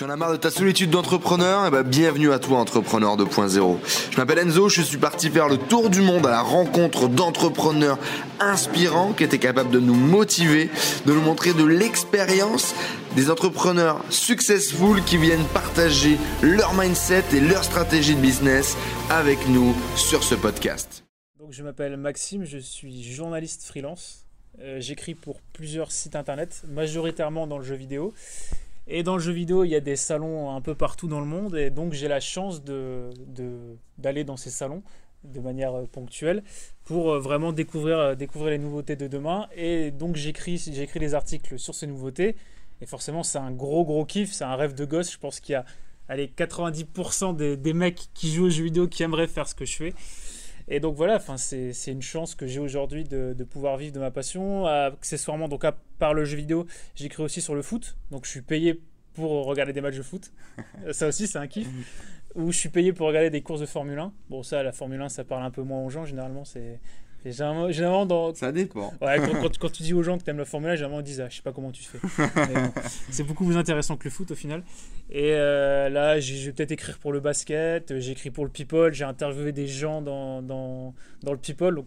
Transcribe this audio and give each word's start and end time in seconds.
Tu 0.00 0.06
en 0.06 0.08
as 0.08 0.16
marre 0.16 0.32
de 0.32 0.38
ta 0.38 0.50
solitude 0.50 0.88
d'entrepreneur? 0.88 1.66
Eh 1.66 1.70
ben, 1.70 1.82
bienvenue 1.82 2.32
à 2.32 2.38
toi, 2.38 2.56
Entrepreneur 2.56 3.18
2.0. 3.18 3.76
Je 4.10 4.16
m'appelle 4.16 4.38
Enzo, 4.38 4.70
je 4.70 4.80
suis 4.80 4.96
parti 4.96 5.28
faire 5.28 5.46
le 5.46 5.58
tour 5.58 5.90
du 5.90 6.00
monde 6.00 6.26
à 6.26 6.30
la 6.30 6.40
rencontre 6.40 7.06
d'entrepreneurs 7.06 7.98
inspirants 8.38 9.12
qui 9.12 9.24
étaient 9.24 9.36
capables 9.36 9.70
de 9.70 9.78
nous 9.78 9.92
motiver, 9.92 10.70
de 11.04 11.12
nous 11.12 11.20
montrer 11.20 11.52
de 11.52 11.66
l'expérience, 11.66 12.74
des 13.14 13.30
entrepreneurs 13.30 14.02
successful 14.08 15.04
qui 15.04 15.18
viennent 15.18 15.44
partager 15.52 16.16
leur 16.40 16.72
mindset 16.72 17.24
et 17.34 17.40
leur 17.40 17.62
stratégie 17.62 18.14
de 18.14 18.22
business 18.22 18.78
avec 19.10 19.46
nous 19.48 19.74
sur 19.96 20.24
ce 20.24 20.34
podcast. 20.34 21.04
Donc, 21.38 21.52
je 21.52 21.62
m'appelle 21.62 21.98
Maxime, 21.98 22.46
je 22.46 22.56
suis 22.56 23.02
journaliste 23.02 23.64
freelance. 23.64 24.24
Euh, 24.62 24.80
J'écris 24.80 25.14
pour 25.14 25.42
plusieurs 25.52 25.92
sites 25.92 26.16
internet, 26.16 26.62
majoritairement 26.68 27.46
dans 27.46 27.58
le 27.58 27.64
jeu 27.64 27.74
vidéo. 27.74 28.14
Et 28.92 29.04
dans 29.04 29.14
le 29.14 29.22
jeu 29.22 29.30
vidéo, 29.30 29.62
il 29.62 29.68
y 29.68 29.76
a 29.76 29.80
des 29.80 29.94
salons 29.94 30.50
un 30.50 30.60
peu 30.60 30.74
partout 30.74 31.06
dans 31.06 31.20
le 31.20 31.26
monde. 31.26 31.54
Et 31.56 31.70
donc, 31.70 31.92
j'ai 31.92 32.08
la 32.08 32.18
chance 32.18 32.64
d'aller 32.64 33.14
de, 33.28 33.76
d'aller 33.98 34.24
dans 34.24 34.36
ces 34.36 34.50
salons 34.50 34.82
de 35.22 35.38
manière 35.38 35.74
euh, 35.74 35.86
ponctuelle 35.86 36.42
pour 36.84 37.12
euh, 37.12 37.20
vraiment 37.20 37.52
découvrir, 37.52 37.98
euh, 37.98 38.14
découvrir 38.16 38.50
les 38.50 38.58
nouveautés 38.58 38.96
de 38.96 39.06
demain. 39.06 39.46
Et 39.54 39.92
donc, 39.92 40.16
j'écris 40.16 40.60
des 40.96 41.14
articles 41.14 41.56
sur 41.56 41.72
ces 41.72 41.86
nouveautés. 41.86 42.34
Et 42.80 42.86
forcément, 42.86 43.22
c'est 43.22 43.38
un 43.38 43.52
gros, 43.52 43.84
gros 43.84 44.04
kiff. 44.04 44.32
C'est 44.32 44.44
un 44.44 44.56
rêve 44.56 44.74
de 44.74 44.84
gosse. 44.84 45.12
Je 45.12 45.18
pense 45.18 45.38
qu'il 45.38 45.52
y 45.52 45.56
a 45.56 45.64
allez, 46.08 46.26
90% 46.26 47.36
des, 47.36 47.72
mecs 47.72 48.08
qui 48.12 48.32
jouent 48.32 48.46
aux 48.46 48.50
jeux 48.50 48.64
vidéo 48.64 48.88
qui 48.88 49.04
aimeraient 49.04 49.28
faire 49.28 49.46
ce 49.46 49.54
que 49.54 49.64
je 49.64 49.76
fais. 49.76 49.94
Et 50.66 50.80
donc 50.80 50.96
voilà, 50.96 51.20
c'est 51.36 51.72
une 51.86 52.02
chance 52.02 52.34
que 52.34 52.46
j'ai 52.48 52.60
aujourd'hui 52.60 53.04
de, 53.04 53.34
de, 53.36 53.44
pouvoir 53.44 53.76
vivre 53.76 53.92
de 53.92 54.00
ma 54.00 54.10
passion. 54.10 54.66
Accessoirement, 54.66 55.48
donc 55.48 55.64
à 55.64 55.76
part 56.00 56.14
le 56.14 56.24
jeu 56.24 56.36
vidéo, 56.36 56.66
j'écris 56.96 57.22
aussi 57.22 57.40
sur 57.40 57.54
le 57.54 57.62
foot. 57.62 57.96
Donc 58.10 58.24
je 58.24 58.30
suis 58.30 58.42
payé 58.42 58.80
pour 59.14 59.46
regarder 59.46 59.72
des 59.72 59.80
matchs 59.80 59.98
de 59.98 60.02
foot. 60.02 60.32
ça 60.90 61.06
aussi, 61.06 61.28
c'est 61.28 61.38
un 61.38 61.46
kiff. 61.46 61.68
Ou 62.34 62.50
je 62.50 62.58
suis 62.58 62.68
payé 62.68 62.92
pour 62.92 63.06
regarder 63.06 63.30
des 63.30 63.42
courses 63.42 63.60
de 63.60 63.66
Formule 63.66 63.98
1. 63.98 64.12
Bon, 64.28 64.42
ça, 64.42 64.62
la 64.62 64.72
Formule 64.72 65.00
1, 65.00 65.08
ça 65.08 65.24
parle 65.24 65.44
un 65.44 65.50
peu 65.50 65.62
moins 65.62 65.84
aux 65.84 65.90
gens. 65.90 66.04
Généralement, 66.04 66.44
c'est 66.44 66.80
Généralement, 67.24 67.70
généralement 67.70 68.06
dans... 68.06 68.34
Ça 68.34 68.50
dépend. 68.50 68.92
Ouais, 69.00 69.18
quand, 69.18 69.58
quand, 69.60 69.70
tu 69.70 69.82
dis 69.82 69.92
aux 69.92 70.02
gens 70.02 70.16
que 70.16 70.24
tu 70.24 70.30
aimes 70.30 70.38
la 70.38 70.46
Formule 70.46 70.70
1, 70.70 70.76
généralement 70.76 71.00
ils 71.00 71.04
disent 71.04 71.20
ah, 71.20 71.28
je 71.28 71.36
sais 71.36 71.42
pas 71.42 71.52
comment 71.52 71.70
tu 71.70 71.82
fais. 71.82 71.98
c'est 73.10 73.24
beaucoup 73.24 73.44
plus 73.44 73.58
intéressant 73.58 73.96
que 73.96 74.04
le 74.04 74.10
foot 74.10 74.30
au 74.30 74.34
final. 74.34 74.62
Et 75.10 75.32
euh, 75.34 75.90
là, 75.90 76.18
je 76.18 76.46
vais 76.46 76.52
peut-être 76.52 76.72
écrire 76.72 76.98
pour 76.98 77.12
le 77.12 77.20
basket, 77.20 77.98
j'écris 77.98 78.30
pour 78.30 78.44
le 78.44 78.50
people, 78.50 78.94
j'ai 78.94 79.04
interviewé 79.04 79.52
des 79.52 79.66
gens 79.66 80.00
dans, 80.00 80.40
dans, 80.40 80.94
dans 81.22 81.32
le 81.32 81.38
people. 81.38 81.74
Donc, 81.74 81.86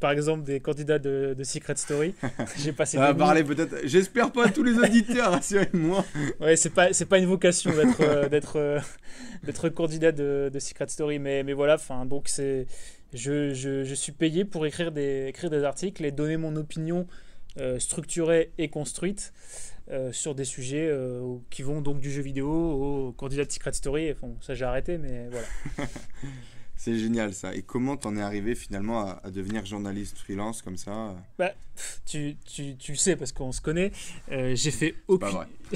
par 0.00 0.10
exemple 0.10 0.42
des 0.42 0.60
candidats 0.60 0.98
de, 0.98 1.34
de 1.38 1.44
Secret 1.44 1.76
Story. 1.76 2.14
J'ai 2.58 2.72
passé. 2.72 2.96
Ça 2.96 3.12
va 3.12 3.14
parler 3.14 3.44
peut-être. 3.44 3.76
J'espère 3.84 4.32
pas 4.32 4.46
à 4.46 4.50
tous 4.50 4.64
les 4.64 4.76
auditeurs, 4.76 5.30
rassurez-moi. 5.32 6.04
Ouais, 6.40 6.56
c'est 6.56 6.70
pas 6.70 6.92
c'est 6.92 7.04
pas 7.04 7.18
une 7.18 7.26
vocation 7.26 7.70
d'être 7.70 8.00
euh, 8.00 8.28
d'être 8.28 8.56
euh, 8.56 8.80
d'être 9.44 9.68
candidat 9.68 10.10
de, 10.10 10.50
de, 10.52 10.58
Secret 10.58 10.88
Story, 10.88 11.18
mais 11.18 11.42
mais 11.44 11.52
voilà. 11.52 11.74
Enfin 11.74 12.06
donc 12.06 12.28
c'est 12.28 12.66
je, 13.12 13.52
je, 13.52 13.84
je, 13.84 13.94
suis 13.94 14.12
payé 14.12 14.44
pour 14.44 14.66
écrire 14.66 14.90
des 14.90 15.26
écrire 15.28 15.50
des 15.50 15.64
articles 15.64 16.04
et 16.04 16.10
donner 16.10 16.36
mon 16.36 16.56
opinion 16.56 17.06
euh, 17.58 17.78
structurée 17.78 18.52
et 18.58 18.68
construite. 18.68 19.32
Sur 20.12 20.36
des 20.36 20.44
sujets 20.44 20.88
qui 21.50 21.62
vont 21.62 21.80
donc 21.80 21.98
du 21.98 22.12
jeu 22.12 22.22
vidéo 22.22 22.48
au 22.48 23.10
candidat 23.10 23.44
de 23.44 23.50
Secret 23.50 23.72
Story. 23.72 24.14
Bon, 24.22 24.36
ça 24.40 24.54
j'ai 24.54 24.64
arrêté, 24.64 24.98
mais 24.98 25.26
voilà. 25.28 25.88
C'est 26.82 26.96
génial 26.96 27.34
ça. 27.34 27.54
Et 27.54 27.60
comment 27.60 27.98
t'en 27.98 28.16
es 28.16 28.22
arrivé 28.22 28.54
finalement 28.54 29.00
à, 29.22 29.30
devenir 29.30 29.66
journaliste 29.66 30.16
freelance 30.16 30.62
comme 30.62 30.78
ça 30.78 31.14
bah, 31.38 31.52
tu, 32.06 32.38
tu, 32.46 32.74
tu 32.76 32.96
sais 32.96 33.16
parce 33.16 33.32
qu'on 33.32 33.52
se 33.52 33.60
connaît. 33.60 33.92
Euh, 34.32 34.54
j'ai 34.54 34.70
fait 34.70 34.94
aucune. 35.06 35.44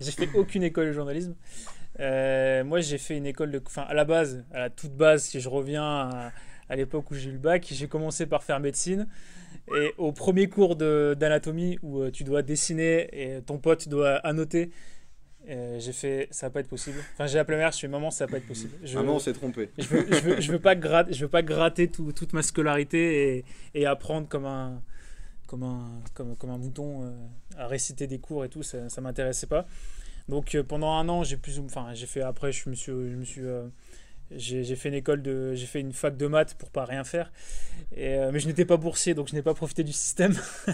j'ai 0.00 0.10
fait 0.10 0.28
aucune 0.34 0.64
école 0.64 0.88
de 0.88 0.92
journalisme. 0.92 1.34
Euh, 1.98 2.62
moi, 2.62 2.82
j'ai 2.82 2.98
fait 2.98 3.16
une 3.16 3.24
école 3.24 3.52
de. 3.52 3.62
Enfin, 3.64 3.86
à 3.88 3.94
la 3.94 4.04
base, 4.04 4.44
à 4.52 4.58
la 4.58 4.68
toute 4.68 4.94
base, 4.94 5.24
si 5.24 5.40
je 5.40 5.48
reviens 5.48 5.82
à, 5.82 6.32
à 6.68 6.76
l'époque 6.76 7.10
où 7.10 7.14
j'ai 7.14 7.30
eu 7.30 7.32
le 7.32 7.38
bac, 7.38 7.66
j'ai 7.70 7.88
commencé 7.88 8.26
par 8.26 8.42
faire 8.42 8.60
médecine. 8.60 9.08
Et 9.74 9.94
au 9.96 10.12
premier 10.12 10.46
cours 10.46 10.76
d'anatomie 10.76 11.78
où 11.82 12.02
euh, 12.02 12.10
tu 12.10 12.22
dois 12.22 12.42
dessiner 12.42 13.08
et 13.12 13.40
ton 13.40 13.56
pote 13.56 13.88
doit 13.88 14.16
annoter 14.16 14.72
euh, 15.48 15.80
j'ai 15.80 15.92
fait, 15.92 16.28
ça 16.30 16.46
va 16.46 16.50
pas 16.50 16.60
être 16.60 16.68
possible. 16.68 16.98
Enfin, 17.14 17.26
j'ai 17.26 17.38
appelé 17.38 17.56
ma 17.56 17.64
mère, 17.64 17.72
je 17.72 17.78
suis 17.78 17.88
maman, 17.88 18.10
ça 18.10 18.26
va 18.26 18.32
pas 18.32 18.36
être 18.38 18.46
possible. 18.46 18.72
Je, 18.84 18.96
maman, 18.96 19.16
on 19.16 19.18
s'est 19.18 19.32
trompé. 19.32 19.70
Je 19.76 19.86
veux, 19.86 20.06
je 20.08 20.20
veux, 20.20 20.40
je 20.40 20.52
veux, 20.52 20.58
pas 20.60 20.76
gratter, 20.76 21.12
je 21.12 21.24
veux 21.24 21.30
pas 21.30 21.42
gratter 21.42 21.88
tout, 21.88 22.12
toute 22.12 22.32
ma 22.32 22.42
scolarité 22.42 23.38
et, 23.38 23.44
et, 23.74 23.86
apprendre 23.86 24.28
comme 24.28 24.46
un, 24.46 24.80
comme 25.46 25.64
un, 25.64 26.00
comme, 26.14 26.36
comme 26.36 26.50
un 26.50 26.58
mouton 26.58 27.04
euh, 27.04 27.10
à 27.56 27.66
réciter 27.66 28.06
des 28.06 28.18
cours 28.18 28.44
et 28.44 28.48
tout, 28.48 28.62
ça, 28.62 28.88
ça 28.88 29.00
m'intéressait 29.00 29.48
pas. 29.48 29.66
Donc 30.28 30.54
euh, 30.54 30.62
pendant 30.62 30.92
un 30.92 31.08
an, 31.08 31.24
j'ai 31.24 31.36
plus, 31.36 31.58
enfin, 31.58 31.88
j'ai 31.92 32.06
fait 32.06 32.22
après, 32.22 32.52
je 32.52 32.70
me 32.70 32.74
suis, 32.76 32.92
je 32.92 33.16
me 33.16 33.24
suis 33.24 33.42
j'ai 34.36 34.76
fait 34.76 34.88
une 34.88 34.94
école 34.94 35.22
de, 35.22 35.54
j'ai 35.54 35.66
fait 35.66 35.80
une 35.80 35.92
fac 35.92 36.16
de 36.16 36.26
maths 36.26 36.54
pour 36.54 36.70
pas 36.70 36.84
rien 36.84 37.04
faire, 37.04 37.32
et, 37.96 38.14
euh, 38.14 38.30
mais 38.32 38.40
je 38.40 38.46
n'étais 38.46 38.64
pas 38.64 38.76
boursier 38.76 39.14
donc 39.14 39.28
je 39.28 39.34
n'ai 39.34 39.42
pas 39.42 39.54
profité 39.54 39.84
du 39.84 39.92
système. 39.92 40.34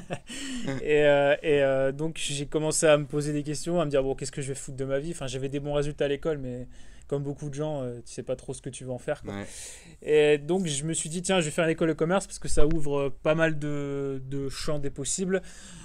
et, 0.82 1.04
euh, 1.04 1.36
et 1.42 1.62
euh, 1.62 1.92
donc 1.92 2.18
j'ai 2.18 2.46
commencé 2.46 2.86
à 2.86 2.96
me 2.96 3.06
poser 3.06 3.32
des 3.32 3.42
questions, 3.42 3.80
à 3.80 3.84
me 3.84 3.90
dire 3.90 4.02
bon 4.02 4.14
qu'est-ce 4.14 4.32
que 4.32 4.42
je 4.42 4.48
vais 4.48 4.54
foutre 4.54 4.76
de 4.76 4.84
ma 4.84 4.98
vie? 4.98 5.10
Enfin 5.12 5.26
j'avais 5.26 5.48
des 5.48 5.60
bons 5.60 5.72
résultats 5.72 6.06
à 6.06 6.08
l'école, 6.08 6.38
mais 6.38 6.66
comme 7.06 7.22
beaucoup 7.22 7.48
de 7.48 7.54
gens, 7.54 7.82
tu 8.04 8.12
sais 8.12 8.22
pas 8.22 8.36
trop 8.36 8.52
ce 8.52 8.60
que 8.60 8.68
tu 8.68 8.84
veux 8.84 8.90
en 8.90 8.98
faire. 8.98 9.22
Quoi. 9.22 9.34
Et 10.02 10.36
donc 10.38 10.66
je 10.66 10.84
me 10.84 10.92
suis 10.92 11.08
dit 11.08 11.22
tiens 11.22 11.40
je 11.40 11.46
vais 11.46 11.50
faire 11.50 11.64
une 11.64 11.70
école 11.70 11.88
de 11.88 11.94
commerce 11.94 12.26
parce 12.26 12.38
que 12.38 12.48
ça 12.48 12.66
ouvre 12.66 13.08
pas 13.22 13.34
mal 13.34 13.58
de, 13.58 14.22
de 14.26 14.48
champs 14.48 14.78
des 14.78 14.90
possibles, 14.90 15.42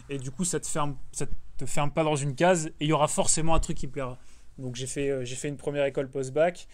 et 0.09 0.17
du 0.17 0.31
coup 0.31 0.43
ça 0.43 0.59
te 0.59 0.67
ferme, 0.67 0.97
ça 1.11 1.25
te 1.57 1.65
ferme 1.65 1.91
pas 1.91 2.03
dans 2.03 2.15
une 2.15 2.35
case, 2.35 2.67
et 2.67 2.85
il 2.85 2.87
y 2.87 2.93
aura 2.93 3.07
forcément 3.07 3.55
un 3.55 3.59
truc 3.59 3.77
qui 3.77 3.87
plaira. 3.87 4.19
Donc 4.57 4.75
j'ai 4.75 4.87
fait, 4.87 5.25
j'ai 5.25 5.35
fait 5.35 5.47
une 5.47 5.57
première 5.57 5.85
école 5.85 6.09
post-bac. 6.09 6.67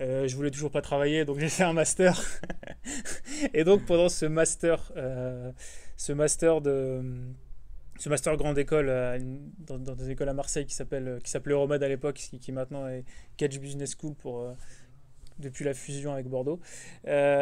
Euh, 0.00 0.28
je 0.28 0.36
voulais 0.36 0.50
toujours 0.50 0.70
pas 0.70 0.82
travailler, 0.82 1.24
donc 1.24 1.38
j'ai 1.40 1.48
fait 1.48 1.64
un 1.64 1.72
master. 1.72 2.20
et 3.54 3.64
donc 3.64 3.84
pendant 3.86 4.08
ce 4.08 4.26
master, 4.26 4.92
euh, 4.96 5.50
ce 5.96 6.12
master 6.12 6.60
de, 6.60 7.02
ce 7.98 8.08
master 8.08 8.36
grande 8.36 8.58
école 8.58 8.88
euh, 8.88 9.18
dans, 9.58 9.78
dans, 9.78 9.96
une 9.96 10.10
école 10.10 10.28
à 10.28 10.34
Marseille 10.34 10.66
qui 10.66 10.74
s'appelle, 10.74 11.18
qui 11.24 11.30
s'appelait 11.30 11.54
Euromad 11.54 11.82
à 11.82 11.88
l'époque, 11.88 12.14
qui, 12.14 12.52
maintenant 12.52 12.86
est 12.86 13.04
Catch 13.36 13.58
Business 13.58 13.96
School 13.98 14.14
pour 14.14 14.54
depuis 15.38 15.64
la 15.64 15.72
fusion 15.72 16.12
avec 16.12 16.26
Bordeaux. 16.26 16.60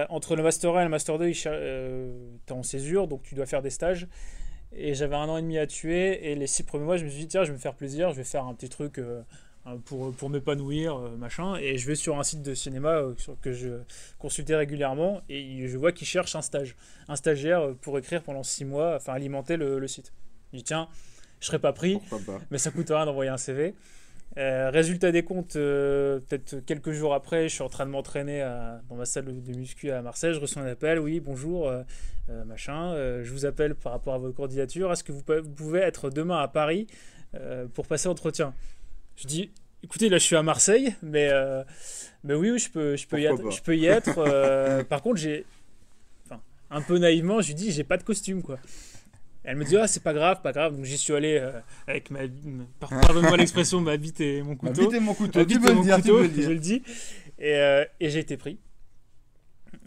entre 0.08 0.36
le 0.36 0.42
master 0.42 0.76
1 0.76 0.80
et 0.80 0.84
le 0.84 0.90
master 0.90 1.18
2, 1.18 1.30
tu 1.32 1.48
es 1.48 2.52
en 2.52 2.62
césure, 2.62 3.08
donc 3.08 3.22
tu 3.22 3.34
dois 3.34 3.46
faire 3.46 3.62
des 3.62 3.70
stages. 3.70 4.06
Et 4.72 4.94
j'avais 4.94 5.14
un 5.14 5.28
an 5.28 5.38
et 5.38 5.42
demi 5.42 5.56
à 5.56 5.66
tuer. 5.66 6.30
Et 6.30 6.34
les 6.34 6.46
six 6.46 6.62
premiers 6.62 6.84
mois, 6.84 6.96
je 6.98 7.04
me 7.04 7.08
suis 7.08 7.20
dit, 7.20 7.28
tiens, 7.28 7.44
je 7.44 7.48
vais 7.48 7.54
me 7.54 7.60
faire 7.60 7.74
plaisir, 7.74 8.10
je 8.10 8.16
vais 8.16 8.24
faire 8.24 8.44
un 8.44 8.52
petit 8.52 8.68
truc 8.68 9.00
pour, 9.84 10.12
pour 10.14 10.30
m'épanouir, 10.30 10.96
euh, 10.96 11.16
machin. 11.16 11.56
Et 11.56 11.78
je 11.78 11.86
vais 11.86 11.94
sur 11.94 12.18
un 12.18 12.22
site 12.22 12.42
de 12.42 12.54
cinéma 12.54 12.90
euh, 12.90 13.14
que 13.42 13.52
je 13.52 13.80
consultais 14.18 14.56
régulièrement 14.56 15.22
et 15.28 15.66
je 15.66 15.76
vois 15.76 15.92
qu'ils 15.92 16.06
cherchent 16.06 16.36
un 16.36 16.42
stage, 16.42 16.76
un 17.08 17.16
stagiaire 17.16 17.60
euh, 17.60 17.72
pour 17.80 17.98
écrire 17.98 18.22
pendant 18.22 18.42
six 18.42 18.64
mois, 18.64 18.96
enfin 18.96 19.12
alimenter 19.12 19.56
le, 19.56 19.78
le 19.78 19.88
site. 19.88 20.12
Je 20.52 20.58
dis 20.58 20.64
tiens, 20.64 20.88
je 21.40 21.46
serais 21.46 21.58
pas 21.58 21.72
pris, 21.72 21.98
mais 22.50 22.58
ça 22.58 22.70
coûte 22.70 22.88
rien 22.88 23.04
d'envoyer 23.04 23.30
un 23.30 23.36
CV. 23.36 23.74
résultat 24.36 25.12
des 25.12 25.22
comptes, 25.22 25.54
peut-être 25.54 26.60
quelques 26.64 26.92
jours 26.92 27.12
après, 27.12 27.48
je 27.48 27.54
suis 27.54 27.62
en 27.62 27.68
train 27.68 27.84
de 27.84 27.90
m'entraîner 27.90 28.40
dans 28.88 28.94
ma 28.94 29.04
salle 29.04 29.24
de 29.24 29.56
muscu 29.56 29.90
à 29.90 30.00
Marseille. 30.02 30.32
Je 30.32 30.40
reçois 30.40 30.62
un 30.62 30.66
appel. 30.66 30.98
Oui, 30.98 31.20
bonjour, 31.20 31.70
machin. 32.46 32.94
je 33.22 33.30
vous 33.32 33.44
appelle 33.44 33.74
par 33.74 33.92
rapport 33.92 34.14
à 34.14 34.18
votre 34.18 34.36
candidature. 34.36 34.90
Est-ce 34.92 35.04
que 35.04 35.12
vous, 35.12 35.22
pouvez 35.22 35.80
être 35.80 36.08
demain 36.10 36.38
à 36.38 36.48
Paris 36.48 36.86
pour 37.74 37.86
passer 37.86 38.08
entretien? 38.08 38.54
Je 39.16 39.26
dis, 39.26 39.50
écoutez, 39.82 40.08
là 40.08 40.18
je 40.18 40.24
suis 40.24 40.36
à 40.36 40.42
Marseille, 40.42 40.94
mais, 41.02 41.28
euh, 41.30 41.64
mais 42.24 42.34
oui, 42.34 42.50
oui, 42.50 42.58
je 42.58 42.70
peux, 42.70 42.96
je 42.96 43.06
peux, 43.06 43.20
y 43.20 43.24
être, 43.24 43.50
je 43.50 43.62
peux 43.62 43.76
y 43.76 43.86
être. 43.86 44.18
Euh, 44.18 44.84
par 44.84 45.02
contre, 45.02 45.16
j'ai. 45.16 45.44
Enfin, 46.26 46.40
un 46.70 46.82
peu 46.82 46.98
naïvement, 46.98 47.40
je 47.40 47.48
lui 47.48 47.54
dis, 47.54 47.72
j'ai 47.72 47.84
pas 47.84 47.96
de 47.96 48.02
costume, 48.02 48.42
quoi. 48.42 48.58
elle 49.44 49.56
me 49.56 49.64
dit, 49.64 49.76
ah, 49.76 49.86
c'est 49.86 50.02
pas 50.02 50.14
grave, 50.14 50.42
pas 50.42 50.52
grave. 50.52 50.76
Donc 50.76 50.84
j'y 50.84 50.98
suis 50.98 51.14
allé 51.14 51.38
euh, 51.40 51.52
avec 51.86 52.10
ma. 52.10 52.20
Pardonne-moi 52.80 53.36
l'expression, 53.36 53.80
ma 53.80 53.96
bite 53.96 54.20
et 54.20 54.42
mon 54.42 54.56
couteau. 54.56 54.82
Ma 54.82 54.86
bite 54.88 54.94
et 54.94 55.00
mon 55.00 55.14
couteau, 55.14 55.44
tu 55.44 55.60
peux, 55.60 55.72
le 55.72 55.82
dire, 55.82 55.96
tu 55.96 56.10
peux 56.10 56.22
le 56.22 56.28
dire. 56.28 56.44
Je 56.44 56.52
le 56.52 56.58
dis. 56.58 56.82
Et, 57.38 57.84
et 58.00 58.10
j'ai 58.10 58.20
été 58.20 58.36
pris. 58.36 58.58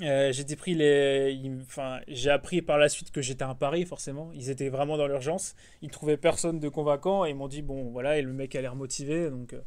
Euh, 0.02 0.32
j'ai 0.32 0.56
pris 0.56 0.76
les. 0.76 1.40
Enfin, 1.62 2.00
j'ai 2.08 2.30
appris 2.30 2.62
par 2.62 2.78
la 2.78 2.90
suite 2.90 3.12
que 3.12 3.22
j'étais 3.22 3.44
un 3.44 3.56
pari, 3.56 3.86
forcément. 3.86 4.32
Ils 4.34 4.50
étaient 4.50 4.70
vraiment 4.70 4.98
dans 4.98 5.08
l'urgence. 5.08 5.56
Ils 5.82 5.90
trouvaient 5.90 6.18
personne 6.18 6.60
de 6.60 6.70
convaincant 6.70 7.26
et 7.26 7.32
ils 7.32 7.36
m'ont 7.36 7.48
dit 7.48 7.62
bon, 7.62 7.90
voilà, 7.92 8.18
et 8.18 8.22
le 8.22 8.32
mec 8.32 8.56
a 8.56 8.62
l'air 8.62 8.76
motivé. 8.76 9.30
Donc. 9.30 9.54
Euh, 9.54 9.62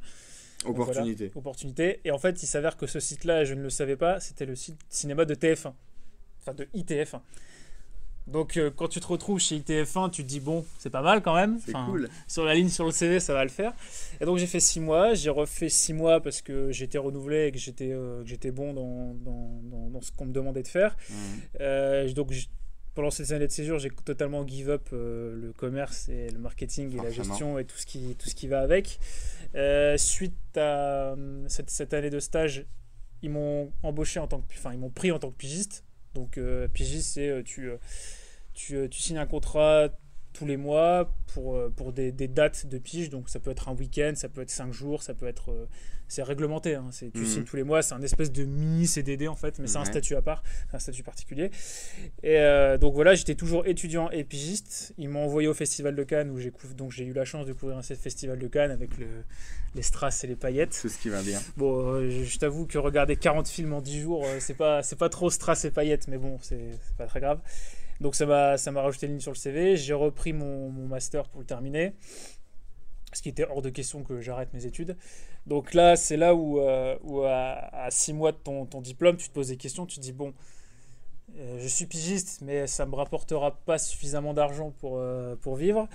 opportunité. 0.65 1.33
opportunité. 1.35 2.01
Et 2.05 2.11
en 2.11 2.19
fait, 2.19 2.43
il 2.43 2.47
s'avère 2.47 2.77
que 2.77 2.87
ce 2.87 3.01
site-là, 3.01 3.45
je 3.45 3.55
ne 3.55 3.63
le 3.63 3.71
savais 3.71 3.97
pas, 3.97 4.21
c'était 4.21 4.47
le 4.47 4.55
site 4.55 4.79
cinéma 4.89 5.25
de 5.25 5.35
TF1. 5.35 5.73
Enfin, 6.41 6.55
de 6.55 6.65
ITF1. 6.75 7.21
Donc 8.27 8.57
euh, 8.57 8.71
quand 8.75 8.89
tu 8.89 9.01
te 9.01 9.07
retrouves 9.07 9.41
chez 9.41 9.59
ITF1, 9.59 10.11
tu 10.11 10.23
te 10.23 10.29
dis 10.29 10.41
bon, 10.41 10.65
c'est 10.79 10.91
pas 10.91 11.03
mal 11.03 11.23
quand 11.23 11.35
même. 11.35 11.59
C'est 11.65 11.73
cool. 11.73 12.09
Sur 12.29 12.45
la 12.45 12.55
ligne, 12.55 12.69
sur 12.69 12.85
le 12.85 12.93
CV, 12.93 13.21
ça 13.21 13.35
va 13.35 13.43
le 13.45 13.51
faire. 13.51 13.73
Et 14.21 14.25
donc 14.25 14.39
j'ai 14.39 14.47
fait 14.47 14.61
6 14.61 14.81
mois. 14.81 15.15
J'ai 15.15 15.31
refait 15.31 15.69
6 15.69 15.93
mois 15.93 16.21
parce 16.21 16.41
que 16.41 16.71
j'étais 16.71 16.99
renouvelé 16.99 17.47
et 17.47 17.53
que 17.53 17.59
j'étais 17.59 17.93
euh, 17.93 18.25
j'étais 18.25 18.51
bon 18.51 18.73
dans, 18.73 19.15
dans, 19.15 19.91
dans, 19.91 20.01
ce 20.01 20.13
qu'on 20.13 20.27
me 20.27 20.33
demandait 20.33 20.63
de 20.63 20.69
faire. 20.69 20.97
Euh, 21.61 22.11
donc 22.13 22.33
pendant 22.95 23.11
ces 23.11 23.33
années 23.33 23.47
de 23.47 23.53
séjour, 23.53 23.79
j'ai 23.79 23.91
totalement 23.91 24.47
give 24.47 24.71
up 24.71 24.89
le 24.93 25.53
commerce 25.57 26.09
et 26.09 26.31
le 26.31 26.39
marketing 26.39 26.93
et 26.95 27.03
la 27.03 27.11
gestion 27.11 27.59
et 27.59 27.65
tout 27.65 27.79
ce 27.79 27.87
qui, 27.87 28.15
tout 28.19 28.29
ce 28.29 28.35
qui 28.35 28.47
va 28.47 28.61
avec. 28.61 29.01
Suite 29.97 30.57
à 30.57 31.17
cette, 31.49 31.71
cette 31.71 31.95
année 31.95 32.11
de 32.11 32.21
stage, 32.21 32.67
ils 33.23 33.31
m'ont 33.31 33.73
embauché 33.83 34.21
en 34.21 34.27
tant 34.27 34.41
que, 34.41 34.53
enfin, 34.55 34.73
ils 34.73 34.79
m'ont 34.79 34.91
pris 34.91 35.11
en 35.11 35.19
tant 35.19 35.31
que 35.31 35.37
pigiste. 35.37 35.85
Donc, 36.15 36.39
euh, 36.39 36.69
pigiste, 36.69 37.15
c'est 37.15 37.43
tu, 37.45 37.71
euh, 37.71 37.77
tu, 38.55 38.77
euh, 38.77 38.89
tu 38.89 39.01
signes 39.01 39.19
un 39.19 39.27
contrat 39.27 39.89
tous 40.33 40.47
les 40.47 40.57
mois 40.57 41.13
pour, 41.35 41.57
euh, 41.57 41.69
pour 41.75 41.93
des, 41.93 42.13
des 42.13 42.29
dates 42.29 42.67
de 42.67 42.79
pige. 42.79 43.11
Donc, 43.11 43.29
ça 43.29 43.39
peut 43.41 43.51
être 43.51 43.69
un 43.69 43.75
week-end, 43.75 44.13
ça 44.15 44.29
peut 44.29 44.41
être 44.43 44.51
cinq 44.51 44.73
jours, 44.73 45.03
ça 45.03 45.15
peut 45.15 45.27
être. 45.27 45.51
euh, 45.51 45.67
c'est 46.09 46.23
réglementé. 46.23 46.75
hein. 46.75 46.85
C'est, 46.91 47.11
tu 47.11 47.21
Mhm. 47.21 47.27
signes 47.27 47.45
tous 47.45 47.57
les 47.57 47.63
mois, 47.63 47.81
c'est 47.81 47.95
un 47.95 48.03
espèce 48.03 48.31
de 48.31 48.45
mini 48.45 48.87
CDD 48.87 49.29
en 49.29 49.35
fait, 49.35 49.59
mais 49.59 49.67
c'est 49.67 49.79
un 49.79 49.85
statut 49.87 50.15
à 50.15 50.21
part, 50.21 50.43
c'est 50.69 50.77
un 50.77 50.79
statut 50.79 51.03
particulier. 51.03 51.51
Et 52.23 52.37
euh, 52.37 52.77
donc 52.77 52.93
voilà, 52.93 53.15
j'étais 53.15 53.35
toujours 53.35 53.67
étudiant 53.67 54.11
et 54.11 54.23
pigiste. 54.23 54.93
Ils 54.99 55.09
m'ont 55.09 55.25
envoyé 55.25 55.49
au 55.49 55.55
Festival 55.55 55.95
de 55.97 56.03
Cannes 56.05 56.29
où 56.31 56.39
j'ai 56.39 56.53
donc 56.77 56.91
j'ai 56.93 57.05
eu 57.07 57.15
la 57.15 57.25
chance 57.25 57.47
de 57.47 57.55
couvrir 57.55 57.79
un 57.79 57.83
festival 57.83 58.39
de 58.39 58.47
Cannes 58.47 58.71
avec 58.73 58.99
le, 58.99 59.07
les 59.75 59.81
strass 59.81 60.23
et 60.23 60.27
les 60.27 60.37
paillettes. 60.37 60.79
Tout 60.83 60.91
ce 60.91 60.99
qui 60.99 61.09
va 61.09 61.23
bien. 61.23 61.41
Bon, 61.57 61.95
euh, 61.95 62.11
je, 62.11 62.25
je 62.25 62.39
t'avoue 62.39 62.67
que 62.67 62.77
regarder 62.77 63.17
40 63.17 63.49
films 63.49 63.73
en 63.73 63.81
10 63.81 64.01
jours, 64.03 64.27
c'est 64.39 64.53
pas, 64.55 64.83
c'est 64.83 64.97
pas 64.99 65.09
trop 65.09 65.31
strass 65.31 65.65
et 65.65 65.71
paillettes, 65.71 66.09
mais 66.09 66.19
bon, 66.19 66.39
c'est 66.43 66.61
c'est 66.89 66.97
pas 66.99 67.07
très 67.07 67.21
grave. 67.21 67.41
Donc 68.03 68.15
ça 68.17 68.27
m'a, 68.27 68.59
ça 68.59 68.71
m'a 68.73 68.83
rajouté 68.83 69.07
une 69.07 69.13
ligne 69.13 69.21
sur 69.21 69.31
le 69.31 69.37
CV. 69.37 69.77
J'ai 69.77 69.95
repris 69.95 70.33
mon, 70.33 70.69
mon 70.71 70.87
master 70.89 71.29
pour 71.29 71.41
le 71.41 71.47
terminer. 71.47 71.95
Ce 73.15 73.23
qui 73.23 73.29
était 73.29 73.47
hors 73.49 73.63
de 73.63 73.71
question 73.71 74.03
que 74.03 74.21
j'arrête 74.21 74.53
mes 74.55 74.67
études. 74.67 74.97
Donc 75.47 75.73
là, 75.73 75.97
c'est 75.97 76.17
là 76.17 76.35
où, 76.35 76.61
euh, 76.61 76.97
où 77.03 77.23
à, 77.25 77.89
6 77.91 78.13
mois 78.13 78.33
de 78.33 78.39
ton, 78.39 78.67
ton 78.67 78.81
diplôme, 78.81 79.17
tu 79.17 79.29
te 79.29 79.33
poses 79.35 79.49
des 79.49 79.57
questions. 79.57 79.87
Tu 79.87 79.97
te 79.97 80.01
dis, 80.01 80.13
bon, 80.13 80.35
euh, 81.37 81.59
je 81.61 81.69
suis 81.69 81.87
pigiste, 81.87 82.41
mais 82.43 82.67
ça 82.67 82.87
me 82.87 82.95
rapportera 82.97 83.53
pas 83.65 83.79
suffisamment 83.79 84.35
d'argent 84.35 84.73
pour, 84.81 84.97
euh, 84.99 85.37
pour 85.37 85.57
vivre. 85.57 85.89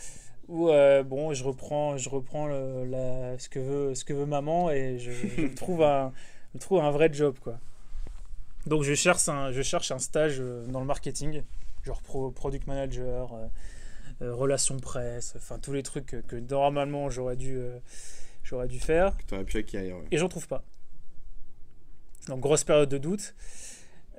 Ou 0.48 0.68
bon, 1.06 1.34
je 1.34 1.44
reprends, 1.44 1.98
je 1.98 2.08
reprends 2.10 2.48
le- 2.48 2.86
la- 2.86 3.38
ce, 3.38 3.50
que 3.50 3.60
veut, 3.60 3.96
ce 3.96 4.06
que 4.06 4.14
veut 4.14 4.26
maman 4.26 4.72
et 4.72 4.98
je, 4.98 5.12
je 5.12 5.42
me 5.42 5.54
trouve 5.62 5.84
un, 5.84 6.14
me 6.54 6.60
trouve 6.60 6.80
un 6.80 6.92
vrai 6.92 7.10
job. 7.12 7.36
Quoi. 7.42 7.60
Donc 8.66 8.84
je 8.84 8.94
cherche, 8.94 9.28
un, 9.28 9.52
je 9.52 9.62
cherche 9.62 9.92
un 9.92 10.00
stage 10.00 10.40
dans 10.70 10.80
le 10.80 10.86
marketing, 10.86 11.44
genre 11.88 12.02
pro- 12.02 12.32
product 12.32 12.68
manager, 12.68 13.34
euh, 13.34 13.48
euh, 14.22 14.34
relations 14.36 14.78
presse, 14.78 15.34
enfin 15.36 15.58
tous 15.60 15.74
les 15.74 15.84
trucs 15.84 16.06
que, 16.06 16.18
que 16.18 16.36
normalement 16.36 17.10
j'aurais 17.10 17.36
dû, 17.36 17.58
euh, 17.58 17.80
j'aurais 18.44 18.68
dû 18.68 18.80
faire. 18.80 19.18
Que 19.18 19.24
tu 19.24 19.34
aurais 19.36 19.44
pu 19.46 19.58
acquérir. 19.58 19.98
ouais. 19.98 20.06
Et 20.12 20.18
j'en 20.18 20.30
trouve 20.30 20.48
pas. 20.48 20.64
Donc 22.28 22.40
grosse 22.42 22.64
période 22.64 22.90
de 22.90 22.98
doute. 22.98 23.34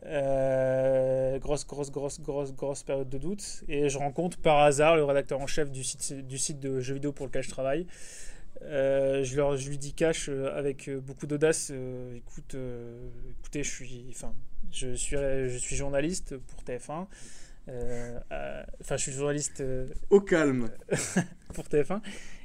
Euh, 0.07 1.39
grosse, 1.41 1.67
grosse, 1.67 1.91
grosse, 1.91 2.21
grosse, 2.21 2.53
grosse 2.55 2.83
période 2.83 3.09
de 3.09 3.19
doute. 3.19 3.65
Et 3.69 3.89
je 3.89 3.99
rencontre 3.99 4.39
par 4.39 4.59
hasard 4.61 4.97
le 4.97 5.05
rédacteur 5.05 5.41
en 5.41 5.47
chef 5.47 5.71
du 5.71 5.85
site, 5.85 6.13
du 6.27 6.39
site 6.39 6.61
de 6.61 6.81
jeux 6.81 6.95
vidéo 6.95 7.13
pour 7.13 7.27
lequel 7.27 7.43
je 7.43 7.51
travaille. 7.51 7.87
Euh, 8.63 9.23
je, 9.25 9.37
leur, 9.37 9.57
je 9.57 9.69
lui 9.69 9.79
dis 9.79 9.93
cash 9.93 10.29
euh, 10.29 10.57
avec 10.57 10.91
beaucoup 10.91 11.27
d'audace 11.27 11.71
écoute, 12.15 12.57
écoutez, 13.41 13.63
je 13.63 13.71
suis, 13.71 14.07
enfin, 14.11 14.33
je 14.73 14.95
suis, 14.95 15.17
je 15.17 15.59
suis 15.59 15.77
journaliste 15.77 16.37
pour 16.39 16.63
TF1. 16.63 17.07
Euh, 17.69 18.19
euh, 18.33 18.63
Enfin, 18.81 18.97
je 18.97 19.03
suis 19.03 19.13
journaliste 19.13 19.61
euh, 19.61 19.87
Au 20.11 20.21
calme. 20.21 20.71
pour 21.55 21.65
TF1 21.65 22.01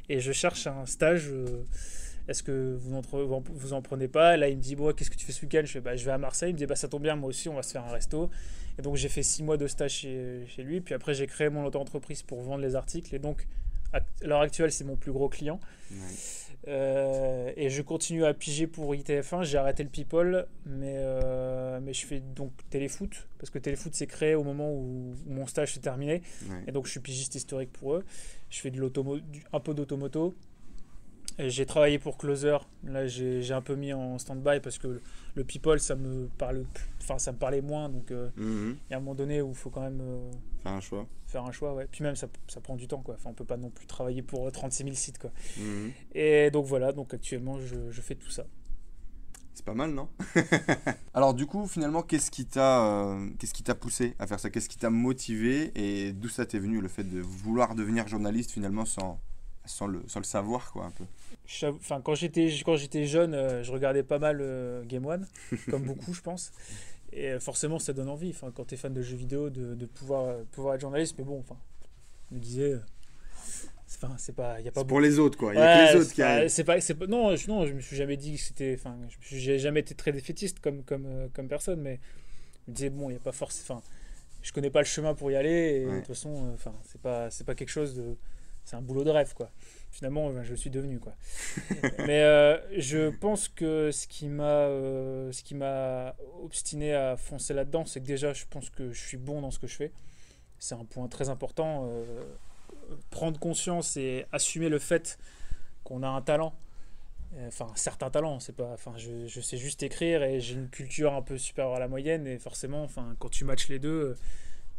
et 0.10 0.20
je 0.20 0.32
cherche 0.32 0.68
un 0.68 0.86
stage. 0.86 1.32
Est-ce 2.28 2.42
que 2.44 2.76
vous 2.80 2.96
en, 2.96 3.02
vous 3.54 3.74
en- 3.74 3.82
prenez 3.82 4.08
pas? 4.08 4.38
Là, 4.38 4.48
il 4.50 4.58
me 4.58 4.62
dit 4.62 4.76
bon, 4.76 4.94
qu'est-ce 4.94 5.10
que 5.12 5.16
tu 5.16 5.26
fais 5.26 5.32
ce 5.34 5.42
week-end? 5.42 5.62
Je 5.66 5.72
fais 5.74 5.82
bah, 5.82 5.96
je 5.96 6.06
vais 6.06 6.12
à 6.12 6.18
Marseille. 6.18 6.50
Il 6.52 6.54
me 6.54 6.58
dit 6.58 6.66
bah 6.66 6.76
ça 6.76 6.88
tombe 6.88 7.04
bien, 7.04 7.16
moi 7.16 7.30
aussi, 7.30 7.48
on 7.50 7.56
va 7.56 7.64
se 7.64 7.72
faire 7.72 7.84
un 7.86 7.92
resto. 7.92 8.30
Et 8.78 8.82
donc 8.82 8.96
j'ai 8.96 9.10
fait 9.10 9.24
six 9.24 9.44
mois 9.44 9.58
de 9.58 9.68
stage 9.68 9.92
chez, 9.92 10.46
chez 10.48 10.64
lui. 10.64 10.82
Puis 10.82 10.94
après, 10.94 11.14
j'ai 11.14 11.28
créé 11.28 11.50
mon 11.50 11.66
auto-entreprise 11.66 12.22
pour 12.24 12.42
vendre 12.42 12.62
les 12.64 12.76
articles. 12.76 13.14
Et 13.16 13.20
donc 13.20 13.48
à 13.94 14.00
l'heure 14.24 14.42
actuelle, 14.42 14.72
c'est 14.72 14.84
mon 14.86 14.96
plus 14.96 15.12
gros 15.12 15.30
client. 15.30 15.60
Euh, 16.68 17.52
et 17.58 17.70
je 17.70 17.82
continue 17.82 18.26
à 18.26 18.34
piger 18.34 18.68
pour 18.68 18.94
ITF1. 18.94 19.44
J'ai 19.44 19.58
arrêté 19.58 19.84
le 19.84 19.90
People, 19.90 20.48
mais, 20.66 20.96
euh, 20.98 21.80
mais 21.82 21.94
je 21.94 22.06
fais 22.06 22.20
donc 22.20 22.52
Téléfoot, 22.70 23.28
parce 23.38 23.50
que 23.50 23.60
Téléfoot 23.60 23.94
s'est 23.94 24.08
créé 24.08 24.36
au 24.36 24.44
moment 24.44 24.72
où, 24.72 25.14
où 25.28 25.34
mon 25.34 25.46
stage 25.46 25.74
s'est 25.74 25.82
terminé. 25.82 26.22
Ouais. 26.50 26.64
Et 26.68 26.72
donc 26.72 26.86
je 26.86 26.92
suis 26.92 27.00
pigiste 27.00 27.36
historique 27.36 27.72
pour 27.72 27.96
eux. 27.96 28.06
Je 28.50 28.60
fais 28.60 28.72
de 28.72 28.82
un 29.52 29.60
peu 29.60 29.74
d'automoto. 29.74 30.34
Et 31.40 31.50
J'ai 31.50 31.66
travaillé 31.66 31.98
pour 32.00 32.18
Closer. 32.18 32.58
Là, 32.84 33.08
j'ai 33.08 33.52
un 33.54 33.62
peu 33.62 33.76
mis 33.76 33.92
en 33.94 34.20
stand-by 34.20 34.60
parce 34.62 34.78
que 34.78 34.88
le, 34.88 35.02
le 35.36 35.44
people, 35.44 35.80
ça 35.80 35.96
me 35.96 36.28
parle, 36.38 36.66
enfin, 37.02 37.18
ça 37.18 37.32
me 37.32 37.38
parlait 37.38 37.62
moins. 37.62 37.90
Donc, 37.90 38.12
euh, 38.12 38.30
Mhm. 38.38 38.78
il 38.88 38.92
y 38.92 38.94
a 38.94 38.98
un 38.98 39.00
moment 39.00 39.16
donné 39.16 39.42
où 39.42 39.50
il 39.50 39.56
faut 39.56 39.70
quand 39.72 39.82
même 39.82 40.00
euh, 40.02 40.32
Faire 40.62 40.74
un 40.74 40.80
choix. 40.80 41.08
faire 41.28 41.44
un 41.44 41.52
choix. 41.52 41.74
Ouais. 41.74 41.88
Puis 41.92 42.04
même, 42.04 42.16
ça, 42.16 42.28
ça 42.48 42.62
prend 42.62 42.76
du 42.76 42.88
temps. 42.88 43.02
Quoi. 43.02 43.16
Enfin, 43.16 43.32
on 43.32 43.34
peut 43.34 43.46
pas 43.46 43.58
non 43.58 43.70
plus 43.72 43.88
travailler 43.88 44.22
pour 44.22 44.48
euh, 44.48 44.52
36 44.52 44.84
000 44.84 44.96
sites. 44.96 45.18
Quoi. 45.18 45.32
Mhm. 45.58 45.92
Et 46.14 46.52
donc 46.52 46.66
voilà. 46.68 46.92
Donc 46.92 47.14
actuellement, 47.14 47.60
je, 47.60 47.90
je 47.90 48.02
fais 48.02 48.16
tout 48.16 48.30
ça. 48.30 48.46
C'est 49.56 49.66
pas 49.66 49.76
mal, 49.76 49.92
non? 49.92 50.10
Alors 51.14 51.34
du 51.36 51.46
coup, 51.46 51.68
finalement, 51.68 52.02
qu'est-ce 52.02 52.32
qui 52.32 52.46
t'a 52.46 52.86
euh, 52.86 53.30
qu'est-ce 53.38 53.54
qui 53.54 53.62
t'a 53.64 53.76
poussé 53.76 54.16
à 54.20 54.26
faire 54.28 54.40
ça? 54.40 54.50
Qu'est-ce 54.50 54.68
qui 54.70 54.78
t'a 54.78 54.90
motivé? 54.90 55.72
Et 55.76 56.12
d'où 56.12 56.28
ça 56.28 56.46
t'est 56.46 56.58
venu 56.60 56.82
le 56.82 56.88
fait 56.88 57.04
de 57.04 57.20
vouloir 57.22 57.76
devenir 57.76 58.08
journaliste 58.08 58.52
finalement 58.52 58.86
sans 58.86 59.20
sans 59.66 59.88
le 59.88 60.02
sans 60.08 60.20
le 60.20 60.26
savoir 60.26 60.72
quoi 60.72 60.86
un 60.86 60.92
peu 60.92 61.06
Enfin, 61.68 62.02
quand 62.02 62.16
j'étais 62.16 62.48
quand 62.66 62.76
j'étais 62.78 63.06
jeune, 63.06 63.34
euh, 63.34 63.64
je 63.64 63.72
regardais 63.72 64.04
pas 64.04 64.20
mal 64.20 64.40
euh, 64.42 64.84
Game 64.86 65.06
One, 65.06 65.28
comme 65.70 65.84
beaucoup, 65.84 66.14
je 66.14 66.22
pense. 66.22 66.52
Et 67.12 67.30
euh, 67.32 67.40
forcément, 67.40 67.80
ça 67.80 67.94
donne 67.94 68.10
envie. 68.10 68.30
Enfin, 68.32 68.52
quand 68.56 68.66
tu 68.66 68.74
es 68.76 68.78
fan 68.78 68.94
de 68.94 69.02
jeux 69.02 69.18
vidéo, 69.18 69.50
de, 69.50 69.76
de 69.76 69.86
pouvoir 69.86 70.38
pouvoir 70.52 70.76
être 70.76 70.82
journaliste. 70.82 71.16
Mais 71.18 71.24
bon, 71.26 71.40
enfin, 71.40 71.58
je 72.32 72.36
me 72.36 72.40
disais, 72.40 72.76
c'est 73.86 74.04
enfin, 74.04 74.16
c'est 74.18 74.36
pas, 74.36 74.60
y 74.62 74.68
a 74.68 74.72
pas 74.72 74.84
pour 74.86 75.00
les 75.02 75.20
autres 75.20 75.38
quoi. 75.38 75.54
Il 75.54 75.60
y 75.60 75.62
a 75.62 75.88
que 75.90 75.94
les 75.94 76.02
autres 76.02 76.14
qui 76.14 76.22
pas- 76.22 76.30
arrivent. 76.30 76.50
c'est 76.50 76.64
pas, 76.64 76.80
c'est 76.82 76.96
pas- 76.96 77.08
non, 77.08 77.36
je, 77.36 77.48
non, 77.48 77.66
je 77.68 77.74
me 77.74 77.82
suis 77.82 77.96
jamais 77.96 78.18
dit 78.18 78.36
que 78.38 78.42
c'était, 78.42 78.76
enfin, 78.80 78.98
j'ai 79.22 79.60
jamais 79.60 79.82
été 79.82 79.94
très 79.96 80.12
défaitiste 80.12 80.60
comme 80.60 80.84
comme 80.84 81.30
comme 81.34 81.48
personne, 81.48 81.82
mais 81.82 82.00
je 82.66 82.72
me 82.72 82.76
disais 82.76 82.90
bon, 82.90 83.10
il 83.10 83.14
y 83.14 83.18
a 83.18 83.20
pas 83.20 83.32
forcément, 83.34 83.80
enfin, 83.80 83.88
je 84.42 84.52
connais 84.52 84.70
pas 84.72 84.80
le 84.80 84.86
chemin 84.86 85.14
pour 85.14 85.30
y 85.30 85.36
aller 85.36 85.82
et 85.82 85.86
Ouais. 85.86 85.92
de 85.94 85.98
toute 86.00 86.08
façon, 86.08 86.52
enfin, 86.54 86.74
c'est 86.86 87.02
pas 87.02 87.30
c'est 87.30 87.44
pas 87.46 87.54
quelque 87.56 87.70
chose 87.70 87.94
de, 87.96 88.16
c'est 88.66 88.76
un 88.76 88.82
boulot 88.82 89.04
de 89.04 89.10
rêve 89.10 89.34
quoi. 89.34 89.52
Finalement, 89.92 90.30
euh, 90.30 90.44
je 90.44 90.52
le 90.52 90.58
suis 90.58 90.70
devenu 90.70 91.00
quoi. 91.00 91.14
mais 92.00 92.22
euh, 92.24 92.58
je 92.80 93.10
pense 93.10 93.48
que 93.48 93.92
ce 93.92 94.08
qui 94.08 94.28
m'a 94.28 94.44
euh, 94.44 95.32
ce 95.32 95.44
qui 95.44 95.54
m'a 95.54 96.16
obstiné 96.42 96.94
à 96.94 97.16
foncer 97.18 97.54
là-dedans, 97.54 97.86
c'est 97.86 98.00
que 98.00 98.06
déjà, 98.06 98.34
je 98.34 98.46
pense 98.50 98.70
que 98.70 98.92
je 98.92 99.00
suis 99.00 99.18
bon 99.18 99.42
dans 99.42 99.52
ce 99.52 99.60
que 99.60 99.68
je 99.68 99.76
fais. 99.76 99.92
C'est 100.60 100.76
un 100.76 100.86
point 100.86 101.08
très 101.08 101.30
important. 101.30 101.90
prendre 103.10 103.40
conscience 103.40 103.98
et 103.98 104.26
assumer 104.32 104.70
le 104.70 104.80
fait 104.80 105.18
qu'on 105.84 106.04
a 106.04 106.08
un 106.08 106.22
talent. 106.22 106.56
Enfin, 107.48 107.68
certains 107.76 108.10
talents, 108.10 108.40
c'est 108.40 108.56
pas. 108.56 108.72
Enfin, 108.74 108.94
je, 108.96 109.28
je 109.28 109.42
sais 109.42 109.58
juste 109.58 109.84
écrire 109.84 110.24
et 110.24 110.40
j'ai 110.40 110.54
une 110.56 110.70
culture 110.70 111.14
un 111.14 111.22
peu 111.22 111.38
supérieure 111.38 111.76
à 111.76 111.80
la 111.80 111.88
moyenne 111.88 112.26
et 112.28 112.40
forcément, 112.40 112.84
enfin, 112.84 113.16
quand 113.20 113.30
tu 113.30 113.44
matches 113.44 113.68
les 113.70 113.80
deux, 113.80 114.16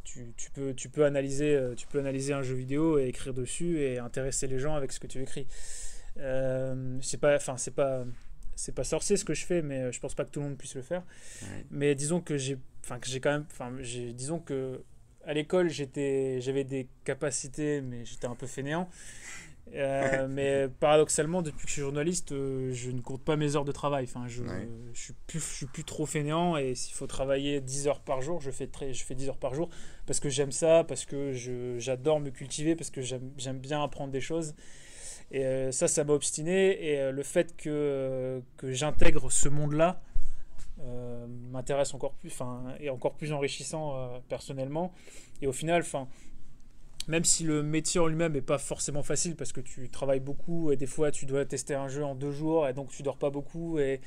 tu, 0.05 0.33
tu 0.37 0.51
peux, 0.51 0.75
tu 0.75 0.89
peux 0.89 1.05
analyser, 1.05 1.57
euh, 1.57 1.75
tu 1.75 1.87
peux 1.87 1.99
analyser 1.99 2.33
un 2.33 2.43
jeu 2.43 2.55
vidéo 2.55 2.99
et 2.99 3.07
écrire 3.09 3.35
dessus 3.35 3.81
et 3.81 3.99
intéresser 3.99 4.47
les 4.47 4.59
gens 4.59 4.75
avec 4.75 4.93
ce 4.93 5.01
que 5.01 5.07
tu 5.07 5.21
écris. 5.21 5.47
Euh, 6.19 6.99
c'est 7.01 7.19
pas, 7.19 7.35
enfin, 7.37 7.57
c'est 7.57 7.75
pas, 7.75 8.05
c'est 8.55 8.75
pas 8.75 8.85
sorcier 8.85 9.17
ce 9.17 9.25
que 9.25 9.35
je 9.35 9.45
fais, 9.45 9.63
mais 9.63 9.81
euh, 9.81 9.93
je 9.93 10.01
pense 10.01 10.15
pas 10.15 10.25
que 10.25 10.31
tout 10.31 10.41
le 10.41 10.47
monde 10.47 10.59
puisse 10.59 10.75
le 10.77 10.83
faire. 10.83 11.03
Ouais. 11.43 11.65
Mais 11.71 11.95
disons 11.95 12.21
que 12.21 12.37
j'ai, 12.37 12.59
enfin, 12.85 12.99
que 12.99 13.09
j'ai 13.09 13.21
quand 13.21 13.33
même, 13.33 13.47
enfin, 13.51 13.73
disons 14.13 14.39
que 14.39 14.85
à 15.27 15.33
l'école, 15.33 15.71
j'étais, 15.71 16.41
j'avais 16.41 16.65
des 16.65 16.87
capacités, 17.05 17.81
mais 17.81 18.05
j'étais 18.05 18.27
un 18.27 18.35
peu 18.35 18.47
fainéant. 18.47 18.89
Euh, 19.75 20.29
mais 20.29 20.69
paradoxalement, 20.69 21.43
depuis 21.43 21.63
que 21.63 21.69
je 21.69 21.73
suis 21.73 21.83
journaliste, 21.83 22.33
euh, 22.33 22.73
je 22.73 22.91
ne 22.91 23.01
compte 23.01 23.23
pas 23.23 23.37
mes 23.37 23.57
heures 23.57 23.65
de 23.65 23.73
travail. 23.73 24.05
Enfin, 24.05 24.27
je, 24.29 24.43
Ouais. 24.45 24.69
je, 24.93 25.01
suis 25.01 25.15
plus, 25.27 25.41
je 25.41 25.55
suis 25.55 25.67
plus 25.67 25.85
trop 25.85 26.07
fainéant 26.07 26.57
et 26.57 26.75
s'il 26.75 26.95
faut 26.95 27.07
travailler 27.07 27.61
10 27.61 27.89
heures 27.89 28.01
par 28.01 28.21
jour, 28.21 28.41
je 28.41 28.51
fais, 28.51 28.67
très, 28.67 28.93
je 28.93 29.05
fais 29.05 29.15
10 29.15 29.31
heures 29.31 29.39
par 29.39 29.55
jour 29.55 29.71
parce 30.07 30.21
que 30.21 30.29
j'aime 30.29 30.53
ça, 30.53 30.85
parce 30.85 31.05
que 31.07 31.33
j'adore 31.79 32.21
me 32.21 32.31
cultiver, 32.31 32.77
parce 32.77 32.91
que 32.91 33.01
j'aime, 33.01 33.33
j'aime 33.37 33.59
bien 33.59 33.83
apprendre 33.83 34.13
des 34.13 34.21
choses. 34.21 34.55
Et 35.31 35.45
euh, 35.45 35.73
ça, 35.73 35.89
ça 35.89 36.05
m'a 36.05 36.13
obstiné. 36.13 36.87
Et 36.87 37.11
le 37.11 37.23
fait 37.23 37.57
que, 37.57 38.43
que 38.57 38.71
j'intègre 38.71 39.31
ce 39.33 39.49
monde-là 39.49 40.01
m'intéresse 41.51 41.95
encore 41.95 42.13
plus, 42.15 42.31
enfin, 42.31 42.75
est 42.81 42.91
encore 42.91 43.15
plus 43.15 43.33
enrichissant 43.33 44.21
personnellement. 44.29 44.93
Et 45.41 45.47
au 45.47 45.53
final, 45.53 45.81
enfin, 45.81 46.09
même 47.09 47.25
si 47.25 47.45
le 47.45 47.63
métier 47.63 48.01
en 48.01 48.07
lui-même 48.07 48.33
n'est 48.33 48.41
pas 48.41 48.59
forcément 48.59 49.03
facile 49.03 49.37
parce 49.37 49.53
que 49.53 49.61
tu 49.61 49.89
travailles 49.89 50.21
beaucoup 50.21 50.73
et 50.73 50.77
des 50.77 50.87
fois 50.87 51.11
tu 51.11 51.27
dois 51.27 51.45
tester 51.45 51.75
un 51.75 51.89
jeu 51.89 52.05
en 52.05 52.15
deux 52.15 52.33
jours 52.33 52.69
et 52.69 52.73
donc 52.73 52.91
tu 52.91 53.03
dors 53.03 53.19
pas 53.19 53.31
beaucoup 53.31 53.79
et 53.79 54.01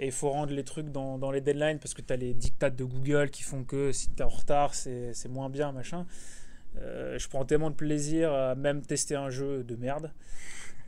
il 0.00 0.12
faut 0.12 0.30
rendre 0.30 0.52
les 0.52 0.64
trucs 0.64 0.90
dans, 0.90 1.18
dans 1.18 1.30
les 1.30 1.40
deadlines 1.40 1.78
parce 1.78 1.94
que 1.94 2.02
tu 2.02 2.12
as 2.12 2.16
les 2.16 2.34
dictats 2.34 2.70
de 2.70 2.84
Google 2.84 3.30
qui 3.30 3.42
font 3.42 3.64
que 3.64 3.92
si 3.92 4.10
tu 4.10 4.20
es 4.20 4.22
en 4.22 4.28
retard, 4.28 4.74
c'est 4.74 5.28
moins 5.28 5.48
bien, 5.48 5.72
machin. 5.72 6.06
Euh, 6.78 7.18
je 7.18 7.28
prends 7.28 7.44
tellement 7.44 7.70
de 7.70 7.76
plaisir 7.76 8.32
à 8.32 8.56
même 8.56 8.82
tester 8.82 9.14
un 9.14 9.30
jeu 9.30 9.62
de 9.62 9.76
merde 9.76 10.10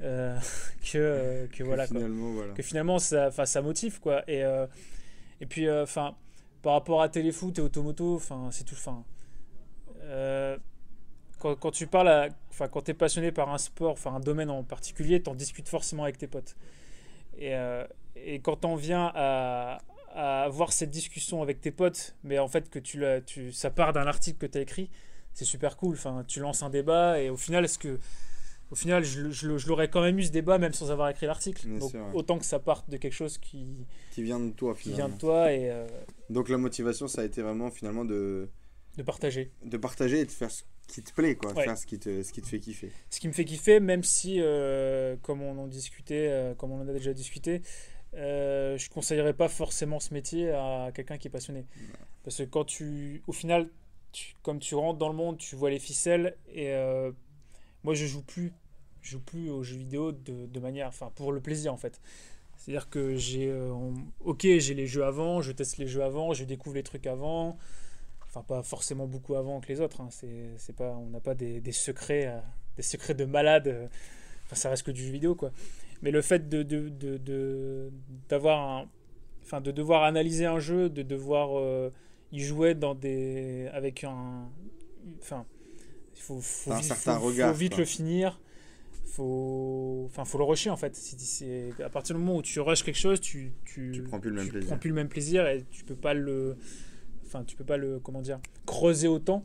euh, 0.03 0.37
que, 0.93 0.99
euh, 0.99 1.47
que 1.47 1.63
voilà. 1.63 1.87
quoi 1.87 1.99
finalement 1.99 2.33
voilà. 2.33 2.53
que 2.55 2.63
finalement 2.63 2.99
ça, 2.99 3.31
ça 3.31 3.63
motive 3.63 4.01
quoi. 4.01 4.29
Et, 4.29 4.43
et 5.41 5.47
puis, 5.47 5.71
enfin, 5.71 6.17
par 6.63 6.73
rapport 6.73 7.03
à 7.03 7.09
téléfoot 7.09 7.57
et 7.59 7.63
automoto, 7.63 8.17
enfin, 8.17 8.49
c'est 8.51 8.65
tout. 8.65 8.75
Euh, 10.03 10.57
quand, 11.39 11.55
quand, 11.57 11.71
tu 11.71 11.87
parles, 11.87 12.09
à, 12.09 12.29
enfin, 12.51 12.69
quand 12.69 12.83
tu 12.83 12.91
es 12.91 12.95
passionné 12.95 13.33
par 13.33 13.53
un 13.53 13.59
sport, 13.59 13.93
enfin 13.93 14.15
un 14.15 14.21
domaine 14.21 14.51
en 14.51 14.63
particulier, 14.63 15.23
tu 15.23 15.31
en 15.31 15.35
discutes 15.35 15.69
forcément 15.69 16.05
avec 16.05 16.19
tes 16.19 16.27
potes. 16.27 16.57
Et, 17.39 17.55
euh, 17.55 17.87
et 18.17 18.41
quand 18.41 18.65
on 18.65 18.77
vient 18.77 19.13
à, 19.15 19.79
à, 20.15 20.43
avoir 20.43 20.73
cette 20.73 20.91
discussion 20.91 21.43
avec 21.43 21.61
tes 21.61 21.71
potes, 21.71 22.17
mais 22.25 22.39
en 22.39 22.49
fait 22.49 22.71
que 22.71 22.79
tu, 22.79 23.03
tu 23.27 23.53
ça 23.53 23.71
part 23.71 23.93
d'un 23.93 24.07
article 24.07 24.39
que 24.39 24.47
tu 24.47 24.59
as 24.59 24.63
écrit, 24.63 24.91
c'est 25.35 25.45
super 25.45 25.77
cool. 25.77 25.95
Enfin, 25.95 26.25
tu 26.27 26.41
lances 26.41 26.63
un 26.63 26.71
débat 26.71 27.21
et 27.21 27.29
au 27.29 27.37
final, 27.37 27.65
est-ce 27.65 27.79
que 27.79 27.99
au 28.71 28.75
final, 28.75 29.05
je, 29.05 29.31
je, 29.31 29.59
je 29.59 29.69
l'aurais 29.69 29.89
quand 29.89 30.01
même 30.03 30.19
eu 30.19 30.25
ce 30.25 30.33
débat 30.33 30.59
même 30.59 30.73
sans 30.73 30.91
avoir 30.91 31.09
écrit 31.09 31.27
l'article. 31.27 31.69
Donc 31.79 31.93
autant 32.15 32.39
que 32.39 32.45
ça 32.45 32.59
parte 32.59 32.91
de 32.91 32.97
quelque 32.97 33.13
chose 33.13 33.39
qui 33.39 33.87
qui 34.11 34.23
vient 34.23 34.41
de 34.41 34.51
toi 34.51 34.75
finalement. 34.75 34.97
Qui 34.97 35.09
vient 35.09 35.17
de 35.17 35.21
toi 35.21 35.53
et 35.53 35.71
euh, 35.71 35.87
donc 36.31 36.49
la 36.49 36.59
motivation, 36.59 37.07
ça 37.07 37.21
a 37.21 37.25
été 37.25 37.43
vraiment 37.43 37.71
finalement 37.71 38.05
de 38.05 38.49
de 38.97 39.03
partager, 39.03 39.53
de 39.63 39.77
partager 39.77 40.21
et 40.21 40.25
de 40.25 40.31
faire 40.31 40.51
ce 40.51 40.63
qui 40.87 41.03
te 41.03 41.13
plaît 41.13 41.35
quoi, 41.35 41.55
faire 41.55 41.77
ce 41.77 41.87
qui 41.87 41.99
te 41.99 42.23
ce 42.23 42.33
qui 42.33 42.43
te 42.43 42.47
fait 42.47 42.61
kiffer. 42.61 42.91
Ce 43.11 43.21
qui 43.21 43.29
me 43.29 43.33
fait 43.33 43.45
kiffer, 43.45 43.81
même 43.81 44.03
si 44.03 44.41
euh, 44.41 45.17
comme 45.23 45.43
on 45.43 45.59
en 45.59 45.67
discutait, 45.67 46.29
euh, 46.31 46.55
comme 46.55 46.73
on 46.73 46.81
en 46.81 46.89
a 46.89 46.93
déjà 46.93 47.13
discuté. 47.13 47.63
Euh, 48.15 48.79
je 48.79 48.89
conseillerais 48.89 49.35
pas 49.35 49.49
forcément 49.49 50.01
ce 50.01 50.15
métier 50.15 50.51
à 50.51 50.91
quelqu'un 50.95 51.19
qui 51.19 51.29
est 51.29 51.31
passionné. 51.31 51.67
Parce 52.25 52.39
que 52.39 52.45
quand 52.45 52.65
tu, 52.65 53.23
au 53.27 53.33
final, 53.33 53.69
comme 54.43 54.59
tu 54.59 54.75
rentres 54.75 54.99
dans 54.99 55.11
le 55.11 55.15
monde, 55.15 55.37
tu 55.37 55.55
vois 55.55 55.71
les 55.71 55.79
ficelles 55.79 56.37
et 56.55 56.73
moi 57.87 57.95
je 57.95 58.05
joue 58.05 58.23
plus 58.23 58.53
je 59.01 59.13
joue 59.13 59.21
plus 59.21 59.49
aux 59.49 59.63
jeux 59.63 59.77
vidéo 59.77 60.11
de, 60.11 60.47
de 60.47 60.61
manière 60.61 60.89
enfin 60.89 61.13
pour 61.15 61.33
le 61.33 61.41
plaisir 61.41 61.73
en 61.73 61.77
fait 61.77 62.01
c'est 62.57 62.73
à 62.73 62.75
dire 62.75 62.91
que 62.91 63.15
j'ai 63.15 63.49
euh, 63.49 63.73
ok 64.25 64.41
j'ai 64.43 64.75
les 64.75 64.89
jeux 64.89 65.05
avant 65.05 65.41
je 65.41 65.53
teste 65.53 65.79
les 65.79 65.87
jeux 65.87 66.03
avant 66.03 66.35
je 66.35 66.45
découvre 66.45 66.75
les 66.75 66.83
trucs 66.83 67.07
avant 67.07 67.57
enfin 68.37 68.45
pas 68.47 68.63
forcément 68.63 69.07
beaucoup 69.07 69.35
avant 69.35 69.61
que 69.61 69.69
les 69.69 69.81
autres 69.81 70.01
hein. 70.01 70.09
c'est 70.11 70.77
pas 70.77 70.91
on 70.97 71.11
n'a 71.11 71.21
pas 71.21 71.35
des, 71.35 71.61
des 71.61 71.73
secrets 71.73 72.27
euh, 72.27 72.39
des 72.77 72.83
secrets 72.83 73.15
de 73.15 73.25
malade 73.25 73.69
euh. 73.69 73.87
enfin 74.45 74.57
ça 74.57 74.71
reste 74.71 74.85
que 74.85 74.91
du 74.91 75.05
jeu 75.05 75.13
vidéo 75.13 75.35
quoi 75.35 75.53
mais 76.03 76.11
le 76.11 76.21
fait 76.21 76.49
de 76.49 76.63
d'avoir 78.29 78.83
de, 78.83 78.87
de, 78.87 78.91
enfin 79.43 79.61
de 79.61 79.71
devoir 79.71 80.05
analyser 80.05 80.45
un 80.47 80.59
jeu 80.59 80.91
de 80.91 81.03
devoir 81.03 81.91
y 82.33 82.41
jouer 82.41 82.75
dans 82.75 82.95
des 82.95 83.69
avec 83.73 84.05
un 84.05 84.49
enfin 85.21 85.47
il 86.17 86.23
faut, 86.23 86.41
faut, 86.41 86.75
vite, 86.75 86.93
faut, 86.93 87.19
regard, 87.21 87.53
faut 87.53 87.59
vite 87.59 87.77
le 87.77 87.85
finir. 87.85 88.41
Faut, 89.05 90.05
enfin, 90.07 90.25
faut 90.25 90.39
le 90.39 90.45
rusher 90.45 90.71
en 90.71 90.77
fait. 90.77 90.95
C'est 90.97 91.71
à 91.83 91.89
partir 91.89 92.17
du 92.17 92.21
moment 92.21 92.39
où 92.39 92.43
tu 92.43 92.59
rushes 92.61 92.83
quelque 92.83 92.99
chose, 92.99 93.21
tu, 93.21 93.53
tu, 93.65 93.93
tu 93.95 94.03
prends 94.03 94.19
plus 94.19 94.31
le 94.31 94.37
même 94.37 94.49
plaisir. 94.49 94.67
Prends 94.67 94.79
plus 94.79 94.89
le 94.89 94.95
même 94.95 95.09
plaisir 95.09 95.47
et 95.47 95.65
tu 95.71 95.85
peux 95.85 95.95
pas 95.95 96.15
le, 96.15 96.57
enfin, 97.37 97.45
tu 97.45 97.57
peux 97.57 97.65
pas 97.65 97.77
le, 97.77 97.99
comment 98.01 98.23
dire, 98.23 98.39
creuser 98.67 99.09
autant 99.09 99.45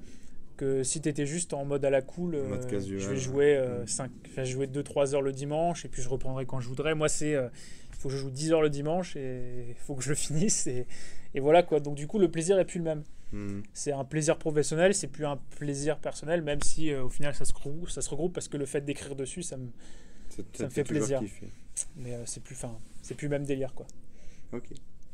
que 0.58 0.84
si 0.84 1.02
tu 1.02 1.10
étais 1.10 1.26
juste 1.26 1.54
en 1.54 1.66
mode 1.66 1.84
à 1.86 1.90
la 1.90 2.02
cool. 2.02 2.36
Euh, 2.36 2.58
casual, 2.70 3.00
je 3.00 3.10
vais 3.10 3.18
jouer 3.18 3.58
euh, 3.58 3.86
5, 3.86 4.12
enfin, 4.28 4.44
jouer 4.44 4.68
2-3 4.68 5.16
heures 5.16 5.22
le 5.22 5.32
dimanche 5.32 5.86
et 5.86 5.88
puis 5.90 6.02
je 6.02 6.10
reprendrai 6.10 6.46
quand 6.46 6.60
je 6.60 6.68
voudrais. 6.68 6.96
Moi, 6.96 7.10
c'est, 7.10 7.36
euh, 7.36 7.50
il 7.90 7.96
faut 7.96 8.10
que 8.10 8.16
je 8.16 8.20
joue 8.20 8.30
10 8.30 8.54
heures 8.54 8.62
le 8.62 8.70
dimanche 8.70 9.16
et 9.16 9.68
il 9.70 9.76
faut 9.76 9.96
que 9.96 10.04
je 10.04 10.10
le 10.10 10.16
finisse 10.16 10.68
et, 10.68 10.88
et 11.34 11.40
voilà 11.40 11.64
quoi. 11.64 11.80
Donc 11.80 11.96
du 11.96 12.08
coup, 12.08 12.20
le 12.20 12.30
plaisir 12.30 12.60
est 12.60 12.66
plus 12.66 12.80
le 12.80 12.86
même. 12.86 13.04
Hmm. 13.32 13.62
C'est 13.74 13.94
un 13.94 14.04
plaisir 14.04 14.38
professionnel, 14.38 14.94
c'est 14.94 15.08
plus 15.08 15.26
un 15.26 15.38
plaisir 15.38 16.00
personnel, 16.00 16.42
même 16.42 16.62
si 16.62 16.92
euh, 16.92 17.06
au 17.06 17.10
final 17.10 17.34
ça 17.34 17.46
se, 17.46 17.54
regroupe, 17.54 17.90
ça 17.90 18.02
se 18.02 18.10
regroupe 18.10 18.34
parce 18.34 18.50
que 18.50 18.58
le 18.58 18.66
fait 18.66 18.82
d'écrire 18.82 19.16
dessus, 19.16 19.42
ça 19.42 19.56
me, 19.56 19.70
ça 20.54 20.66
me 20.66 20.70
fait 20.70 20.84
plaisir. 20.84 21.22
Mais 21.96 22.14
euh, 22.14 22.24
c'est 22.26 22.44
plus, 22.44 22.56
fin, 22.56 22.78
c'est 23.02 23.16
plus 23.16 23.28
le 23.28 23.32
même 23.32 23.46
délire 23.46 23.74
quoi. 23.74 23.88
Ok. 24.52 24.68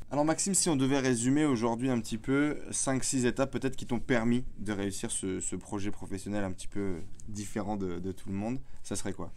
Alors 0.10 0.24
Maxime, 0.24 0.54
si 0.54 0.70
on 0.70 0.78
devait 0.78 1.00
résumer 1.00 1.44
aujourd'hui 1.44 1.90
un 1.90 2.00
petit 2.00 2.18
peu 2.18 2.58
5-6 2.72 3.26
étapes 3.26 3.52
peut-être 3.52 3.76
qui 3.76 3.86
t'ont 3.86 4.00
permis 4.00 4.46
de 4.58 4.72
réussir 4.72 5.12
ce, 5.12 5.42
ce, 5.42 5.58
projet 5.58 5.92
professionnel 5.92 6.46
un 6.46 6.52
petit 6.54 6.70
peu 6.70 7.02
différent 7.28 7.76
de, 7.76 8.00
de 8.00 8.12
tout 8.14 8.30
le 8.30 8.36
monde, 8.36 8.60
ça 8.84 8.96
serait 8.96 9.12
quoi? 9.12 9.34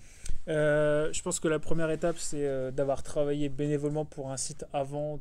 Euh, 0.47 1.12
Je 1.12 1.23
pense 1.23 1.41
que 1.41 1.49
la 1.49 1.59
première 1.59 1.91
étape 1.91 2.19
c'est 2.19 2.71
d'avoir 2.71 3.03
travaillé 3.03 3.49
bénévolement 3.49 4.05
pour 4.05 4.31
un 4.31 4.37
site 4.37 4.65
avant, 4.73 5.19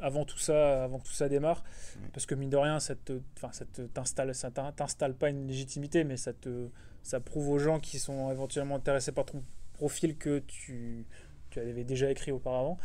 avant 0.00 0.24
tout 0.24 0.38
ça, 0.38 0.84
avant 0.84 1.00
que 1.00 1.06
tout 1.06 1.12
ça 1.12 1.28
démarre. 1.28 1.64
Parce 2.12 2.24
que 2.24 2.36
mine 2.36 2.50
de 2.50 2.56
rien, 2.56 2.78
ça 2.78 2.94
te, 2.94 3.18
ça 3.50 3.64
t'installe, 3.92 4.32
ça 4.32 4.52
t'installe 4.52 5.14
pas 5.14 5.30
une 5.30 5.48
légitimité, 5.48 6.04
mais 6.04 6.16
ça 6.16 6.32
te, 6.32 6.68
ça 7.02 7.18
prouve 7.18 7.48
aux 7.48 7.58
gens 7.58 7.80
qui 7.80 7.98
sont 7.98 8.30
éventuellement 8.30 8.76
intéressés 8.76 9.10
par 9.10 9.24
ton 9.24 9.42
profil 9.72 10.16
que 10.16 10.38
tu, 10.38 11.04
tu 11.50 11.58
avais 11.58 11.82
déjà 11.82 12.12
écrit 12.12 12.30
auparavant. 12.30 12.78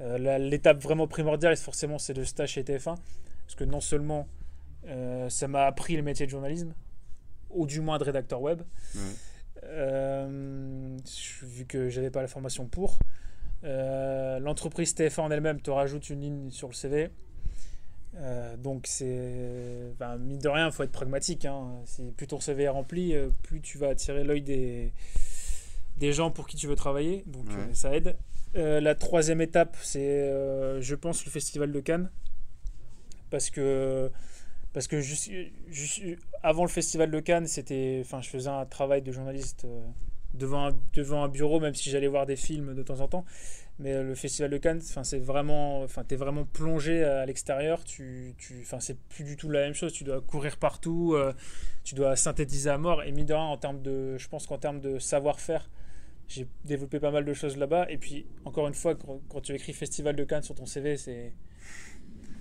Euh, 0.00 0.38
l'étape 0.38 0.82
vraiment 0.82 1.06
primordiale, 1.06 1.56
forcément, 1.56 1.98
c'est 1.98 2.14
le 2.14 2.24
stage 2.24 2.52
chez 2.52 2.62
TF1, 2.62 2.96
parce 3.46 3.54
que 3.56 3.64
non 3.64 3.80
seulement 3.80 4.26
euh, 4.86 5.28
ça 5.28 5.48
m'a 5.48 5.64
appris 5.64 5.96
le 5.96 6.02
métier 6.02 6.26
de 6.26 6.30
journalisme, 6.30 6.74
ou 7.50 7.66
du 7.66 7.80
moins 7.80 7.98
de 7.98 8.04
rédacteur 8.04 8.40
web, 8.40 8.62
euh, 9.64 10.96
vu 11.42 11.66
que 11.66 11.88
j'avais 11.88 12.10
pas 12.10 12.22
la 12.22 12.28
formation 12.28 12.66
pour. 12.66 12.98
L'entreprise 13.62 14.94
TF1 14.94 15.20
en 15.20 15.30
elle-même 15.30 15.60
te 15.60 15.70
rajoute 15.70 16.10
une 16.10 16.20
ligne 16.20 16.50
sur 16.50 16.68
le 16.68 16.74
CV. 16.74 17.10
Donc 18.58 18.86
c'est 18.88 19.92
ben, 19.98 20.18
mine 20.18 20.38
de 20.38 20.48
rien, 20.48 20.66
il 20.66 20.72
faut 20.72 20.82
être 20.82 20.92
pragmatique. 20.92 21.44
Hein. 21.44 21.82
Plus 22.16 22.26
ton 22.26 22.40
CV 22.40 22.64
est 22.64 22.68
rempli, 22.68 23.14
plus 23.42 23.60
tu 23.60 23.78
vas 23.78 23.90
attirer 23.90 24.24
l'œil 24.24 24.42
des, 24.42 24.92
des 25.98 26.12
gens 26.12 26.30
pour 26.32 26.48
qui 26.48 26.56
tu 26.56 26.66
veux 26.66 26.74
travailler. 26.74 27.22
Donc 27.26 27.46
ça 27.72 27.94
aide. 27.94 28.16
La 28.54 28.94
troisième 28.94 29.40
étape, 29.40 29.76
c'est, 29.82 30.28
je 30.80 30.94
pense, 30.94 31.24
le 31.24 31.30
festival 31.30 31.72
de 31.72 31.80
Cannes, 31.80 32.10
parce 33.30 33.50
que 33.50 34.10
parce 34.72 34.88
que 34.88 35.00
juste, 35.00 35.30
avant 36.42 36.62
le 36.62 36.70
festival 36.70 37.10
de 37.10 37.20
Cannes, 37.20 37.46
c'était, 37.46 38.00
enfin, 38.02 38.22
je 38.22 38.30
faisais 38.30 38.48
un 38.48 38.64
travail 38.64 39.02
de 39.02 39.12
journaliste 39.12 39.66
devant 40.34 40.68
un, 40.68 40.78
devant 40.94 41.24
un 41.24 41.28
bureau, 41.28 41.60
même 41.60 41.74
si 41.74 41.90
j'allais 41.90 42.06
voir 42.06 42.26
des 42.26 42.36
films 42.36 42.74
de 42.74 42.82
temps 42.82 43.00
en 43.00 43.08
temps. 43.08 43.24
Mais 43.78 43.92
euh, 43.92 44.02
le 44.02 44.14
Festival 44.14 44.50
de 44.50 44.58
Cannes, 44.58 44.80
c'est 44.80 45.18
vraiment, 45.18 45.82
enfin, 45.82 46.04
es 46.08 46.16
vraiment 46.16 46.44
plongé 46.44 47.04
à 47.04 47.26
l'extérieur. 47.26 47.84
Tu, 47.84 48.34
tu, 48.38 48.66
c'est 48.80 48.98
plus 49.08 49.24
du 49.24 49.36
tout 49.36 49.50
la 49.50 49.60
même 49.60 49.74
chose. 49.74 49.92
Tu 49.92 50.04
dois 50.04 50.20
courir 50.20 50.56
partout, 50.56 51.14
euh, 51.14 51.32
tu 51.84 51.94
dois 51.94 52.16
synthétiser 52.16 52.70
à 52.70 52.78
mort. 52.78 53.02
Et 53.02 53.12
mine 53.12 53.32
en 53.32 53.56
termes 53.56 53.82
de, 53.82 54.16
je 54.18 54.28
pense 54.28 54.46
qu'en 54.46 54.58
termes 54.58 54.80
de 54.80 54.98
savoir-faire, 54.98 55.68
j'ai 56.32 56.46
développé 56.64 57.00
pas 57.00 57.10
mal 57.10 57.24
de 57.24 57.32
choses 57.32 57.56
là-bas. 57.56 57.86
Et 57.90 57.98
puis, 57.98 58.26
encore 58.44 58.68
une 58.68 58.74
fois, 58.74 58.94
quand, 58.94 59.40
tu 59.40 59.54
écris 59.54 59.72
Festival 59.72 60.16
de 60.16 60.24
Cannes 60.24 60.42
sur 60.42 60.54
ton 60.54 60.66
CV, 60.66 60.96
c'est 60.96 61.32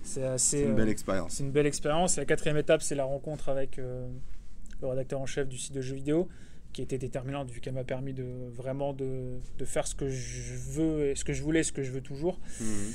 c'est 0.03 0.23
assez. 0.23 0.63
une 0.63 0.75
belle 0.75 0.87
euh, 0.87 0.91
expérience. 0.91 1.33
C'est 1.33 1.43
une 1.43 1.51
belle 1.51 1.67
expérience. 1.67 2.17
La 2.17 2.25
quatrième 2.25 2.57
étape, 2.57 2.81
c'est 2.81 2.95
la 2.95 3.03
rencontre 3.03 3.49
avec 3.49 3.77
le 3.77 4.87
rédacteur 4.87 5.21
en 5.21 5.25
chef 5.25 5.47
du 5.47 5.57
site 5.57 5.73
de 5.73 5.81
jeux 5.81 5.95
vidéo 5.95 6.27
qui 6.71 6.81
était 6.81 6.97
déterminante 6.97 7.51
vu 7.51 7.59
qu'elle 7.59 7.73
m'a 7.73 7.83
permis 7.83 8.13
de 8.13 8.49
vraiment 8.49 8.93
de, 8.93 9.39
de, 9.57 9.65
faire 9.65 9.85
ce 9.87 9.95
que 9.95 10.07
je 10.07 10.53
veux 10.53 11.09
et 11.09 11.15
ce 11.15 11.25
que 11.25 11.33
je 11.33 11.43
voulais, 11.43 11.63
ce 11.63 11.71
que 11.71 11.83
je 11.83 11.91
veux 11.91 12.01
toujours. 12.01 12.39
Mhm. 12.59 12.93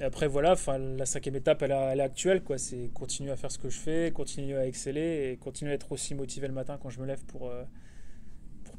Et 0.00 0.04
après 0.04 0.26
voilà, 0.26 0.54
la 0.96 1.06
cinquième 1.06 1.36
étape 1.36 1.62
elle, 1.62 1.72
elle 1.72 2.00
est 2.00 2.02
actuelle 2.02 2.42
quoi, 2.42 2.56
c'est 2.56 2.90
continuer 2.94 3.30
à 3.30 3.36
faire 3.36 3.50
ce 3.50 3.58
que 3.58 3.68
je 3.68 3.78
fais, 3.78 4.10
continuer 4.12 4.56
à 4.56 4.66
exceller 4.66 5.30
et 5.32 5.36
continuer 5.36 5.72
à 5.72 5.74
être 5.74 5.92
aussi 5.92 6.14
motivé 6.14 6.48
le 6.48 6.54
matin 6.54 6.78
quand 6.82 6.88
je 6.88 7.00
me 7.00 7.06
lève 7.06 7.22
pour 7.26 7.50
euh, 7.50 7.62
pour 7.62 7.81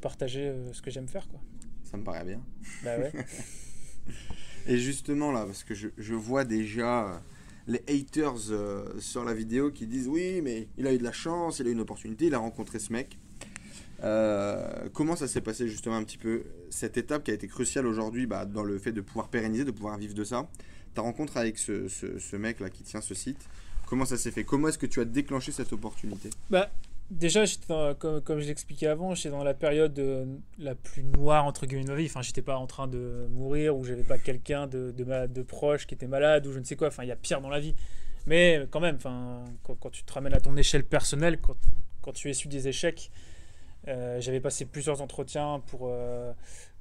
partager 0.04 0.48
euh, 0.48 0.72
ce 0.74 0.82
que 0.82 0.90
j'aime 0.90 1.08
faire 1.08 1.26
quoi. 1.28 1.40
Ça 1.82 1.96
me 1.96 2.04
paraît 2.04 2.24
bien. 2.24 2.42
Bah 2.84 2.98
ouais. 2.98 3.10
et 4.66 4.76
justement 4.76 5.32
là 5.32 5.46
parce 5.46 5.64
que 5.64 5.74
je, 5.74 5.88
je 5.96 6.14
vois 6.14 6.44
déjà 6.44 7.06
euh, 7.06 7.18
les 7.66 7.82
haters 7.88 8.52
sur 8.98 9.24
la 9.24 9.32
vidéo 9.32 9.70
qui 9.70 9.86
disent 9.86 10.06
oui 10.06 10.42
mais 10.42 10.68
il 10.76 10.86
a 10.86 10.92
eu 10.92 10.98
de 10.98 11.04
la 11.04 11.12
chance, 11.12 11.58
il 11.58 11.66
a 11.66 11.70
eu 11.70 11.72
une 11.72 11.80
opportunité, 11.80 12.26
il 12.26 12.34
a 12.34 12.38
rencontré 12.38 12.78
ce 12.78 12.92
mec. 12.92 13.18
Euh, 14.02 14.88
comment 14.92 15.16
ça 15.16 15.26
s'est 15.26 15.40
passé 15.40 15.68
justement 15.68 15.96
un 15.96 16.04
petit 16.04 16.18
peu 16.18 16.44
cette 16.68 16.98
étape 16.98 17.24
qui 17.24 17.30
a 17.30 17.34
été 17.34 17.48
cruciale 17.48 17.86
aujourd'hui 17.86 18.26
bah, 18.26 18.44
dans 18.44 18.62
le 18.62 18.78
fait 18.78 18.92
de 18.92 19.00
pouvoir 19.00 19.28
pérenniser, 19.28 19.64
de 19.64 19.70
pouvoir 19.70 19.96
vivre 19.96 20.14
de 20.14 20.24
ça? 20.24 20.46
Ta 20.92 21.00
rencontre 21.00 21.38
avec 21.38 21.56
ce, 21.56 21.88
ce, 21.88 22.36
mec 22.36 22.60
là 22.60 22.68
qui 22.68 22.82
tient 22.82 23.00
ce 23.00 23.14
site, 23.14 23.48
comment 23.86 24.04
ça 24.04 24.18
s'est 24.18 24.30
fait? 24.30 24.44
Comment 24.44 24.68
est-ce 24.68 24.78
que 24.78 24.86
tu 24.86 25.00
as 25.00 25.06
déclenché 25.06 25.50
cette 25.52 25.72
opportunité? 25.72 26.28
Bah, 26.50 26.70
Déjà, 27.10 27.44
comme, 27.98 28.40
je 28.40 28.46
l'expliquais 28.46 28.86
avant, 28.86 29.14
j'étais 29.14 29.30
dans 29.30 29.44
la 29.44 29.54
période 29.54 29.98
euh, 29.98 30.24
la 30.58 30.74
plus 30.74 31.04
noire 31.04 31.44
entre 31.44 31.66
guillemets 31.66 31.84
de 31.84 31.90
ma 31.90 31.96
vie. 31.96 32.06
Enfin, 32.06 32.22
j'étais 32.22 32.42
pas 32.42 32.56
en 32.56 32.66
train 32.66 32.88
de 32.88 33.26
mourir 33.30 33.76
ou 33.76 33.84
j'avais 33.84 34.02
pas 34.02 34.18
quelqu'un 34.18 34.66
de, 34.66 34.90
de, 34.90 35.42
proche 35.42 35.86
qui 35.86 35.94
était 35.94 36.06
malade 36.06 36.46
ou 36.46 36.52
je 36.52 36.58
ne 36.58 36.64
sais 36.64 36.76
quoi. 36.76 36.88
Enfin, 36.88 37.04
il 37.04 37.08
y 37.08 37.12
a 37.12 37.16
pire 37.16 37.40
dans 37.40 37.50
la 37.50 37.60
vie. 37.60 37.74
Mais 38.26 38.66
quand 38.70 38.80
même, 38.80 38.96
enfin, 38.96 39.44
quand, 39.62 39.90
tu 39.90 40.02
te 40.02 40.12
ramènes 40.12 40.34
à 40.34 40.40
ton 40.40 40.56
échelle 40.56 40.84
personnelle, 40.84 41.40
quand, 41.40 41.56
quand 42.00 42.12
tu 42.12 42.30
essuies 42.30 42.48
des 42.48 42.68
échecs, 42.68 43.10
euh, 43.88 44.20
j'avais 44.20 44.40
passé 44.40 44.64
plusieurs 44.64 45.02
entretiens 45.02 45.62
pour, 45.66 45.88
euh, 45.90 46.32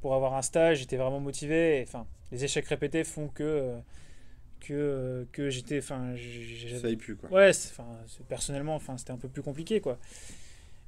pour 0.01 0.15
avoir 0.15 0.36
un 0.36 0.42
stage, 0.42 0.80
j'étais 0.80 0.98
vraiment 0.98 1.20
motivé. 1.20 1.84
Enfin, 1.86 2.08
les 2.32 2.46
échecs 2.46 2.65
répétés 2.68 3.03
font 3.03 3.27
que, 3.27 3.75
que, 4.63 5.27
que 5.32 5.50
j'étais. 5.50 5.79
Enfin, 5.79 6.15
ça 6.82 6.89
y 6.89 6.96
plus 6.96 7.15
quoi. 7.15 7.29
Ouais, 7.32 7.50
enfin, 7.50 7.86
personnellement, 8.27 8.75
enfin, 8.75 8.98
c'était 8.98 9.12
un 9.12 9.17
peu 9.17 9.29
plus 9.29 9.41
compliqué 9.41 9.82
quoi. 9.82 10.00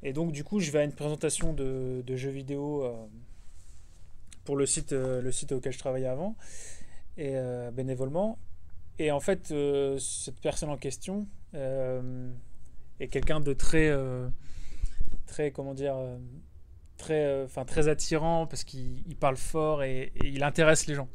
Et 0.04 0.14
donc, 0.14 0.32
du 0.32 0.44
coup, 0.44 0.60
je 0.60 0.72
vais 0.72 0.80
à 0.80 0.84
une 0.84 0.94
présentation 0.94 1.54
de, 1.54 2.04
de 2.06 2.16
jeux 2.16 2.30
vidéo 2.30 2.86
pour 4.44 4.56
le 4.56 4.66
site, 4.66 4.92
le 4.92 5.32
site 5.32 5.52
auquel 5.52 5.74
je 5.74 5.80
travaillais 5.80 6.06
avant, 6.08 6.36
et 7.18 7.36
bénévolement. 7.74 8.38
Et 9.00 9.12
en 9.12 9.20
fait, 9.20 9.54
cette 9.98 10.40
personne 10.42 10.70
en 10.70 10.78
question 10.78 11.28
est 13.00 13.08
quelqu'un 13.08 13.40
de 13.40 13.54
très, 13.54 13.90
euh, 13.90 14.28
très, 15.26 15.52
comment 15.52 15.74
dire, 15.74 15.96
euh, 15.98 16.18
très, 16.98 17.26
euh, 17.26 17.64
très 17.68 17.88
attirant 17.88 18.48
parce 18.48 18.64
qu'il 18.64 19.04
il 19.08 19.16
parle 19.16 19.38
fort 19.38 19.84
et, 19.84 20.14
et 20.16 20.28
il 20.28 20.44
intéresse 20.44 20.88
les 20.88 20.96
gens. 20.96 21.10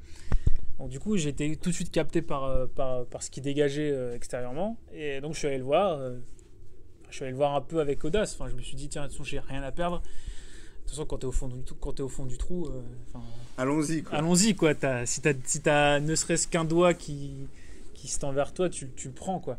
Donc 0.80 0.88
du 0.88 0.98
coup, 0.98 1.16
j'ai 1.16 1.28
été 1.28 1.54
tout 1.56 1.70
de 1.70 1.74
suite 1.74 1.90
capté 1.92 2.22
par, 2.22 2.44
euh, 2.44 2.66
par, 2.66 3.04
par 3.06 3.22
ce 3.22 3.30
qu'il 3.30 3.42
dégageait 3.44 3.92
euh, 3.92 4.14
extérieurement. 4.16 4.76
Et 4.92 5.20
donc 5.20 5.34
je 5.34 5.38
suis 5.38 5.46
allé 5.46 5.58
le 5.58 5.64
voir. 5.64 5.98
euh, 5.98 6.16
je 7.10 7.14
suis 7.16 7.22
allé 7.24 7.32
le 7.32 7.36
voir 7.36 7.54
un 7.54 7.60
peu 7.60 7.80
avec 7.80 8.04
audace. 8.04 8.34
Enfin, 8.34 8.48
je 8.50 8.56
me 8.56 8.62
suis 8.62 8.76
dit, 8.76 8.88
tiens, 8.88 9.02
de 9.02 9.06
toute 9.08 9.18
façon, 9.18 9.24
j'ai 9.24 9.40
rien 9.40 9.62
à 9.62 9.72
perdre. 9.72 9.98
De 10.00 10.02
toute 10.82 10.90
façon, 10.90 11.04
quand 11.06 11.18
t'es 11.18 11.26
au 11.26 11.32
fond 11.32 11.48
du, 11.48 11.62
trou- 11.62 11.76
quand 11.80 11.92
t'es 11.92 12.02
au 12.02 12.08
fond 12.08 12.24
du 12.24 12.38
trou, 12.38 12.66
euh, 12.66 12.80
enfin, 13.12 13.22
Allons-y, 13.58 14.02
quoi. 14.02 14.18
allons-y 14.18 14.54
quoi. 14.56 14.72
Si 15.04 15.20
t'as 15.20 15.34
si 15.44 15.60
t'as 15.60 16.00
ne 16.00 16.14
serait-ce 16.14 16.48
qu'un 16.48 16.64
doigt 16.64 16.94
qui, 16.94 17.32
qui 17.94 18.08
se 18.08 18.18
tend 18.18 18.32
vers 18.32 18.54
toi, 18.54 18.70
tu, 18.70 18.88
tu 18.96 19.08
le 19.08 19.14
prends 19.14 19.38
quoi. 19.38 19.58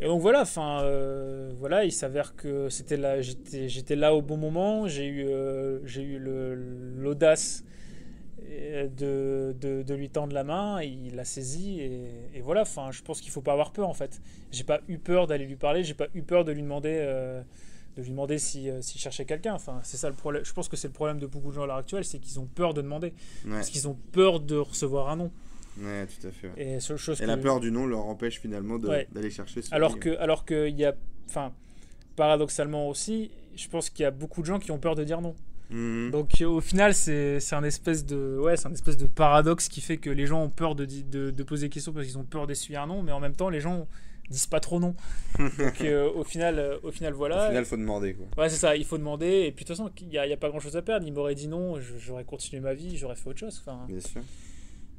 Et 0.00 0.06
donc 0.06 0.20
voilà, 0.20 0.42
enfin 0.42 0.82
euh, 0.82 1.52
voilà, 1.58 1.84
il 1.84 1.92
s'avère 1.92 2.34
que 2.36 2.68
c'était 2.68 2.96
là, 2.98 3.22
j'étais 3.22 3.68
j'étais 3.70 3.96
là 3.96 4.14
au 4.14 4.20
bon 4.22 4.36
moment. 4.36 4.86
J'ai 4.86 5.06
eu 5.06 5.24
euh, 5.28 5.78
j'ai 5.86 6.02
eu 6.02 6.18
l'audace 6.18 7.64
de, 8.44 9.54
de, 9.60 9.82
de 9.82 9.94
lui 9.94 10.10
tendre 10.10 10.32
la 10.34 10.44
main, 10.44 10.82
il 10.82 11.14
l'a 11.16 11.24
saisi 11.24 11.80
et, 11.80 12.10
et 12.34 12.40
voilà. 12.40 12.62
Enfin, 12.62 12.90
je 12.92 13.02
pense 13.02 13.20
qu'il 13.20 13.30
faut 13.32 13.40
pas 13.40 13.52
avoir 13.52 13.72
peur 13.72 13.88
en 13.88 13.94
fait. 13.94 14.20
J'ai 14.52 14.64
pas 14.64 14.80
eu 14.88 14.98
peur 14.98 15.26
d'aller 15.26 15.46
lui 15.46 15.56
parler, 15.56 15.82
j'ai 15.84 15.94
pas 15.94 16.08
eu 16.14 16.22
peur 16.22 16.44
de 16.44 16.52
lui 16.52 16.62
demander. 16.62 16.94
euh, 17.00 17.42
de 17.96 18.02
lui 18.02 18.10
demander 18.10 18.38
si, 18.38 18.68
euh, 18.68 18.82
s'il 18.82 19.00
cherchait 19.00 19.24
quelqu'un. 19.24 19.54
Enfin, 19.54 19.78
c'est 19.84 19.96
ça 19.96 20.08
le 20.08 20.16
problème. 20.16 20.44
Je 20.44 20.52
pense 20.52 20.68
que 20.68 20.76
c'est 20.76 20.88
le 20.88 20.92
problème 20.92 21.20
de 21.20 21.26
beaucoup 21.28 21.50
de 21.50 21.54
gens 21.54 21.62
à 21.62 21.66
l'heure 21.68 21.76
actuelle, 21.76 22.04
c'est 22.04 22.18
qu'ils 22.18 22.40
ont 22.40 22.46
peur 22.46 22.74
de 22.74 22.82
demander. 22.82 23.12
Ouais, 23.44 23.52
Parce 23.52 23.70
qu'ils 23.70 23.86
ont 23.86 23.96
peur 24.10 24.40
de 24.40 24.56
recevoir 24.56 25.10
un 25.10 25.14
nom. 25.16 25.30
ouais, 25.80 26.04
tout 26.08 26.26
à 26.26 26.32
fait. 26.32 26.48
ouais. 26.48 26.74
Et 26.74 26.80
seule 26.80 26.96
chose 26.96 27.20
Et 27.20 27.24
que- 27.24 27.28
la 27.28 27.36
peur 27.36 27.60
du 27.60 27.70
non 27.70 27.86
leur 27.86 28.04
empêche 28.06 28.40
finalement 28.40 28.74
Ouais. 28.78 29.06
d'aller 29.12 29.30
chercher 29.30 29.62
ce 29.62 29.72
Alors 29.72 30.00
que, 30.00 30.10
alors 30.18 30.44
que 30.44 30.68
il 30.68 30.76
y 30.76 30.84
a, 30.84 30.92
enfin, 31.28 31.52
paradoxalement 32.16 32.88
aussi, 32.88 33.30
je 33.54 33.68
pense 33.68 33.90
qu'il 33.90 34.02
y 34.02 34.06
a 34.06 34.10
beaucoup 34.10 34.40
de 34.40 34.46
gens 34.46 34.58
qui 34.58 34.72
ont 34.72 34.78
peur 34.78 34.96
de 34.96 35.04
dire 35.04 35.20
non. 35.20 35.36
Mhm. 35.70 36.10
Donc 36.10 36.30
au 36.44 36.60
final, 36.60 36.94
c'est 36.94 37.40
c'est 37.40 37.54
un 37.56 37.64
espèce 37.64 38.04
de, 38.04 38.38
ouais, 38.38 38.56
c'est 38.56 38.68
un 38.68 38.72
espèce 38.72 38.96
de 38.96 39.06
paradoxe 39.06 39.68
qui 39.68 39.80
fait 39.80 39.96
que 39.96 40.10
les 40.10 40.26
gens 40.26 40.42
ont 40.42 40.50
peur 40.50 40.74
de, 40.74 40.84
de, 40.84 41.30
de 41.30 41.42
poser 41.42 41.66
des 41.66 41.70
questions 41.70 41.92
parce 41.92 42.06
qu'ils 42.06 42.18
ont 42.18 42.24
peur 42.24 42.46
d'essuyer 42.46 42.78
un 42.78 42.86
non, 42.86 43.02
mais 43.02 43.12
en 43.12 43.20
même 43.20 43.34
temps, 43.34 43.48
les 43.48 43.60
gens 43.60 43.86
disent 44.30 44.46
pas 44.46 44.60
trop 44.60 44.80
non. 44.80 44.94
Donc 45.38 45.80
euh, 45.80 46.10
au 46.14 46.24
final, 46.24 46.58
euh, 46.58 46.78
au 46.82 46.90
final, 46.90 47.12
voilà. 47.12 47.46
Au 47.46 47.48
final, 47.48 47.64
faut 47.64 47.76
demander 47.76 48.14
quoi. 48.14 48.26
Ouais, 48.42 48.48
c'est 48.48 48.56
ça, 48.56 48.76
il 48.76 48.84
faut 48.84 48.98
demander. 48.98 49.26
Et 49.46 49.52
puis 49.52 49.64
de 49.64 49.68
toute 49.68 49.76
façon, 49.76 49.90
il 50.00 50.08
n'y 50.08 50.18
a, 50.18 50.26
il 50.26 50.30
y 50.30 50.32
a 50.32 50.36
pas 50.36 50.48
grand 50.48 50.60
chose 50.60 50.76
à 50.76 50.82
perdre. 50.82 51.06
Il 51.06 51.12
m'aurait 51.12 51.34
dit 51.34 51.48
non, 51.48 51.78
j'aurais 51.98 52.24
continué 52.24 52.60
ma 52.60 52.74
vie, 52.74 52.96
j'aurais 52.96 53.16
fait 53.16 53.28
autre 53.28 53.40
chose. 53.40 53.62
Enfin, 53.64 53.84
Bien 53.88 54.00
sûr. 54.00 54.20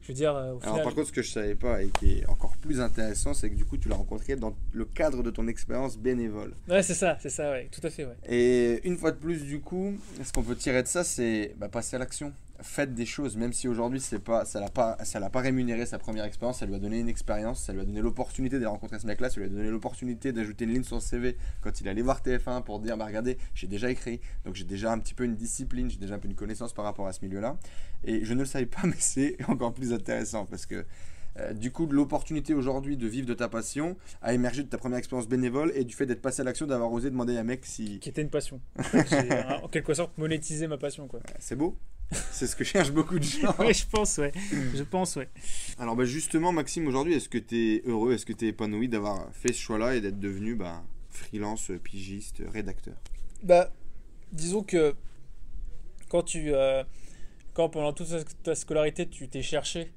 Je 0.05 0.11
veux 0.11 0.13
dire, 0.13 0.35
euh, 0.35 0.53
Alors 0.61 0.83
par 0.83 0.93
contre, 0.93 1.07
ce 1.07 1.11
que 1.11 1.23
je 1.23 1.31
savais 1.31 1.55
pas 1.55 1.81
et 1.81 1.89
qui 1.89 2.19
est 2.19 2.29
encore 2.29 2.55
plus 2.57 2.79
intéressant, 2.79 3.33
c'est 3.33 3.49
que 3.49 3.55
du 3.55 3.65
coup, 3.65 3.75
tu 3.75 3.89
l'as 3.89 3.95
rencontré 3.95 4.35
dans 4.35 4.55
le 4.71 4.85
cadre 4.85 5.23
de 5.23 5.31
ton 5.31 5.47
expérience 5.47 5.97
bénévole. 5.97 6.53
Ouais, 6.69 6.83
c'est 6.83 6.93
ça, 6.93 7.17
c'est 7.19 7.29
ça, 7.29 7.49
ouais, 7.49 7.69
tout 7.71 7.81
à 7.85 7.89
fait, 7.89 8.05
ouais. 8.05 8.15
Et 8.29 8.87
une 8.87 8.97
fois 8.97 9.11
de 9.11 9.17
plus, 9.17 9.43
du 9.43 9.61
coup, 9.61 9.95
ce 10.23 10.31
qu'on 10.31 10.43
peut 10.43 10.55
tirer 10.55 10.83
de 10.83 10.87
ça, 10.87 11.03
c'est 11.03 11.55
bah, 11.57 11.69
passer 11.69 11.95
à 11.95 11.99
l'action. 11.99 12.31
Faites 12.61 12.93
des 12.93 13.05
choses, 13.05 13.35
même 13.35 13.51
si 13.51 13.67
aujourd'hui, 13.67 13.99
c'est 13.99 14.19
pas, 14.19 14.45
ça 14.45 14.59
l'a 14.59 14.69
pas, 14.69 14.97
ça 15.03 15.19
l'a 15.19 15.29
pas 15.29 15.41
rémunéré 15.41 15.85
sa 15.85 15.97
première 15.97 16.23
expérience, 16.23 16.59
ça 16.59 16.65
lui 16.65 16.75
a 16.75 16.79
donné 16.79 16.99
une 16.99 17.09
expérience, 17.09 17.61
ça 17.61 17.73
lui 17.73 17.81
a 17.81 17.85
donné 17.85 18.01
l'opportunité 18.01 18.59
de 18.59 18.65
rencontrer 18.65 18.99
ce 18.99 19.07
mec-là, 19.07 19.29
ça 19.29 19.39
lui 19.39 19.47
a 19.47 19.49
donné 19.49 19.69
l'opportunité 19.69 20.31
d'ajouter 20.31 20.65
une 20.65 20.71
ligne 20.71 20.83
sur 20.83 21.01
son 21.01 21.07
CV 21.07 21.37
quand 21.61 21.81
il 21.81 21.89
allait 21.89 22.01
voir 22.01 22.21
TF1 22.21 22.63
pour 22.63 22.79
dire, 22.79 22.97
bah 22.97 23.05
regardez, 23.05 23.37
j'ai 23.53 23.67
déjà 23.67 23.91
écrit, 23.91 24.21
donc 24.45 24.55
j'ai 24.55 24.63
déjà 24.63 24.91
un 24.91 24.99
petit 24.99 25.13
peu 25.13 25.25
une 25.25 25.35
discipline, 25.35 25.89
j'ai 25.89 25.97
déjà 25.97 26.15
un 26.15 26.19
peu 26.19 26.27
une 26.27 26.35
connaissance 26.35 26.73
par 26.73 26.85
rapport 26.85 27.07
à 27.07 27.13
ce 27.13 27.23
milieu-là. 27.25 27.57
Et 28.03 28.23
je 28.23 28.33
ne 28.33 28.39
le 28.39 28.45
savais 28.45 28.65
pas, 28.65 28.81
mais 28.85 28.95
c'est 28.99 29.37
encore 29.47 29.73
plus 29.73 29.93
intéressant 29.93 30.45
parce 30.45 30.65
que 30.65 30.85
euh, 31.37 31.53
du 31.53 31.71
coup, 31.71 31.85
l'opportunité 31.87 32.53
aujourd'hui 32.53 32.97
de 32.97 33.07
vivre 33.07 33.27
de 33.27 33.33
ta 33.33 33.49
passion 33.49 33.97
a 34.21 34.33
émergé 34.33 34.63
de 34.63 34.69
ta 34.69 34.77
première 34.77 34.99
expérience 34.99 35.27
bénévole 35.27 35.71
et 35.75 35.83
du 35.83 35.93
fait 35.93 36.05
d'être 36.05 36.21
passé 36.21 36.41
à 36.41 36.45
l'action, 36.45 36.65
d'avoir 36.65 36.91
osé 36.91 37.09
demander 37.09 37.35
à 37.37 37.41
un 37.41 37.43
mec 37.43 37.65
si, 37.65 37.99
Qui 37.99 38.09
était 38.09 38.21
une 38.21 38.29
passion. 38.29 38.61
En 39.63 39.67
quelque 39.67 39.93
sorte 39.93 40.17
monétisé 40.17 40.67
ma 40.67 40.77
passion, 40.77 41.07
quoi. 41.07 41.19
C'est 41.39 41.55
beau. 41.55 41.77
C'est 42.11 42.47
ce 42.47 42.55
que 42.55 42.63
cherchent 42.63 42.91
beaucoup 42.91 43.17
de 43.17 43.23
gens. 43.23 43.53
Ouais, 43.59 43.73
je 43.73 43.85
pense, 43.87 44.17
ouais. 44.17 44.31
Je 44.73 44.83
pense, 44.83 45.15
ouais. 45.15 45.27
Alors 45.79 45.95
bah 45.95 46.05
justement, 46.05 46.51
Maxime, 46.51 46.87
aujourd'hui, 46.87 47.13
est-ce 47.13 47.29
que 47.29 47.37
tu 47.37 47.55
es 47.75 47.81
heureux, 47.85 48.13
est-ce 48.13 48.25
que 48.25 48.33
tu 48.33 48.45
es 48.45 48.49
épanoui 48.49 48.87
d'avoir 48.87 49.27
fait 49.33 49.53
ce 49.53 49.59
choix-là 49.59 49.95
et 49.95 50.01
d'être 50.01 50.19
devenu 50.19 50.55
bah, 50.55 50.83
freelance, 51.09 51.71
pigiste, 51.83 52.43
rédacteur? 52.53 52.95
Bah, 53.43 53.71
disons 54.31 54.63
que 54.63 54.95
quand 56.09 56.23
tu. 56.23 56.53
euh, 56.53 56.83
quand 57.53 57.69
pendant 57.69 57.93
toute 57.93 58.07
ta- 58.43 58.53
scolarité, 58.55 59.07
tu 59.07 59.27
t'es 59.29 59.41
cherché 59.41 59.91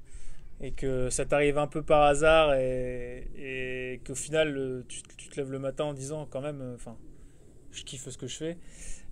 et 0.61 0.71
que 0.71 1.09
ça 1.09 1.25
t'arrive 1.25 1.57
un 1.57 1.67
peu 1.67 1.81
par 1.83 2.03
hasard 2.03 2.53
et, 2.55 3.27
et 3.37 4.01
qu'au 4.05 4.15
final, 4.15 4.83
tu, 4.87 5.01
tu 5.17 5.29
te 5.29 5.35
lèves 5.35 5.51
le 5.51 5.59
matin 5.59 5.85
en 5.85 5.93
disant 5.93 6.25
quand 6.29 6.41
même, 6.41 6.61
euh, 6.61 6.75
enfin, 6.75 6.97
je 7.71 7.83
kiffe 7.83 8.09
ce 8.09 8.17
que 8.17 8.27
je 8.27 8.35
fais. 8.37 8.57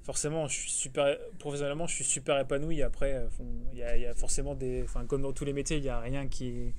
Forcément, 0.07 0.47
je 0.47 0.57
suis 0.57 0.71
super, 0.71 1.17
professionnellement, 1.37 1.85
je 1.85 1.93
suis 1.95 2.03
super 2.05 2.39
épanoui. 2.39 2.81
Après, 2.81 3.13
euh, 3.13 3.27
il 3.73 3.79
y, 3.79 3.83
a, 3.83 3.97
y 3.97 4.07
forcément 4.15 4.55
des. 4.55 4.81
Enfin, 4.83 5.05
comme 5.05 5.21
dans 5.21 5.33
tous 5.33 5.43
les 5.45 5.51
métiers, 5.53 5.77
il 5.77 5.83
n'y 5.83 5.89
a 5.89 5.99
rien 5.99 6.27
qui 6.29 6.47
est, 6.47 6.73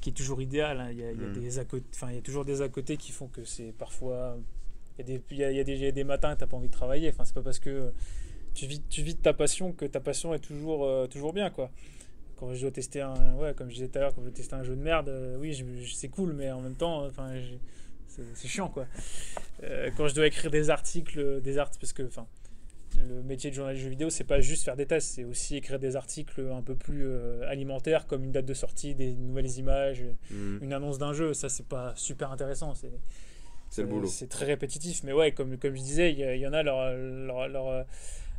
qui 0.00 0.10
est 0.10 0.12
toujours 0.12 0.42
idéal. 0.42 0.80
hein. 0.80 0.88
Il 0.90 0.98
y 0.98 1.04
a, 1.04 1.12
il 1.12 1.20
y 1.20 1.24
a 1.24 1.28
Mm. 1.28 2.12
y 2.12 2.18
a 2.18 2.20
toujours 2.20 2.44
des 2.44 2.60
à 2.62 2.68
côté 2.68 2.96
qui 2.96 3.12
font 3.12 3.28
que 3.28 3.44
c'est 3.44 3.72
parfois. 3.78 4.36
Il 4.98 5.08
y 5.08 5.14
a 5.14 5.18
des, 5.18 5.22
y 5.36 5.60
y 5.60 5.64
des, 5.64 5.76
y 5.88 5.92
des 5.92 6.04
matins, 6.04 6.34
tu 6.34 6.40
n'as 6.42 6.48
pas 6.48 6.56
envie 6.56 6.66
de 6.68 6.72
travailler. 6.72 7.08
Enfin, 7.10 7.24
c'est 7.24 7.34
pas 7.34 7.42
parce 7.42 7.60
que 7.60 7.92
tu 8.54 8.66
vis, 8.66 8.82
tu 8.90 9.02
vis 9.02 9.14
de 9.14 9.20
ta 9.22 9.32
passion 9.32 9.72
que 9.72 9.84
ta 9.84 10.00
passion 10.00 10.34
est 10.34 10.40
toujours, 10.40 10.84
euh, 10.84 11.06
toujours 11.06 11.32
bien, 11.32 11.50
quoi. 11.50 11.70
Quand 12.36 12.52
je 12.54 12.60
dois 12.62 12.72
tester 12.72 13.00
un, 13.02 13.34
ouais, 13.36 13.54
comme 13.54 13.68
je 13.68 13.74
disais 13.74 13.88
tout 13.88 13.98
à 13.98 14.00
l'heure, 14.00 14.14
quand 14.16 14.20
je 14.22 14.26
dois 14.30 14.34
tester 14.36 14.54
un 14.56 14.64
jeu 14.64 14.74
de 14.74 14.82
merde, 14.82 15.08
euh, 15.10 15.36
oui, 15.38 15.52
je- 15.52 15.64
je- 15.80 15.94
c'est 15.94 16.08
cool, 16.08 16.32
mais 16.32 16.50
en 16.50 16.60
même 16.60 16.74
temps, 16.74 17.04
enfin, 17.06 17.30
c'est 18.08 18.48
chiant, 18.48 18.68
quoi. 18.68 18.86
Euh, 19.62 19.90
quand 19.96 20.08
je 20.08 20.14
dois 20.16 20.26
écrire 20.26 20.50
des 20.50 20.70
articles, 20.70 21.40
des 21.40 21.58
articles, 21.58 21.80
parce 21.80 21.92
que, 21.92 22.02
enfin, 22.02 22.26
le 22.98 23.22
métier 23.22 23.50
de 23.50 23.54
journaliste 23.54 23.84
jeux 23.84 23.90
vidéo, 23.90 24.10
c'est 24.10 24.24
pas 24.24 24.40
juste 24.40 24.64
faire 24.64 24.76
des 24.76 24.86
tests, 24.86 25.14
c'est 25.14 25.24
aussi 25.24 25.56
écrire 25.56 25.78
des 25.78 25.96
articles 25.96 26.40
un 26.52 26.62
peu 26.62 26.74
plus 26.74 27.04
euh, 27.06 27.48
alimentaires, 27.48 28.06
comme 28.06 28.24
une 28.24 28.32
date 28.32 28.46
de 28.46 28.54
sortie, 28.54 28.94
des 28.94 29.14
nouvelles 29.14 29.50
images, 29.58 30.04
Mhm. 30.30 30.58
une 30.62 30.72
annonce 30.72 30.98
d'un 30.98 31.12
jeu. 31.12 31.34
Ça, 31.34 31.48
c'est 31.48 31.66
pas 31.66 31.92
super 31.96 32.30
intéressant. 32.32 32.74
C'est 32.74 32.90
C'est 33.70 33.82
le 33.82 33.88
euh, 33.88 33.90
boulot. 33.90 34.06
C'est 34.06 34.28
très 34.28 34.46
répétitif, 34.46 35.02
mais 35.04 35.12
ouais, 35.12 35.32
comme, 35.32 35.56
comme 35.58 35.74
je 35.74 35.80
disais, 35.82 36.12
il 36.12 36.18
y, 36.40 36.46
en 36.46 36.52
a 36.52 36.62
leur, 36.62 36.92
leur, 36.96 37.48
leur, 37.48 37.68
euh, 37.68 37.82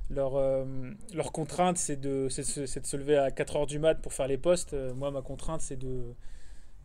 leur, 0.10 0.36
euh, 0.36 0.64
leur 1.14 1.32
contrainte, 1.32 1.78
c'est 1.78 2.00
de, 2.00 2.28
c'est 2.30 2.42
de, 2.62 2.66
se- 2.68 2.80
de 2.80 2.98
lever 2.98 3.18
à 3.18 3.30
4h 3.32 3.66
du 3.68 3.80
mat 3.80 3.96
pour 3.96 4.14
faire 4.14 4.28
les 4.28 4.38
posts. 4.38 4.74
Euh, 4.74 4.94
moi, 4.94 5.12
ma 5.12 5.22
contrainte, 5.22 5.62
c'est 5.62 5.78
de 5.78 6.04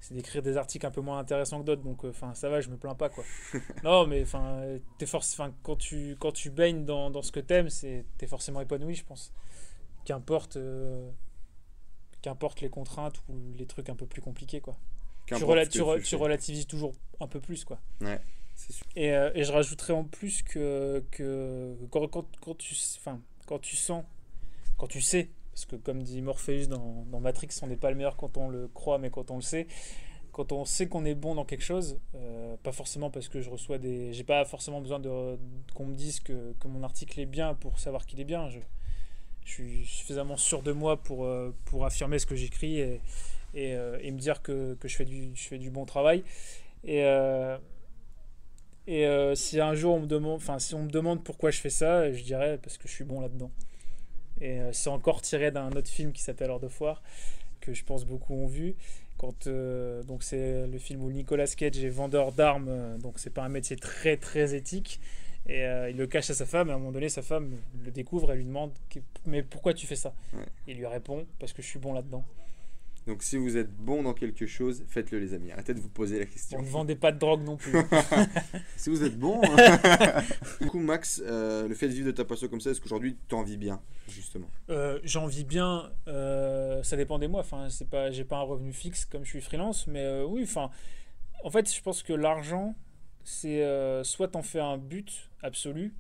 c'est 0.01 0.15
d'écrire 0.15 0.43
des 0.43 0.57
articles 0.57 0.85
un 0.87 0.91
peu 0.91 1.01
moins 1.03 1.19
intéressants 1.19 1.61
que 1.61 1.67
d'autres 1.67 1.83
donc 1.83 2.05
enfin 2.05 2.33
ça 2.35 2.49
va 2.49 2.61
je 2.61 2.69
me 2.71 2.77
plains 2.77 2.95
pas 2.95 3.09
quoi. 3.11 3.25
Non 3.85 4.07
mais 4.07 4.23
enfin 4.23 4.63
t'es 4.99 5.07
force 5.07 5.33
enfin 5.35 5.53
quand 5.63 5.77
tu 5.77 6.17
quand 6.19 6.33
tu 6.33 6.51
baignes 6.51 6.85
dans, 6.85 7.11
dans 7.11 7.23
ce 7.23 7.31
que 7.33 7.41
t'aimes 7.41 7.69
c'est 7.71 8.05
t'es 8.19 8.27
forcément 8.27 8.61
épanoui 8.61 8.95
je 8.95 9.05
pense. 9.05 9.33
Qu'importe 10.05 10.57
euh, 10.57 11.11
qu'importe 12.23 12.61
les 12.61 12.69
contraintes 12.71 13.21
ou 13.29 13.35
les 13.57 13.67
trucs 13.67 13.89
un 13.89 13.95
peu 13.97 14.07
plus 14.07 14.23
compliqués 14.23 14.61
quoi. 14.61 14.77
Tu, 15.27 15.35
rela- 15.45 15.67
re- 15.83 16.01
relativises 16.17 16.67
toujours 16.67 16.93
un 17.21 17.27
peu 17.29 17.41
plus 17.41 17.65
quoi. 17.65 17.79
Sûr. 18.57 18.85
et, 18.97 19.13
euh, 19.15 19.31
et 19.35 19.45
je 19.45 19.53
rajouterais 19.53 19.93
en 19.95 20.05
plus 20.05 20.43
que, 20.43 21.03
que 21.11 21.75
quand, 21.91 22.07
quand, 22.09 22.27
quand 22.41 22.55
tu, 22.59 22.75
enfin, 22.99 23.21
quand 23.47 23.59
tu 23.59 23.77
sens, 23.77 24.05
quand 24.77 24.87
tu 24.87 25.01
sais, 25.01 25.31
parce 25.53 25.65
que 25.65 25.77
comme 25.77 26.03
dit 26.03 26.23
Morpheus 26.23 26.67
dans, 26.67 27.21
Matrix, 27.21 27.49
on 27.63 27.67
n'est 27.67 27.77
pas 27.77 27.91
le 27.91 27.97
meilleur 27.97 28.17
quand 28.17 28.37
on 28.37 28.49
le 28.49 28.69
croit, 28.69 28.99
mais 28.99 29.11
quand 29.11 29.31
on 29.31 29.37
le 29.37 29.43
sait. 29.43 29.67
Quand 30.33 30.53
on 30.53 30.65
sait 30.65 30.87
qu'on 30.87 31.05
est 31.05 31.17
bon 31.17 31.35
dans 31.35 31.45
quelque 31.45 31.65
chose, 31.65 31.99
euh, 32.15 32.57
pas 32.63 32.71
forcément 32.71 33.11
parce 33.11 33.29
que 33.29 33.41
je 33.41 33.51
reçois 33.51 33.79
des. 33.79 34.13
J'ai 34.13 34.23
pas 34.23 34.45
forcément 34.45 34.81
besoin 34.81 35.01
qu'on 35.75 35.87
me 35.87 35.95
dise 35.95 36.21
que, 36.21 36.53
que 36.61 36.69
mon 36.69 36.85
article 36.85 37.19
est 37.19 37.27
bien 37.27 37.55
pour 37.55 37.81
savoir 37.81 38.07
qu'il 38.07 38.21
est 38.21 38.25
bien. 38.25 38.49
Je, 38.49 38.61
suis 39.45 39.85
suffisamment 39.85 40.37
sûr 40.37 40.63
de 40.63 40.71
moi 40.71 41.03
pour, 41.03 41.25
euh, 41.25 41.53
pour 41.65 41.85
affirmer 41.85 42.21
ce 42.21 42.27
que 42.27 42.37
j'écris 42.37 42.79
et, 42.79 43.01
euh, 43.57 43.99
et 44.01 44.13
me 44.13 44.19
dire 44.19 44.43
que, 44.43 44.75
que 44.75 44.87
je, 44.87 44.95
fais 44.95 45.05
du, 45.05 45.35
je 45.35 45.49
fais 45.49 45.59
du 45.59 45.71
bon 45.71 45.85
travail. 45.85 46.23
Et, 46.85 47.05
et 48.87 49.33
si 49.35 49.61
un 49.61 49.75
jour 49.75 49.97
on 49.97 50.01
me 50.01 50.07
demande, 50.07 50.37
enfin 50.37 50.61
si 50.61 50.75
on 50.75 50.85
me 50.85 50.91
demande 50.91 51.25
pourquoi 51.25 51.51
je 51.51 51.59
fais 51.59 51.71
ça, 51.71 52.13
je 52.13 52.23
dirais 52.23 52.59
parce 52.63 52.79
que 52.79 52.87
je 52.87 52.93
suis 52.93 53.05
bon 53.05 53.21
là-dedans. 53.21 53.51
Et 54.41 54.61
euh, 54.61 54.73
c'est 54.73 54.91
encore 54.91 55.23
tiré 55.23 55.51
d'un 55.51 55.71
autre 55.73 55.89
film 55.89 56.13
qui 56.13 56.23
s'appelle 56.23 56.51
Hors 56.51 56.61
de 56.61 56.69
foire 56.69 57.03
que 57.61 57.73
je 57.75 57.85
pense 57.85 58.05
beaucoup 58.05 58.35
ont 58.35 58.47
vu. 58.47 58.75
Quand 59.19 59.47
euh, 59.47 60.03
donc 60.03 60.23
c'est 60.23 60.67
le 60.67 60.79
film 60.79 61.03
où 61.03 61.11
Nicolas 61.11 61.47
Cage 61.47 61.85
est 61.85 61.91
vendeur 61.91 62.33
d'armes, 62.33 62.69
euh, 62.69 62.99
donc 62.99 63.19
c'est 63.19 63.31
pas 63.31 63.43
un 63.43 63.49
métier 63.49 63.77
très 63.77 64.17
très 64.17 64.55
éthique. 64.55 65.01
Et 65.47 65.65
euh, 65.65 65.91
il 65.91 65.97
le 65.97 66.07
cache 66.07 66.31
à 66.31 66.35
sa 66.35 66.47
femme. 66.47 66.69
Et 66.69 66.73
à 66.73 66.75
un 66.75 66.79
moment 66.79 66.93
donné, 66.93 67.09
sa 67.09 67.23
femme 67.23 67.57
le 67.85 67.91
découvre 67.91 68.33
et 68.33 68.37
lui 68.37 68.45
demande 68.45 68.73
mais 69.27 69.43
pourquoi 69.43 69.75
tu 69.75 69.87
fais 69.87 69.97
ça? 69.97 70.15
Ouais. 70.33 70.45
Il 70.67 70.77
lui 70.79 70.87
répond 70.87 71.27
parce 71.39 71.53
que 71.53 71.63
je 71.63 71.67
suis 71.67 71.79
bon 71.79 71.93
là-dedans. 71.93 72.25
Donc 73.11 73.25
si 73.25 73.37
vous 73.37 73.57
êtes 73.57 73.75
bon 73.75 74.05
dans 74.05 74.15
quelque 74.15 74.47
chose, 74.47 74.85
faites-le 74.87 75.19
les 75.19 75.35
amis. 75.35 75.51
Arrêtez 75.51 75.75
de 75.75 75.81
vous 75.81 75.89
poser 75.89 76.21
la 76.21 76.27
question. 76.27 76.61
On 76.61 76.63
ne 76.63 76.69
vendait 76.69 76.95
pas 76.95 77.11
de 77.11 77.19
drogue 77.19 77.43
non 77.43 77.57
plus. 77.57 77.73
Si 78.77 78.89
vous 78.89 79.03
êtes 79.03 79.19
bon. 79.19 79.41
du 80.61 80.69
coup, 80.69 80.79
Max, 80.79 81.21
euh, 81.27 81.67
le 81.67 81.75
fait 81.75 81.89
de 81.89 81.93
vivre 81.93 82.07
de 82.07 82.13
ta 82.13 82.25
passion 82.25 82.47
comme 82.47 82.61
ça, 82.61 82.71
est-ce 82.71 82.81
qu'aujourd'hui 82.81 83.19
tu 83.29 83.35
en 83.35 83.43
vis 83.43 83.57
bien, 83.57 83.83
justement? 84.09 84.47
Euh, 84.71 85.01
J'en 85.03 85.27
vis 85.27 85.43
bien, 85.43 85.91
euh, 86.07 86.85
ça 86.85 86.97
dépend 86.97 87.19
des 87.19 87.27
mois. 87.27 87.41
Enfin, 87.41 87.69
c'est 87.69 87.91
pas, 87.91 88.13
j'ai 88.13 88.25
pas 88.25 88.37
un 88.37 88.43
revenu 88.43 88.73
fixe 88.73 89.05
comme 89.05 89.25
je 89.25 89.31
suis 89.31 89.41
freelance, 89.41 89.89
mais 89.89 90.05
euh, 90.05 90.25
oui. 90.25 90.45
Enfin, 90.45 90.71
en 91.43 91.51
fait, 91.51 91.75
je 91.75 91.83
pense 91.83 92.05
que 92.05 92.13
l'argent, 92.13 92.77
c'est 93.25 93.65
euh, 93.65 94.05
soit 94.05 94.29
t'en 94.29 94.43
fais 94.43 94.61
un 94.61 94.79
but 94.79 95.31
absolu, 95.43 95.95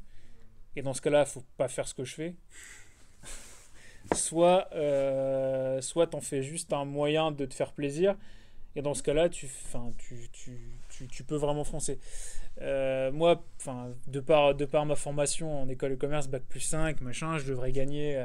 et 0.77 0.83
dans 0.83 0.94
ce 0.94 1.03
cas-là, 1.03 1.25
faut 1.25 1.42
pas 1.57 1.66
faire 1.66 1.88
ce 1.88 1.94
que 1.94 2.05
je 2.05 2.14
fais. 2.14 2.37
Soit 4.14 4.68
euh, 4.75 5.81
soit 5.81 6.09
t'en 6.09 6.20
fais 6.20 6.42
juste 6.42 6.73
un 6.73 6.85
moyen 6.85 7.33
de 7.33 7.46
te 7.46 7.55
faire 7.55 7.73
plaisir, 7.73 8.16
et 8.77 8.83
dans 8.83 8.94
ce 8.94 9.03
cas-là, 9.03 9.29
tu, 9.29 9.49
tu, 9.99 10.31
tu, 10.88 11.09
tu, 11.09 11.25
peux 11.25 11.37
vraiment 11.37 11.64
foncer. 11.64 11.99
Euh, 12.62 13.11
moi, 13.11 13.42
de 14.07 14.20
par, 14.20 14.55
de 14.55 14.64
par 14.64 14.87
ma 14.87 14.94
formation 14.94 15.62
en 15.62 15.68
école 15.68 15.90
de 15.90 15.96
commerce, 15.96 16.29
bac 16.29 16.42
plus 16.49 16.61
5, 16.61 17.01
machin, 17.01 17.38
je 17.38 17.46
devrais 17.46 17.73
gagner 17.73 18.23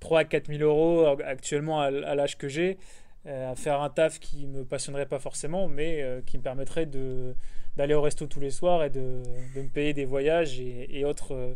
3 0.00 0.20
à 0.20 0.24
4 0.24 0.46
000 0.48 0.62
euros 0.62 1.06
actuellement 1.24 1.80
à, 1.80 1.90
l'âge 1.90 2.36
que 2.36 2.48
j'ai, 2.48 2.78
à 3.26 3.54
faire 3.54 3.80
un 3.80 3.90
taf 3.90 4.18
qui 4.18 4.46
me 4.46 4.64
passionnerait 4.64 5.06
pas 5.06 5.20
forcément, 5.20 5.68
mais 5.68 6.04
qui 6.26 6.36
me 6.36 6.42
permettrait 6.42 6.86
de 6.86 7.36
d'aller 7.76 7.94
au 7.94 8.02
resto 8.02 8.26
tous 8.26 8.40
les 8.40 8.50
soirs 8.50 8.84
et 8.84 8.90
de, 8.90 9.22
de 9.54 9.62
me 9.62 9.68
payer 9.68 9.92
des 9.92 10.04
voyages 10.04 10.60
et, 10.60 11.04
autres, 11.04 11.34
euh, 11.34 11.54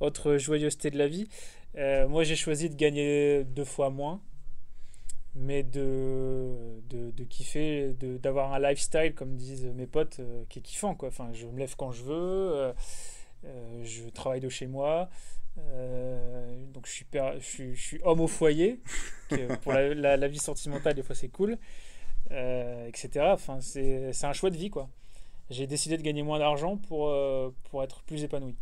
autres 0.00 0.36
joyeusetés 0.36 0.90
de 0.90 0.98
la 0.98 1.06
vie. 1.06 1.28
Euh, 1.76 2.08
moi, 2.08 2.24
j'ai 2.24 2.36
choisi 2.36 2.68
de 2.68 2.74
gagner 2.74 3.44
deux 3.44 3.64
fois 3.64 3.90
moins, 3.90 4.20
mais 5.34 5.62
de, 5.62 6.80
de, 6.88 7.10
de 7.10 7.24
kiffer, 7.24 7.94
d'avoir 7.94 8.52
un 8.52 8.58
lifestyle, 8.58 9.14
comme 9.14 9.36
disent 9.36 9.66
mes 9.66 9.86
potes, 9.86 10.18
euh, 10.20 10.44
qui 10.48 10.58
est 10.58 10.62
kiffant. 10.62 10.94
Quoi. 10.94 11.08
Enfin, 11.08 11.30
je 11.32 11.46
me 11.46 11.58
lève 11.58 11.74
quand 11.76 11.92
je 11.92 12.02
veux, 12.02 12.74
je 13.82 14.08
travaille 14.10 14.40
de 14.40 14.48
chez 14.48 14.66
moi. 14.66 15.08
donc 15.56 16.86
je 16.86 16.90
suis, 16.90 17.06
je, 17.38 17.74
suis, 17.74 18.00
homme 18.04 18.20
au 18.20 18.28
foyer, 18.28 18.80
pour 19.62 19.72
la, 19.72 20.28
vie 20.28 20.38
sentimentale 20.38 20.94
des 20.94 21.02
fois 21.02 21.14
c'est 21.14 21.28
cool, 21.28 21.58
etc. 22.30 23.26
Enfin, 23.32 23.60
c'est 23.60 24.24
un 24.24 24.32
choix 24.32 24.50
de 24.50 24.56
vie 24.56 24.70
j'ai 25.50 25.66
décidé 25.66 25.96
de 25.96 26.02
gagner 26.02 26.22
moins 26.22 26.38
d'argent 26.38 26.76
pour, 26.76 27.08
euh, 27.08 27.50
pour 27.64 27.82
être 27.82 28.02
plus 28.02 28.22
épanoui. 28.22 28.56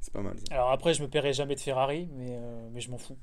C'est 0.00 0.12
pas 0.12 0.22
mal. 0.22 0.36
Ça. 0.38 0.54
Alors 0.54 0.70
après, 0.70 0.94
je 0.94 1.02
me 1.02 1.08
paierai 1.08 1.32
jamais 1.32 1.54
de 1.54 1.60
Ferrari, 1.60 2.08
mais, 2.16 2.28
euh, 2.30 2.68
mais 2.72 2.80
je 2.80 2.90
m'en 2.90 2.98
fous. 2.98 3.18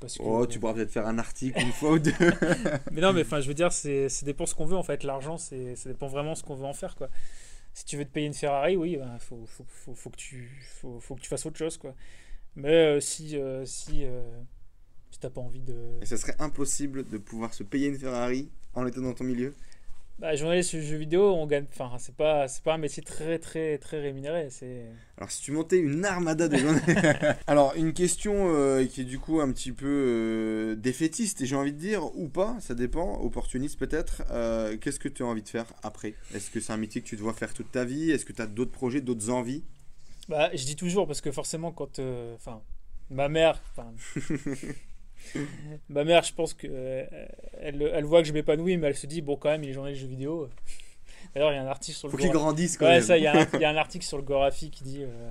Parce 0.00 0.16
que, 0.16 0.22
oh, 0.22 0.46
tu 0.46 0.58
pourras 0.58 0.74
peut-être 0.74 0.92
faire 0.92 1.06
un 1.06 1.18
article 1.18 1.60
une 1.60 1.72
fois 1.72 1.92
ou 1.92 1.98
deux. 1.98 2.12
mais 2.90 3.00
non, 3.00 3.12
mais 3.12 3.20
enfin, 3.22 3.40
je 3.40 3.48
veux 3.48 3.54
dire, 3.54 3.72
c'est 3.72 4.08
dépend 4.22 4.46
ce 4.46 4.54
qu'on 4.54 4.64
veut 4.64 4.76
en 4.76 4.82
fait. 4.82 5.04
L'argent, 5.04 5.36
ça 5.36 5.56
dépend 5.86 6.06
vraiment 6.06 6.34
ce 6.34 6.42
qu'on 6.42 6.54
veut 6.54 6.64
en 6.64 6.72
faire 6.72 6.96
quoi. 6.96 7.08
Si 7.74 7.84
tu 7.84 7.96
veux 7.96 8.04
te 8.04 8.10
payer 8.10 8.26
une 8.26 8.34
Ferrari, 8.34 8.76
oui, 8.76 8.92
il 8.92 8.98
bah, 8.98 9.18
faut, 9.20 9.44
faut, 9.46 9.64
faut, 9.68 9.94
faut, 9.94 10.10
que 10.10 10.16
tu, 10.16 10.50
faut, 10.80 10.98
faut, 11.00 11.14
que 11.14 11.20
tu 11.20 11.28
fasses 11.28 11.44
autre 11.46 11.58
chose 11.58 11.76
quoi. 11.76 11.94
Mais 12.56 12.96
euh, 12.96 13.00
si, 13.00 13.36
si, 13.64 14.04
si 15.10 15.18
t'as 15.20 15.30
pas 15.30 15.42
envie 15.42 15.60
de. 15.60 15.76
Et 16.00 16.06
ça 16.06 16.16
serait 16.16 16.36
impossible 16.38 17.06
de 17.06 17.18
pouvoir 17.18 17.52
se 17.52 17.62
payer 17.62 17.88
une 17.88 17.98
Ferrari 17.98 18.50
en 18.74 18.86
étant 18.86 19.02
dans 19.02 19.14
ton 19.14 19.24
milieu 19.24 19.54
bah, 20.20 20.36
journaliste 20.36 20.78
jeux 20.78 20.98
vidéo, 20.98 21.32
on 21.32 21.46
gagne. 21.46 21.64
Enfin, 21.72 21.96
c'est 21.98 22.14
pas, 22.14 22.46
c'est 22.46 22.62
pas 22.62 22.74
un 22.74 22.78
métier 22.78 23.02
très, 23.02 23.38
très, 23.38 23.78
très 23.78 24.00
rémunéré. 24.00 24.48
C'est. 24.50 24.84
Alors, 25.16 25.30
si 25.30 25.40
tu 25.40 25.50
montais 25.50 25.78
une 25.78 26.04
armada 26.04 26.46
de. 26.46 26.58
Alors, 27.46 27.72
une 27.74 27.94
question 27.94 28.54
euh, 28.54 28.84
qui 28.84 29.00
est 29.00 29.04
du 29.04 29.18
coup 29.18 29.40
un 29.40 29.50
petit 29.50 29.72
peu 29.72 29.86
euh, 29.86 30.74
défaitiste, 30.76 31.40
et 31.40 31.46
j'ai 31.46 31.56
envie 31.56 31.72
de 31.72 31.78
dire, 31.78 32.04
ou 32.18 32.28
pas, 32.28 32.58
ça 32.60 32.74
dépend, 32.74 33.18
opportuniste 33.22 33.78
peut-être. 33.78 34.22
Euh, 34.30 34.76
qu'est-ce 34.76 35.00
que 35.00 35.08
tu 35.08 35.22
as 35.22 35.26
envie 35.26 35.42
de 35.42 35.48
faire 35.48 35.64
après? 35.82 36.12
Est-ce 36.34 36.50
que 36.50 36.60
c'est 36.60 36.74
un 36.74 36.76
métier 36.76 37.00
que 37.00 37.06
tu 37.06 37.16
dois 37.16 37.32
faire 37.32 37.54
toute 37.54 37.72
ta 37.72 37.86
vie? 37.86 38.10
Est-ce 38.10 38.26
que 38.26 38.34
tu 38.34 38.42
as 38.42 38.46
d'autres 38.46 38.72
projets, 38.72 39.00
d'autres 39.00 39.30
envies? 39.30 39.64
Bah, 40.28 40.50
je 40.54 40.66
dis 40.66 40.76
toujours, 40.76 41.06
parce 41.06 41.22
que 41.22 41.32
forcément, 41.32 41.72
quand. 41.72 41.98
Enfin, 42.34 42.60
ma 43.08 43.30
mère. 43.30 43.62
Ma 45.88 46.04
mère, 46.04 46.22
je 46.22 46.32
pense 46.32 46.54
que 46.54 46.66
euh, 46.68 47.04
elle, 47.60 47.82
elle, 47.82 48.04
voit 48.04 48.22
que 48.22 48.28
je 48.28 48.32
m'épanouis, 48.32 48.76
mais 48.76 48.88
elle 48.88 48.96
se 48.96 49.06
dit 49.06 49.22
bon, 49.22 49.36
quand 49.36 49.50
même, 49.50 49.62
il 49.64 49.70
est 49.70 49.72
journaliste 49.72 50.02
de 50.02 50.06
jeux 50.06 50.10
vidéo. 50.10 50.48
D'ailleurs, 51.34 51.52
il 51.52 51.56
y 51.56 51.58
a 51.58 51.62
un 51.62 51.66
article 51.66 51.96
sur 51.96 52.08
le. 52.08 52.12
Faut 52.12 52.18
qu'il 52.18 52.30
grandisse 52.30 52.76
quand 52.76 52.86
même. 52.86 53.02
Ça, 53.02 53.16
il 53.16 53.24
y, 53.24 53.26
a 53.26 53.36
un, 53.36 53.46
il 53.54 53.60
y, 53.60 53.64
a 53.64 53.70
un 53.70 53.76
article 53.76 54.04
sur 54.04 54.16
le 54.16 54.22
Gorafi 54.22 54.70
qui 54.70 54.84
dit 54.84 55.04
euh, 55.04 55.30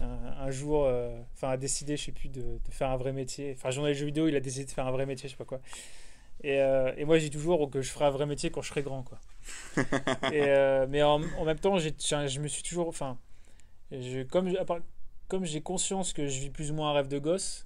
un, 0.00 0.50
jour, 0.50 0.84
euh, 0.84 1.16
enfin, 1.34 1.50
a 1.50 1.56
décidé, 1.56 1.96
je 1.96 2.04
sais 2.04 2.12
plus, 2.12 2.28
de, 2.28 2.40
de, 2.40 2.70
faire 2.70 2.90
un 2.90 2.96
vrai 2.96 3.12
métier. 3.12 3.54
Enfin, 3.56 3.70
journaliste 3.70 4.00
de 4.00 4.00
jeux 4.00 4.06
vidéo, 4.06 4.28
il 4.28 4.36
a 4.36 4.40
décidé 4.40 4.64
de 4.64 4.70
faire 4.70 4.86
un 4.86 4.92
vrai 4.92 5.06
métier, 5.06 5.28
je 5.28 5.34
sais 5.34 5.38
pas 5.38 5.44
quoi. 5.44 5.60
Et, 6.42 6.56
et 6.56 7.04
moi, 7.06 7.18
je 7.18 7.24
dis 7.24 7.30
toujours 7.30 7.70
que 7.70 7.80
je 7.80 7.90
ferai 7.90 8.04
un 8.04 8.10
vrai 8.10 8.26
métier 8.26 8.50
quand 8.50 8.60
je 8.60 8.68
serai 8.68 8.82
grand, 8.82 9.02
quoi. 9.02 9.18
et, 10.32 10.86
mais 10.88 11.02
en, 11.02 11.22
en, 11.38 11.44
même 11.44 11.58
temps, 11.58 11.78
je 11.78 12.40
me 12.40 12.48
suis 12.48 12.62
toujours, 12.62 12.88
enfin, 12.88 13.18
comme 14.30 14.52
comme 15.28 15.44
j'ai 15.44 15.60
conscience 15.60 16.12
que 16.12 16.26
je 16.26 16.40
vis 16.40 16.50
plus 16.50 16.70
ou 16.70 16.74
moins 16.74 16.90
un 16.90 16.92
rêve 16.92 17.08
de 17.08 17.18
gosse 17.18 17.65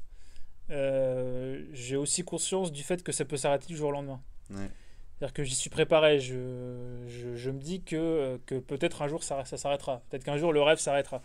euh, 0.70 1.64
j'ai 1.72 1.96
aussi 1.96 2.22
conscience 2.22 2.72
du 2.72 2.82
fait 2.82 3.02
que 3.02 3.12
ça 3.12 3.24
peut 3.24 3.36
s'arrêter 3.36 3.66
du 3.66 3.76
jour 3.76 3.88
au 3.88 3.92
lendemain. 3.92 4.20
C'est-à-dire 4.48 5.34
que 5.34 5.44
j'y 5.44 5.54
suis 5.54 5.70
préparé. 5.70 6.18
Je, 6.18 7.04
je, 7.06 7.36
je, 7.36 7.50
me 7.50 7.60
dis 7.60 7.82
que, 7.82 8.38
que 8.46 8.54
peut-être 8.56 9.02
un 9.02 9.08
jour 9.08 9.22
ça, 9.22 9.44
ça 9.44 9.56
s'arrêtera. 9.56 10.02
Peut-être 10.08 10.24
qu'un 10.24 10.36
jour 10.36 10.52
le 10.52 10.62
rêve 10.62 10.78
s'arrêtera. 10.78 11.22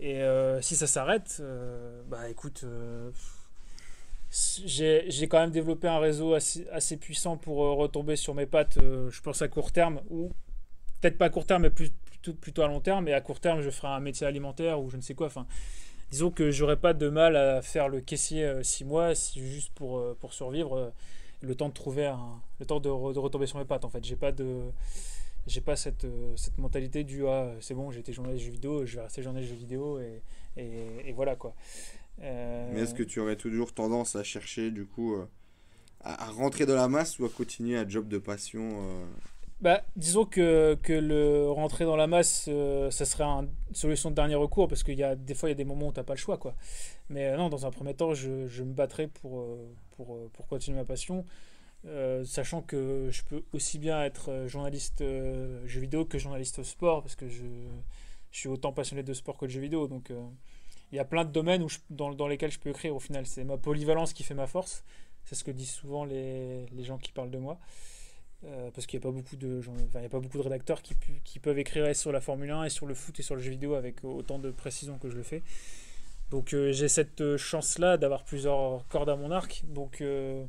Et 0.00 0.22
euh, 0.22 0.60
si 0.62 0.74
ça 0.74 0.86
s'arrête, 0.86 1.38
euh, 1.40 2.02
bah 2.06 2.30
écoute, 2.30 2.64
j'ai 4.30 5.28
quand 5.28 5.38
même 5.38 5.50
développé 5.50 5.88
un 5.88 5.98
réseau 5.98 6.34
assez, 6.34 6.66
assez 6.72 6.96
puissant 6.96 7.36
pour 7.36 7.58
retomber 7.58 8.16
sur 8.16 8.34
mes 8.34 8.46
pattes, 8.46 8.78
je 8.80 9.20
pense 9.20 9.42
à 9.42 9.48
court 9.48 9.72
terme, 9.72 10.00
ou 10.08 10.30
peut-être 11.00 11.18
pas 11.18 11.26
à 11.26 11.30
court 11.30 11.44
terme, 11.44 11.62
mais 11.62 11.70
plus, 11.70 11.90
plutôt, 11.90 12.32
plutôt 12.32 12.62
à 12.62 12.68
long 12.68 12.80
terme. 12.80 13.04
Mais 13.04 13.12
à 13.12 13.20
court 13.20 13.40
terme, 13.40 13.60
je 13.60 13.70
ferai 13.70 13.88
un 13.88 14.00
métier 14.00 14.26
alimentaire 14.26 14.80
ou 14.80 14.88
je 14.88 14.96
ne 14.96 15.02
sais 15.02 15.14
quoi. 15.14 15.26
Enfin, 15.26 15.46
disons 16.12 16.30
que 16.30 16.50
j'aurais 16.50 16.76
pas 16.76 16.92
de 16.92 17.08
mal 17.08 17.36
à 17.36 17.62
faire 17.62 17.88
le 17.88 18.00
caissier 18.00 18.62
6 18.62 18.84
euh, 18.84 18.86
mois 18.86 19.14
juste 19.14 19.72
pour, 19.74 19.98
euh, 19.98 20.16
pour 20.20 20.34
survivre 20.34 20.76
euh, 20.76 20.90
le 21.40 21.54
temps 21.54 21.68
de 21.68 21.74
trouver 21.74 22.06
un, 22.06 22.40
le 22.60 22.66
temps 22.66 22.78
de, 22.78 22.88
retomber 22.88 23.46
sur 23.46 23.58
mes 23.58 23.64
pattes 23.64 23.84
en 23.84 23.88
fait. 23.88 24.04
J'ai 24.04 24.14
pas 24.14 24.30
de 24.30 24.60
j'ai 25.48 25.60
pas 25.60 25.74
cette, 25.74 26.06
cette 26.36 26.56
mentalité 26.58 27.02
du 27.02 27.26
ah 27.26 27.50
c'est 27.60 27.74
bon 27.74 27.90
j'ai 27.90 27.98
été 27.98 28.12
journaliste 28.12 28.44
jeux 28.44 28.52
vidéo 28.52 28.86
je 28.86 28.94
vais 28.94 29.02
rester 29.02 29.24
journaliste 29.24 29.50
jeux 29.50 29.58
vidéo 29.58 29.98
et, 29.98 30.22
et, 30.56 31.08
et 31.08 31.12
voilà 31.12 31.34
quoi. 31.34 31.52
Mais 32.20 32.82
est-ce 32.82 32.94
que 32.94 33.02
tu 33.02 33.18
aurais 33.18 33.34
toujours 33.34 33.72
tendance 33.72 34.14
à 34.14 34.22
chercher 34.22 34.70
du 34.70 34.86
coup 34.86 35.16
à, 36.04 36.30
rentrer 36.30 36.64
dans 36.64 36.76
la 36.76 36.86
masse 36.86 37.18
ou 37.18 37.24
à 37.24 37.28
continuer 37.28 37.76
un 37.76 37.88
job 37.88 38.06
de 38.06 38.18
passion 38.18 39.04
bah, 39.62 39.84
disons 39.94 40.24
que, 40.24 40.76
que 40.82 40.92
le 40.92 41.48
rentrer 41.50 41.84
dans 41.84 41.94
la 41.94 42.08
masse, 42.08 42.46
euh, 42.48 42.90
ça 42.90 43.04
serait 43.04 43.22
une 43.22 43.48
solution 43.72 44.10
de 44.10 44.16
dernier 44.16 44.34
recours 44.34 44.66
parce 44.66 44.82
qu'il 44.82 44.98
y 44.98 45.04
a 45.04 45.14
des 45.14 45.34
fois 45.34 45.48
il 45.48 45.52
y 45.52 45.54
a 45.54 45.56
des 45.56 45.64
moments 45.64 45.86
où 45.86 45.92
tu 45.92 46.00
n'as 46.00 46.04
pas 46.04 46.14
le 46.14 46.18
choix 46.18 46.36
quoi. 46.36 46.54
Mais 47.08 47.28
euh, 47.28 47.36
non, 47.36 47.48
dans 47.48 47.64
un 47.64 47.70
premier 47.70 47.94
temps, 47.94 48.12
je, 48.12 48.48
je 48.48 48.64
me 48.64 48.72
battrai 48.74 49.06
pour, 49.06 49.40
euh, 49.40 49.72
pour, 49.96 50.18
pour 50.32 50.48
continuer 50.48 50.78
ma 50.78 50.84
passion, 50.84 51.24
sachant 52.24 52.62
que 52.62 53.08
je 53.10 53.22
peux 53.24 53.44
aussi 53.52 53.78
bien 53.78 54.02
être 54.04 54.46
journaliste 54.46 55.02
jeux 55.02 55.80
vidéo 55.80 56.04
que 56.04 56.18
journaliste 56.18 56.62
sport 56.62 57.02
parce 57.02 57.16
que 57.16 57.28
je, 57.28 57.42
je 58.30 58.38
suis 58.38 58.48
autant 58.48 58.72
passionné 58.72 59.02
de 59.02 59.14
sport 59.14 59.36
que 59.36 59.46
de 59.46 59.50
jeux 59.50 59.60
vidéo. 59.60 59.86
Donc 59.88 60.12
il 60.92 60.96
y 60.96 60.98
a 60.98 61.04
plein 61.04 61.24
de 61.24 61.30
domaines 61.30 61.62
où 61.62 61.68
dans, 61.90 62.12
dans 62.12 62.28
lesquels 62.28 62.52
je 62.52 62.58
peux 62.58 62.70
écrire 62.70 62.94
au 62.94 63.00
final. 63.00 63.26
C'est 63.26 63.44
ma 63.44 63.58
polyvalence 63.58 64.12
qui 64.12 64.22
fait 64.24 64.34
ma 64.34 64.46
force. 64.46 64.84
C'est 65.24 65.34
ce 65.34 65.44
que 65.44 65.50
disent 65.50 65.70
souvent 65.70 66.04
les, 66.04 66.66
les 66.66 66.84
gens 66.84 66.98
qui 66.98 67.12
parlent 67.12 67.30
de 67.30 67.38
moi. 67.38 67.58
Euh, 68.44 68.70
parce 68.74 68.86
qu'il 68.86 68.98
n'y 68.98 69.04
a 69.04 69.08
pas 69.08 69.12
beaucoup 69.12 69.36
de 69.36 69.60
enfin, 69.60 70.00
il 70.00 70.02
y 70.02 70.06
a 70.06 70.08
pas 70.08 70.18
beaucoup 70.18 70.38
de 70.38 70.42
rédacteurs 70.42 70.82
qui, 70.82 70.96
qui, 71.22 71.38
peuvent 71.38 71.60
écrire 71.60 71.94
sur 71.94 72.10
la 72.10 72.20
Formule 72.20 72.50
1 72.50 72.64
et 72.64 72.70
sur 72.70 72.86
le 72.86 72.94
foot 72.94 73.18
et 73.20 73.22
sur 73.22 73.36
le 73.36 73.40
jeu 73.40 73.50
vidéo 73.50 73.74
avec 73.74 74.02
autant 74.02 74.40
de 74.40 74.50
précision 74.50 74.98
que 74.98 75.08
je 75.08 75.16
le 75.16 75.22
fais. 75.22 75.42
Donc 76.30 76.52
euh, 76.52 76.72
j'ai 76.72 76.88
cette 76.88 77.36
chance 77.36 77.78
là 77.78 77.96
d'avoir 77.96 78.24
plusieurs 78.24 78.84
cordes 78.88 79.10
à 79.10 79.14
mon 79.14 79.30
arc. 79.30 79.62
Donc 79.68 80.00
euh, 80.00 80.44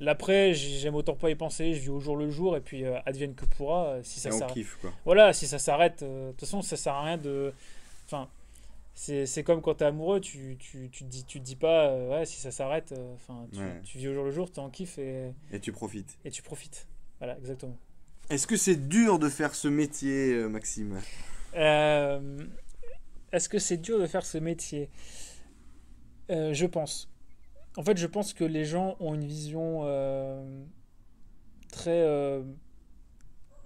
l'après 0.00 0.54
j'aime 0.54 0.94
autant 0.94 1.14
pas 1.14 1.28
y 1.28 1.34
penser, 1.34 1.74
je 1.74 1.80
vis 1.80 1.90
au 1.90 2.00
jour 2.00 2.16
le 2.16 2.30
jour 2.30 2.56
et 2.56 2.62
puis 2.62 2.86
advienne 3.04 3.34
que 3.34 3.44
pourra 3.44 3.98
si 4.02 4.18
ça 4.18 4.30
s'arrête. 4.30 4.66
Voilà, 5.04 5.34
si 5.34 5.46
ça 5.46 5.58
s'arrête 5.58 6.02
de 6.02 6.30
toute 6.30 6.40
façon 6.40 6.62
ça 6.62 6.78
sert 6.78 6.94
à 6.94 7.04
rien 7.04 7.18
de 7.18 7.52
enfin 8.06 8.28
c'est 8.94 9.44
comme 9.44 9.60
quand 9.60 9.74
tu 9.74 9.84
es 9.84 9.86
amoureux, 9.86 10.20
tu, 10.22 10.56
tu, 10.58 10.88
tu, 10.90 11.04
te 11.04 11.10
dis, 11.10 11.22
tu 11.24 11.38
te 11.38 11.44
dis 11.44 11.54
pas, 11.54 11.94
ouais, 11.94 12.24
si 12.24 12.40
ça 12.40 12.50
s'arrête, 12.50 12.94
enfin 13.14 13.46
tu, 13.52 13.60
tu, 13.84 13.98
vis 13.98 14.08
au 14.08 14.14
jour 14.14 14.24
le 14.24 14.30
jour, 14.30 14.50
tu 14.50 14.58
en 14.58 14.70
kiffes 14.70 14.96
et, 14.96 15.34
et 15.52 15.60
tu 15.60 15.70
profites. 15.70 16.16
Et 16.24 16.30
tu 16.30 16.40
profites. 16.40 16.86
Voilà, 17.18 17.36
exactement. 17.38 17.76
Est-ce 18.28 18.46
que 18.46 18.56
c'est 18.56 18.88
dur 18.88 19.18
de 19.18 19.28
faire 19.28 19.54
ce 19.54 19.68
métier, 19.68 20.32
euh, 20.34 20.48
Maxime? 20.48 21.00
Euh, 21.54 22.44
Est-ce 23.32 23.48
que 23.48 23.58
c'est 23.58 23.76
dur 23.76 24.00
de 24.00 24.06
faire 24.06 24.26
ce 24.26 24.38
métier? 24.38 24.90
Euh, 26.30 26.52
Je 26.52 26.66
pense. 26.66 27.08
En 27.76 27.82
fait, 27.82 27.96
je 27.98 28.06
pense 28.06 28.32
que 28.32 28.44
les 28.44 28.64
gens 28.64 28.96
ont 29.00 29.14
une 29.14 29.26
vision 29.26 29.82
très. 31.70 32.40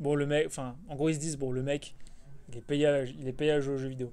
bon, 0.00 0.14
le 0.14 0.26
mec. 0.26 0.46
Enfin, 0.46 0.76
en 0.88 0.96
gros, 0.96 1.08
ils 1.08 1.14
se 1.14 1.20
disent 1.20 1.36
bon, 1.36 1.52
le 1.52 1.62
mec, 1.62 1.94
il 2.48 2.58
est 2.58 2.62
payé 2.62 2.86
à, 2.86 3.04
il 3.04 3.28
est 3.28 3.32
payé 3.32 3.52
à 3.52 3.60
jouer 3.60 3.74
aux 3.74 3.78
jeux 3.78 3.88
vidéo. 3.88 4.12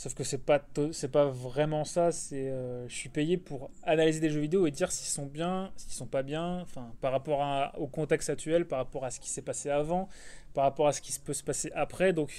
Sauf 0.00 0.14
que 0.14 0.24
c'est 0.24 0.38
pas 0.38 0.66
c'est 0.92 1.10
pas 1.10 1.26
vraiment 1.26 1.84
ça. 1.84 2.10
C'est 2.10 2.48
euh, 2.48 2.88
je 2.88 2.94
suis 2.94 3.10
payé 3.10 3.36
pour 3.36 3.70
analyser 3.82 4.18
des 4.18 4.30
jeux 4.30 4.40
vidéo 4.40 4.66
et 4.66 4.70
dire 4.70 4.90
s'ils 4.90 5.12
sont 5.12 5.26
bien, 5.26 5.72
s'ils 5.76 5.92
sont 5.92 6.06
pas 6.06 6.22
bien. 6.22 6.60
Enfin, 6.62 6.90
par 7.02 7.12
rapport 7.12 7.42
à, 7.42 7.78
au 7.78 7.86
contexte 7.86 8.30
actuel, 8.30 8.66
par 8.66 8.78
rapport 8.78 9.04
à 9.04 9.10
ce 9.10 9.20
qui 9.20 9.28
s'est 9.28 9.42
passé 9.42 9.68
avant, 9.68 10.08
par 10.54 10.64
rapport 10.64 10.88
à 10.88 10.94
ce 10.94 11.02
qui 11.02 11.12
peut 11.22 11.34
se 11.34 11.44
passer 11.44 11.70
après. 11.74 12.14
Donc 12.14 12.32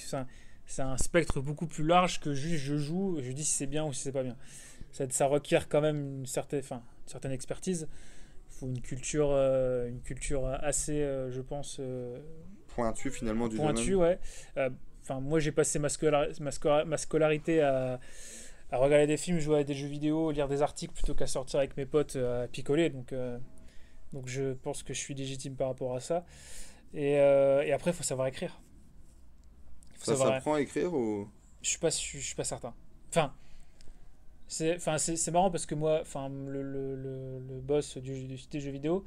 c'est 0.66 0.82
un, 0.82 0.98
spectre 0.98 1.40
beaucoup 1.40 1.68
plus 1.68 1.86
large 1.86 2.20
que 2.20 2.34
juste 2.34 2.64
je 2.64 2.78
joue 2.78 3.20
et 3.20 3.22
je 3.22 3.32
dis 3.32 3.46
si 3.46 3.58
c'est 3.58 3.68
bien 3.68 3.86
ou 3.86 3.94
si 3.94 4.02
c'est 4.02 4.12
pas 4.12 4.24
bien. 4.24 4.38
Ça, 4.92 5.06
ça, 5.12 5.28
requiert 5.28 5.70
quand 5.70 5.82
même 5.82 6.22
une 6.22 6.26
certaine, 6.26 6.62
enfin, 6.62 6.82
une 7.04 7.12
certaine 7.12 7.32
expertise. 7.32 7.88
Il 8.50 8.54
faut 8.56 8.66
une 8.66 8.82
culture, 8.82 9.30
euh, 9.30 9.88
une 9.88 10.02
culture 10.02 10.48
assez, 10.48 11.04
euh, 11.04 11.30
je 11.30 11.42
pense. 11.42 11.80
pointue 12.70 13.12
finalement 13.12 13.48
du 13.48 13.58
Pointue, 13.58 13.94
ouais 13.94 14.18
enfin, 15.12 15.22
moi 15.22 15.40
j'ai 15.40 15.52
passé 15.52 15.80
ma, 15.80 15.90
ma, 16.40 16.98
scolarité 16.98 17.62
à, 17.62 18.00
à, 18.72 18.78
regarder 18.78 19.08
des 19.08 19.18
films, 19.18 19.40
jouer 19.40 19.60
à 19.60 19.64
des 19.64 19.74
jeux 19.74 19.88
vidéo, 19.88 20.32
lire 20.32 20.48
des 20.48 20.62
articles 20.62 20.94
plutôt 20.94 21.14
qu'à 21.14 21.28
sortir 21.28 21.60
avec 21.60 21.78
mes 21.78 21.86
potes 21.86 22.16
à 22.16 22.48
picoler. 22.48 22.90
Donc, 22.90 23.14
donc 24.14 24.28
je 24.28 24.54
pense 24.54 24.84
que 24.84 24.94
je 24.94 25.00
suis 25.00 25.14
légitime 25.14 25.56
par 25.56 25.68
rapport 25.70 25.96
à 25.96 26.00
ça. 26.00 26.26
Et, 26.94 27.14
et 27.14 27.72
après, 27.72 27.92
il 27.92 27.94
faut 27.94 28.04
savoir 28.04 28.28
écrire. 28.28 28.60
ça 29.98 30.16
s'apprend 30.16 30.56
à 30.56 30.62
écrire 30.62 30.94
ou? 30.94 31.30
Je 31.62 31.70
suis 31.70 31.80
pas, 31.80 31.90
je, 31.90 32.18
suis 32.18 32.36
pas 32.36 32.44
certain. 32.44 32.74
Enfin, 33.10 33.34
c'est, 34.48 34.76
enfin, 34.76 34.98
c'est, 34.98 35.32
marrant 35.32 35.52
parce 35.52 35.66
que 35.66 35.76
moi, 35.76 36.00
enfin, 36.02 36.30
le, 36.30 36.62
le, 36.62 36.96
le, 36.96 37.62
boss 37.62 37.98
du, 37.98 38.28
du, 38.28 38.38
des 38.50 38.60
jeux 38.60 38.72
vidéo, 38.72 39.06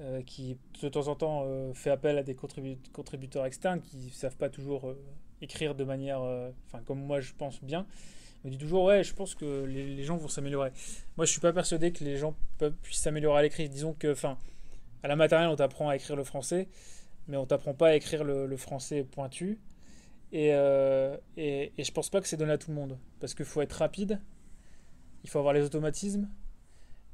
euh, 0.00 0.22
qui 0.22 0.58
de 0.82 0.88
temps 0.88 1.08
en 1.08 1.14
temps 1.14 1.44
euh, 1.46 1.72
fait 1.74 1.90
appel 1.90 2.18
à 2.18 2.22
des 2.22 2.34
contributeurs 2.34 3.46
externes 3.46 3.80
qui 3.80 3.96
ne 3.96 4.10
savent 4.10 4.36
pas 4.36 4.48
toujours 4.48 4.88
euh, 4.88 5.00
écrire 5.42 5.74
de 5.74 5.84
manière, 5.84 6.20
enfin, 6.66 6.82
comme 6.84 7.00
moi 7.00 7.20
je 7.20 7.32
pense 7.36 7.62
bien, 7.62 7.86
me 8.44 8.50
dit 8.50 8.58
toujours 8.58 8.84
ouais, 8.84 9.04
je 9.04 9.14
pense 9.14 9.34
que 9.34 9.64
les, 9.64 10.02
gens 10.04 10.16
vont 10.16 10.28
s'améliorer. 10.28 10.70
Moi, 11.16 11.26
je 11.26 11.30
suis 11.30 11.40
pas 11.40 11.52
persuadé 11.52 11.92
que 11.92 12.02
les 12.02 12.16
gens 12.16 12.34
puissent 12.82 13.00
s'améliorer 13.00 13.38
à 13.38 13.42
l'écrit. 13.42 13.68
Disons 13.68 13.92
que, 13.92 14.10
enfin, 14.10 14.36
à 15.02 15.08
la 15.08 15.16
maternelle, 15.16 15.48
on 15.48 15.56
t'apprend 15.56 15.88
à 15.88 15.96
écrire 15.96 16.16
le 16.16 16.24
français, 16.24 16.68
mais 17.28 17.36
on 17.36 17.46
t'apprend 17.46 17.74
pas 17.74 17.88
à 17.88 17.94
écrire 17.94 18.24
le, 18.24 18.56
français 18.56 19.04
pointu. 19.04 19.60
Et, 20.32 20.48
et, 21.36 21.72
et, 21.76 21.84
je 21.84 21.92
pense 21.92 22.10
pas 22.10 22.20
que 22.20 22.26
c'est 22.26 22.36
donné 22.36 22.52
à 22.52 22.58
tout 22.58 22.70
le 22.70 22.76
monde. 22.76 22.98
Parce 23.20 23.34
qu'il 23.34 23.44
faut 23.44 23.62
être 23.62 23.74
rapide, 23.74 24.20
il 25.24 25.30
faut 25.30 25.38
avoir 25.38 25.54
les 25.54 25.62
automatismes, 25.62 26.28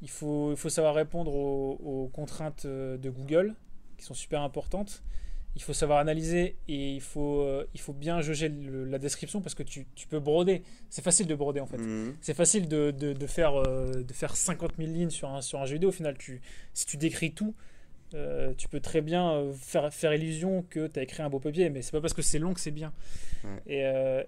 il 0.02 0.10
faut, 0.10 0.52
il 0.52 0.56
faut 0.56 0.68
savoir 0.68 0.94
répondre 0.94 1.34
aux, 1.34 2.08
contraintes 2.12 2.64
euh, 2.64 2.96
de 2.96 3.10
Google, 3.10 3.54
qui 3.96 4.04
sont 4.04 4.14
super 4.14 4.42
importantes. 4.42 5.02
Il 5.56 5.62
faut 5.62 5.72
savoir 5.72 5.98
analyser 5.98 6.56
et 6.68 6.94
il 6.94 7.00
faut, 7.00 7.40
euh, 7.40 7.66
il 7.74 7.80
faut 7.80 7.92
bien 7.92 8.20
juger 8.20 8.48
la 8.48 8.98
description 8.98 9.40
parce 9.40 9.54
que 9.54 9.62
tu, 9.62 9.86
tu 9.94 10.06
peux 10.06 10.20
broder. 10.20 10.62
C'est 10.88 11.02
facile 11.02 11.26
de 11.26 11.34
broder 11.34 11.60
en 11.60 11.66
fait. 11.66 11.78
Mhm. 11.78 12.16
C'est 12.20 12.34
facile 12.34 12.68
de, 12.68 12.90
de, 12.92 13.12
de 13.12 13.26
faire, 13.26 13.56
euh, 13.56 14.02
de 14.02 14.12
faire 14.12 14.36
50 14.36 14.72
000 14.78 14.90
lignes 14.90 15.10
sur 15.10 15.30
un, 15.30 15.40
sur 15.40 15.60
un 15.60 15.66
jeu 15.66 15.74
vidéo. 15.74 15.88
Au 15.88 15.92
final, 15.92 16.16
tu, 16.16 16.40
si 16.74 16.86
tu 16.86 16.96
décris 16.96 17.32
tout, 17.32 17.54
tu 18.56 18.68
peux 18.68 18.80
très 18.80 19.02
bien 19.02 19.52
faire, 19.60 19.92
faire 19.92 20.14
illusion 20.14 20.64
que 20.70 20.86
tu 20.86 20.98
as 20.98 21.02
écrit 21.02 21.22
un 21.22 21.28
beau 21.28 21.40
papier, 21.40 21.68
mais 21.68 21.82
c'est 21.82 21.92
pas 21.92 22.00
parce 22.00 22.14
que 22.14 22.22
c'est 22.22 22.38
long 22.38 22.54
que 22.54 22.60
c'est 22.60 22.70
bien. 22.70 22.92
Et, 23.66 23.82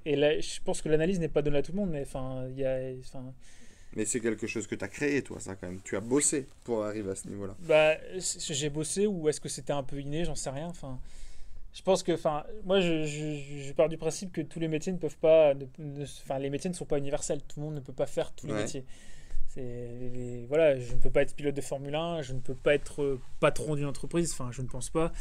et 0.04 0.16
là, 0.16 0.38
je 0.38 0.60
pense 0.62 0.82
que 0.82 0.88
l'analyse 0.90 1.18
n'est 1.18 1.28
pas 1.28 1.40
donnée 1.40 1.58
à 1.58 1.62
tout 1.62 1.72
le 1.72 1.78
monde, 1.78 1.90
mais 1.90 2.02
enfin, 2.02 2.46
il 2.50 2.58
y 2.58 2.64
a. 2.64 2.78
Mais 3.96 4.04
c'est 4.04 4.20
quelque 4.20 4.46
chose 4.46 4.66
que 4.66 4.74
tu 4.74 4.84
as 4.84 4.88
créé, 4.88 5.22
toi, 5.22 5.40
ça, 5.40 5.56
quand 5.56 5.66
même. 5.66 5.80
Tu 5.82 5.96
as 5.96 6.00
bossé 6.00 6.46
pour 6.64 6.84
arriver 6.84 7.10
à 7.10 7.14
ce 7.14 7.28
niveau-là. 7.28 7.56
Bah, 7.60 7.96
j'ai 8.18 8.70
bossé 8.70 9.06
ou 9.06 9.28
est-ce 9.28 9.40
que 9.40 9.48
c'était 9.48 9.72
un 9.72 9.82
peu 9.82 10.00
inné 10.00 10.24
J'en 10.24 10.36
sais 10.36 10.50
rien. 10.50 10.68
Enfin, 10.68 11.00
je 11.72 11.82
pense 11.82 12.02
que, 12.02 12.12
enfin, 12.12 12.44
moi, 12.64 12.80
je, 12.80 13.04
je, 13.04 13.62
je, 13.62 13.72
pars 13.72 13.88
du 13.88 13.96
principe 13.98 14.32
que 14.32 14.40
tous 14.40 14.60
les 14.60 14.68
métiers 14.68 14.92
ne 14.92 14.98
peuvent 14.98 15.18
pas. 15.18 15.54
Enfin, 16.24 16.38
les 16.38 16.50
métiers 16.50 16.70
ne 16.70 16.74
sont 16.74 16.84
pas 16.84 16.98
universels. 16.98 17.40
Tout 17.42 17.60
le 17.60 17.66
monde 17.66 17.74
ne 17.74 17.80
peut 17.80 17.92
pas 17.92 18.06
faire 18.06 18.32
tous 18.32 18.46
les 18.46 18.54
métiers. 18.54 18.84
C'est, 19.48 20.44
voilà, 20.48 20.78
je 20.78 20.94
ne 20.94 21.00
peux 21.00 21.10
pas 21.10 21.22
être 21.22 21.34
pilote 21.34 21.56
de 21.56 21.60
Formule 21.60 21.96
1, 21.96 22.22
je 22.22 22.34
ne 22.34 22.38
peux 22.38 22.54
pas 22.54 22.72
être 22.72 23.02
euh, 23.02 23.20
patron 23.40 23.74
d'une 23.74 23.86
entreprise, 23.86 24.32
enfin, 24.32 24.50
je 24.52 24.62
ne 24.62 24.68
pense 24.68 24.90
pas. 24.90 25.12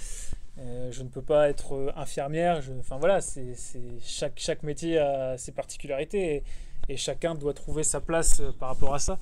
Euh, 0.59 0.91
je 0.91 1.01
ne 1.01 1.09
peux 1.09 1.23
pas 1.23 1.49
être 1.49 1.73
euh, 1.73 1.91
infirmière. 1.95 2.61
Je, 2.61 2.71
enfin, 2.79 2.97
voilà, 2.97 3.21
c'est, 3.21 3.55
chaque, 4.03 4.37
chaque 4.37 4.61
métier 4.61 4.99
a 4.99 5.35
ses 5.37 5.51
particularités. 5.51 6.35
Et, 6.35 6.43
et 6.89 6.97
chacun 6.97 7.35
doit 7.35 7.53
trouver 7.53 7.83
sa 7.83 8.01
place 8.01 8.41
euh, 8.41 8.51
par 8.51 8.69
rapport 8.69 8.93
à 8.93 8.99
ça. 8.99 9.19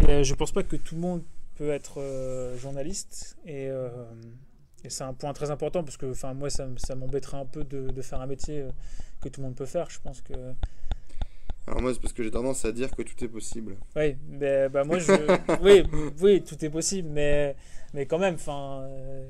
Et 0.00 0.10
euh, 0.10 0.22
je 0.22 0.34
pense 0.34 0.52
pas 0.52 0.62
que 0.62 0.76
tout 0.76 0.96
le 0.96 1.00
monde 1.00 1.22
peut 1.54 1.70
être 1.70 2.00
euh, 2.00 2.56
journaliste 2.58 3.36
et, 3.46 3.68
et 4.84 4.90
c'est 4.90 5.02
un 5.02 5.12
point 5.12 5.32
très 5.32 5.50
important 5.50 5.82
parce 5.82 5.96
que 5.96 6.06
enfin 6.06 6.34
moi 6.34 6.50
ça, 6.50 6.68
ça 6.76 6.94
m'embêterait 6.94 7.38
un 7.38 7.46
peu 7.46 7.64
de, 7.64 7.90
de, 7.90 8.02
faire 8.02 8.20
un 8.20 8.26
métier 8.26 8.64
que 9.20 9.28
tout 9.28 9.40
le 9.40 9.46
monde 9.46 9.56
peut 9.56 9.66
faire. 9.66 9.90
Je 9.90 9.98
pense 9.98 10.20
que 10.20 10.34
alors 11.66 11.82
moi 11.82 11.92
c'est 11.92 12.00
parce 12.00 12.12
que 12.12 12.22
j'ai 12.22 12.30
tendance 12.30 12.64
à 12.64 12.70
dire 12.70 12.92
que 12.92 13.02
tout 13.02 13.24
est 13.24 13.28
possible. 13.28 13.76
Oui, 13.96 14.16
mais 14.28 14.68
bah 14.68 14.84
moi 14.84 15.00
je 15.00 15.12
oui, 15.62 15.82
oui, 16.20 16.44
tout 16.44 16.64
est 16.64 16.70
possible 16.70 17.08
mais 17.10 17.56
mais 17.92 18.06
quand 18.06 18.18
même 18.18 18.34
enfin 18.34 18.88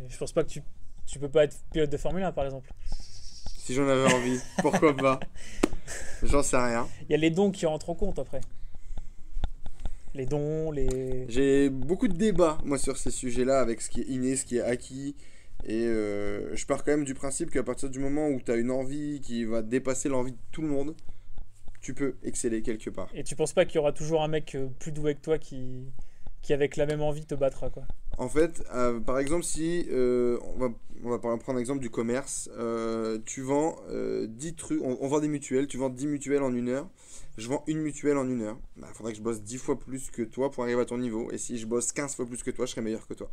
je 0.09 0.19
pense 0.19 0.33
pas 0.33 0.45
que 0.45 0.51
tu 0.51 0.63
tu 1.07 1.19
peux 1.19 1.31
pas 1.31 1.45
être 1.45 1.57
pilote 1.73 1.89
de 1.89 1.97
Formule 1.97 2.25
1 2.25 2.33
par 2.33 2.45
exemple. 2.45 2.71
Si 3.57 3.73
j'en 3.73 3.89
avais 3.89 4.13
envie, 4.13 4.39
pourquoi 4.61 4.95
pas? 4.95 5.19
J'en 6.23 6.43
sais 6.43 6.57
rien. 6.57 6.87
Il 7.09 7.13
y 7.13 7.15
a 7.15 7.19
les 7.19 7.31
dons 7.31 7.51
qui 7.51 7.67
rentrent 7.67 7.91
en 7.91 7.95
compte 7.95 8.19
après. 8.19 8.41
Les 10.15 10.27
dons, 10.27 10.71
les. 10.71 11.27
J'ai 11.29 11.71
beaucoup 11.71 12.09
de 12.09 12.17
débats, 12.17 12.59
moi, 12.65 12.79
sur 12.79 12.97
ces 12.97 13.11
sujets-là, 13.11 13.61
avec 13.61 13.81
ce 13.81 13.91
qui 13.91 14.01
est 14.01 14.09
inné, 14.09 14.37
ce 14.37 14.45
qui 14.45 14.57
est 14.57 14.63
acquis. 14.63 15.15
Et 15.65 15.85
euh, 15.87 16.55
je 16.55 16.67
pars 16.67 16.85
quand 16.85 16.93
même 16.93 17.05
du 17.05 17.15
principe 17.15 17.51
qu'à 17.51 17.63
partir 17.63 17.91
du 17.91 17.99
moment 17.99 18.29
où 18.29 18.41
tu 18.41 18.51
as 18.51 18.57
une 18.57 18.71
envie 18.71 19.21
qui 19.21 19.45
va 19.45 19.63
dépasser 19.63 20.09
l'envie 20.09 20.33
de 20.33 20.39
tout 20.53 20.63
le 20.63 20.69
monde, 20.69 20.95
tu 21.81 21.95
peux 21.95 22.17
exceller 22.23 22.63
quelque 22.63 22.91
part. 22.91 23.09
Et 23.15 23.25
tu 23.25 23.37
penses 23.37 23.53
pas 23.53 23.65
qu'il 23.65 23.77
y 23.77 23.79
aura 23.79 23.93
toujours 23.93 24.23
un 24.23 24.29
mec 24.29 24.55
euh, 24.55 24.69
plus 24.79 24.93
doué 24.93 25.15
que 25.15 25.21
toi 25.21 25.39
qui, 25.39 25.85
qui 26.43 26.53
avec 26.53 26.77
la 26.77 26.87
même 26.87 27.03
envie 27.03 27.27
te 27.27 27.35
battra 27.35 27.71
quoi 27.71 27.85
En 28.19 28.29
fait, 28.29 28.65
euh, 28.75 28.99
par 28.99 29.21
exemple, 29.21 29.45
si 29.45 29.87
euh, 29.93 30.39
on, 30.57 30.59
va, 30.59 30.69
on 31.05 31.11
va 31.11 31.19
prendre 31.19 31.55
l'exemple 31.55 31.81
du 31.81 31.89
commerce, 31.89 32.51
euh, 32.59 33.19
tu 33.25 33.43
vends 33.43 33.77
10 34.27 34.55
trucs, 34.55 34.83
on, 34.83 35.07
vend 35.07 35.21
des 35.21 35.29
mutuelles, 35.29 35.69
tu 35.69 35.79
vends 35.79 35.89
10 35.89 36.09
mutuelles 36.09 36.43
en 36.43 36.53
une 36.53 36.69
heure, 36.69 36.89
je 37.37 37.49
vends 37.49 37.63
une 37.69 37.79
mutuelle 37.79 38.17
en 38.17 38.29
une 38.29 38.43
heure, 38.43 38.59
il 38.77 38.83
bah, 38.83 38.89
faudrait 38.93 39.13
que 39.13 39.19
je 39.19 39.23
bosse 39.23 39.41
10 39.41 39.59
fois 39.59 39.79
plus 39.79 40.11
que 40.11 40.23
toi 40.23 40.51
pour 40.51 40.65
arriver 40.65 40.81
à 40.81 40.85
ton 40.85 40.99
niveau, 40.99 41.31
et 41.31 41.39
si 41.39 41.59
je 41.59 41.67
bosse 41.67 41.93
15 41.93 42.17
fois 42.17 42.27
plus 42.27 42.43
que 42.43 42.51
toi, 42.51 42.67
je 42.67 42.73
serai 42.73 42.83
meilleur 42.83 43.07
que 43.07 43.15
toi. 43.15 43.31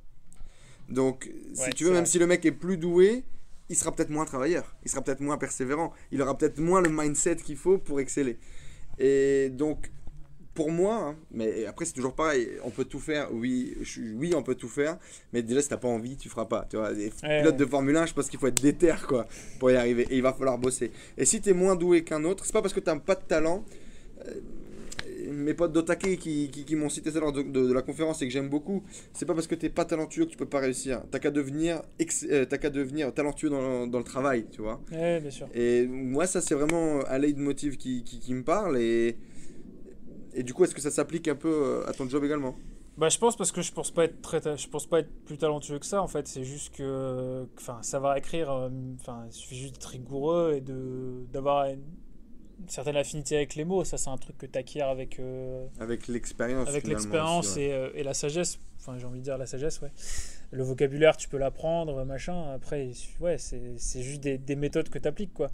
Donc, 0.87 1.31
si 1.55 1.71
tu 1.71 1.85
veux, 1.85 1.91
même 1.91 2.05
si 2.05 2.19
le 2.19 2.27
mec 2.27 2.45
est 2.45 2.51
plus 2.51 2.77
doué, 2.77 3.23
il 3.69 3.75
sera 3.75 3.91
peut-être 3.91 4.11
moins 4.11 4.25
travailleur, 4.25 4.75
il 4.83 4.91
sera 4.91 5.01
peut-être 5.01 5.21
moins 5.21 5.39
persévérant, 5.39 5.93
il 6.11 6.21
aura 6.21 6.37
peut-être 6.37 6.59
moins 6.59 6.81
le 6.81 6.89
mindset 6.89 7.37
qu'il 7.37 7.57
faut 7.57 7.79
pour 7.79 7.99
exceller. 7.99 8.37
Et 8.99 9.49
donc, 9.49 9.91
pour 10.55 10.71
moi, 10.71 10.95
hein, 10.95 11.15
mais 11.31 11.65
après 11.65 11.85
c'est 11.85 11.93
toujours 11.93 12.15
pareil, 12.15 12.47
on 12.63 12.69
peut 12.69 12.85
tout 12.85 12.99
faire, 12.99 13.27
oui, 13.33 13.75
je, 13.81 14.01
oui 14.15 14.33
on 14.33 14.41
peut 14.41 14.55
tout 14.55 14.69
faire, 14.69 14.97
mais 15.33 15.43
déjà 15.43 15.61
si 15.61 15.67
t'as 15.67 15.77
pas 15.77 15.89
envie, 15.89 16.15
tu 16.15 16.29
feras 16.29 16.45
pas. 16.45 16.65
Tu 16.69 16.77
vois, 16.77 16.91
les 16.93 17.11
pilotes 17.11 17.57
de 17.57 17.65
Formule 17.65 17.97
1, 17.97 18.07
je 18.07 18.13
pense 18.13 18.29
qu'il 18.29 18.39
faut 18.39 18.47
être 18.47 18.61
déter 18.61 18.95
quoi, 19.07 19.27
pour 19.59 19.69
y 19.69 19.75
arriver, 19.75 20.07
et 20.09 20.15
il 20.15 20.23
va 20.23 20.33
falloir 20.33 20.57
bosser. 20.57 20.91
Et 21.17 21.25
si 21.25 21.41
tu 21.41 21.49
es 21.49 21.53
moins 21.53 21.75
doué 21.75 22.05
qu'un 22.05 22.23
autre, 22.23 22.45
c'est 22.45 22.53
pas 22.53 22.61
parce 22.61 22.73
que 22.73 22.79
t'as 22.79 22.95
pas 22.95 23.15
de 23.15 23.23
talent. 23.23 23.65
Euh, 24.25 24.31
mes 25.31 25.53
potes 25.53 25.73
d'Otake 25.73 26.17
qui, 26.19 26.49
qui, 26.49 26.75
m'ont 26.75 26.87
cité 26.87 27.11
ça 27.11 27.19
lors 27.19 27.33
de, 27.33 27.73
la 27.73 27.81
conférence 27.81 28.21
et 28.21 28.27
que 28.27 28.31
j'aime 28.31 28.47
beaucoup, 28.47 28.83
c'est 29.11 29.25
pas 29.25 29.33
parce 29.33 29.47
que 29.47 29.55
t'es 29.55 29.69
pas 29.69 29.83
talentueux 29.83 30.25
que 30.25 30.29
tu 30.29 30.37
peux 30.37 30.45
pas 30.45 30.59
réussir. 30.59 31.01
T'as 31.09 31.19
qu'à 31.19 31.31
devenir, 31.31 31.81
euh, 32.29 32.45
qu'à 32.45 32.69
devenir 32.69 33.11
talentueux 33.11 33.49
dans, 33.49 33.87
dans, 33.87 33.97
le 33.97 34.03
travail, 34.03 34.45
tu 34.51 34.61
vois. 34.61 34.79
bien 34.89 35.31
sûr. 35.31 35.47
Et 35.53 35.87
moi, 35.87 36.27
ça, 36.27 36.41
c'est 36.41 36.53
vraiment 36.55 37.05
un 37.07 37.17
leitmotiv 37.17 37.75
qui, 37.77 38.03
qui, 38.03 38.19
qui 38.19 38.33
me 38.33 38.43
parle 38.43 38.77
et 38.77 39.17
et 40.35 40.43
du 40.43 40.53
coup, 40.53 40.65
est-ce 40.65 40.75
que 40.75 40.81
ça 40.81 40.91
s'applique 40.91 41.27
un 41.27 41.35
peu 41.35 41.49
euh, 41.49 41.89
à 41.89 41.93
ton 41.93 42.07
job 42.07 42.23
également? 42.23 42.55
Bah, 42.97 43.09
je 43.09 43.17
pense 43.17 43.35
parce 43.35 43.51
que 43.51 43.61
je 43.61 43.71
pense 43.71 43.91
pas 43.91 44.05
être 44.05 44.21
très 44.21 44.39
je 44.57 44.69
pense 44.69 44.85
pas 44.85 44.99
être 44.99 45.11
plus 45.25 45.37
talentueux 45.37 45.79
que 45.79 45.85
ça 45.85 46.01
en 46.01 46.07
fait. 46.07 46.27
C'est 46.27 46.43
juste 46.43 46.75
que 46.75 47.45
enfin 47.57 47.81
savoir 47.81 48.15
écrire 48.15 48.49
euh, 48.51 48.69
enfin 48.99 49.25
il 49.27 49.33
suffit 49.33 49.57
juste 49.57 49.73
d'être 49.73 49.85
rigoureux 49.85 50.53
et 50.55 50.61
de 50.61 51.25
d'avoir 51.33 51.65
une, 51.65 51.81
certaine 52.67 52.95
affinité 52.95 53.35
avec 53.35 53.55
les 53.55 53.65
mots. 53.65 53.83
Ça 53.83 53.97
c'est 53.97 54.09
un 54.09 54.17
truc 54.17 54.37
que 54.37 54.45
tu 54.45 54.57
acquiers 54.57 54.81
avec 54.81 55.19
euh, 55.19 55.65
avec 55.79 56.07
l'expérience 56.07 56.69
avec 56.69 56.87
l'expérience 56.87 57.57
et, 57.57 57.73
et, 57.95 58.03
la 58.03 58.13
sagesse. 58.13 58.59
Enfin 58.79 58.97
j'ai 58.97 59.05
envie 59.05 59.19
de 59.19 59.25
dire 59.25 59.37
la 59.37 59.45
sagesse 59.45 59.81
ouais. 59.81 59.91
Le 60.51 60.63
vocabulaire 60.63 61.17
tu 61.17 61.27
peux 61.27 61.37
l'apprendre 61.37 62.05
machin. 62.05 62.53
Après 62.53 62.91
ouais 63.19 63.37
c'est 63.37 64.03
juste 64.03 64.21
des, 64.21 64.37
des 64.37 64.55
méthodes 64.55 64.87
que 64.87 64.99
tu 64.99 65.07
appliques 65.07 65.33
quoi 65.33 65.51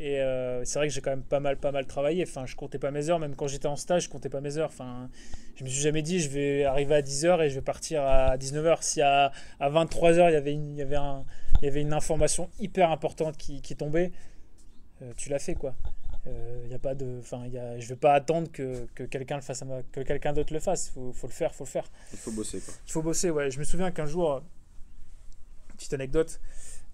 et 0.00 0.18
euh, 0.18 0.64
c'est 0.64 0.78
vrai 0.78 0.88
que 0.88 0.94
j'ai 0.94 1.02
quand 1.02 1.10
même 1.10 1.22
pas 1.22 1.40
mal, 1.40 1.58
pas 1.58 1.72
mal 1.72 1.86
travaillé. 1.86 2.24
Enfin, 2.26 2.46
je 2.46 2.56
comptais 2.56 2.78
pas 2.78 2.90
mes 2.90 3.10
heures, 3.10 3.18
même 3.18 3.36
quand 3.36 3.48
j'étais 3.48 3.66
en 3.66 3.76
stage, 3.76 4.04
je 4.04 4.08
comptais 4.08 4.30
pas 4.30 4.40
mes 4.40 4.56
heures. 4.56 4.70
Enfin, 4.70 5.10
je 5.56 5.62
me 5.62 5.68
suis 5.68 5.82
jamais 5.82 6.00
dit, 6.00 6.20
je 6.20 6.30
vais 6.30 6.64
arriver 6.64 6.94
à 6.94 7.02
10h 7.02 7.44
et 7.44 7.50
je 7.50 7.56
vais 7.56 7.60
partir 7.60 8.02
à 8.02 8.38
19h. 8.38 8.78
Si 8.80 9.02
à, 9.02 9.30
à 9.60 9.70
23h, 9.70 10.30
il 10.30 10.32
y 10.32 10.36
avait 10.36 10.54
une, 10.54 10.70
il 10.70 10.78
y 10.78 10.82
avait 10.82 10.96
un, 10.96 11.26
il 11.60 11.66
y 11.66 11.68
avait 11.68 11.82
une 11.82 11.92
information 11.92 12.48
hyper 12.58 12.90
importante 12.90 13.36
qui, 13.36 13.60
qui 13.60 13.76
tombait, 13.76 14.10
euh, 15.02 15.12
tu 15.18 15.28
l'as 15.28 15.38
fait, 15.38 15.54
quoi. 15.54 15.74
Euh, 16.26 16.62
il 16.64 16.70
y 16.70 16.74
a 16.74 16.78
pas 16.78 16.94
de, 16.94 17.18
enfin, 17.20 17.42
je 17.78 17.86
vais 17.86 17.96
pas 17.96 18.14
attendre 18.14 18.50
que, 18.50 18.86
que 18.94 19.02
quelqu'un 19.02 19.36
le 19.36 19.42
fasse, 19.42 19.62
que 19.92 20.00
quelqu'un 20.00 20.32
d'autre 20.32 20.54
le 20.54 20.60
fasse. 20.60 20.88
Faut, 20.88 21.12
faut 21.12 21.26
le 21.26 21.32
faire, 21.34 21.54
faut 21.54 21.64
le 21.64 21.68
faire. 21.68 21.84
Il 22.14 22.18
faut 22.18 22.32
bosser, 22.32 22.60
quoi. 22.60 22.72
Il 22.86 22.90
faut 22.90 23.02
bosser, 23.02 23.28
ouais. 23.28 23.50
Je 23.50 23.58
me 23.58 23.64
souviens 23.64 23.90
qu'un 23.90 24.06
jour, 24.06 24.42
petite 25.76 25.92
anecdote, 25.92 26.40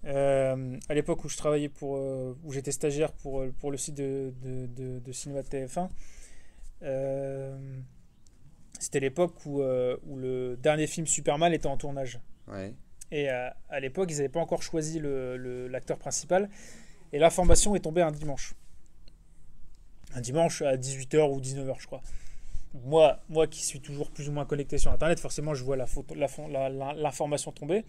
euh, 0.05 0.77
à 0.87 0.93
l'époque 0.93 1.23
où 1.25 1.29
je 1.29 1.37
travaillais 1.37 1.69
pour, 1.69 1.97
euh, 1.97 2.37
où 2.43 2.53
j'étais 2.53 2.71
stagiaire 2.71 3.11
pour, 3.11 3.41
euh, 3.41 3.53
pour 3.59 3.71
le 3.71 3.77
site 3.77 3.95
de, 3.95 4.33
de, 4.43 4.67
de, 4.67 4.99
de 4.99 5.11
cinéma 5.11 5.41
TF1, 5.41 5.89
c'était 8.79 8.99
l'époque 8.99 9.45
où, 9.45 9.61
où 9.61 10.17
le 10.17 10.55
dernier 10.57 10.85
film 10.85 11.07
Superman 11.07 11.51
était 11.51 11.67
en 11.67 11.77
tournage. 11.77 12.19
Ouais. 12.47 12.73
Et 13.11 13.29
à 13.29 13.79
l'époque, 13.79 14.09
ils 14.11 14.17
n'avaient 14.17 14.29
pas 14.29 14.39
encore 14.39 14.61
choisi 14.61 14.99
l'acteur 15.01 15.97
principal. 15.97 16.49
Et 17.11 17.19
l'information 17.19 17.75
est 17.75 17.79
tombée 17.79 18.01
un 18.03 18.11
dimanche. 18.11 18.53
Un 20.13 20.21
dimanche 20.21 20.61
à 20.61 20.75
18h 20.77 21.31
ou 21.31 21.41
19h, 21.41 21.75
je 21.79 21.87
crois. 21.87 22.01
Moi, 22.85 23.19
moi 23.29 23.47
qui 23.47 23.63
suis 23.63 23.79
toujours 23.79 24.11
plus 24.11 24.29
ou 24.29 24.31
moins 24.31 24.45
connecté 24.45 24.77
sur 24.77 24.91
Internet, 24.91 25.19
forcément, 25.19 25.55
je 25.55 25.63
vois 25.63 25.77
l'information 25.77 26.47
la, 26.47 26.69
la, 26.69 27.51
tomber. 27.53 27.83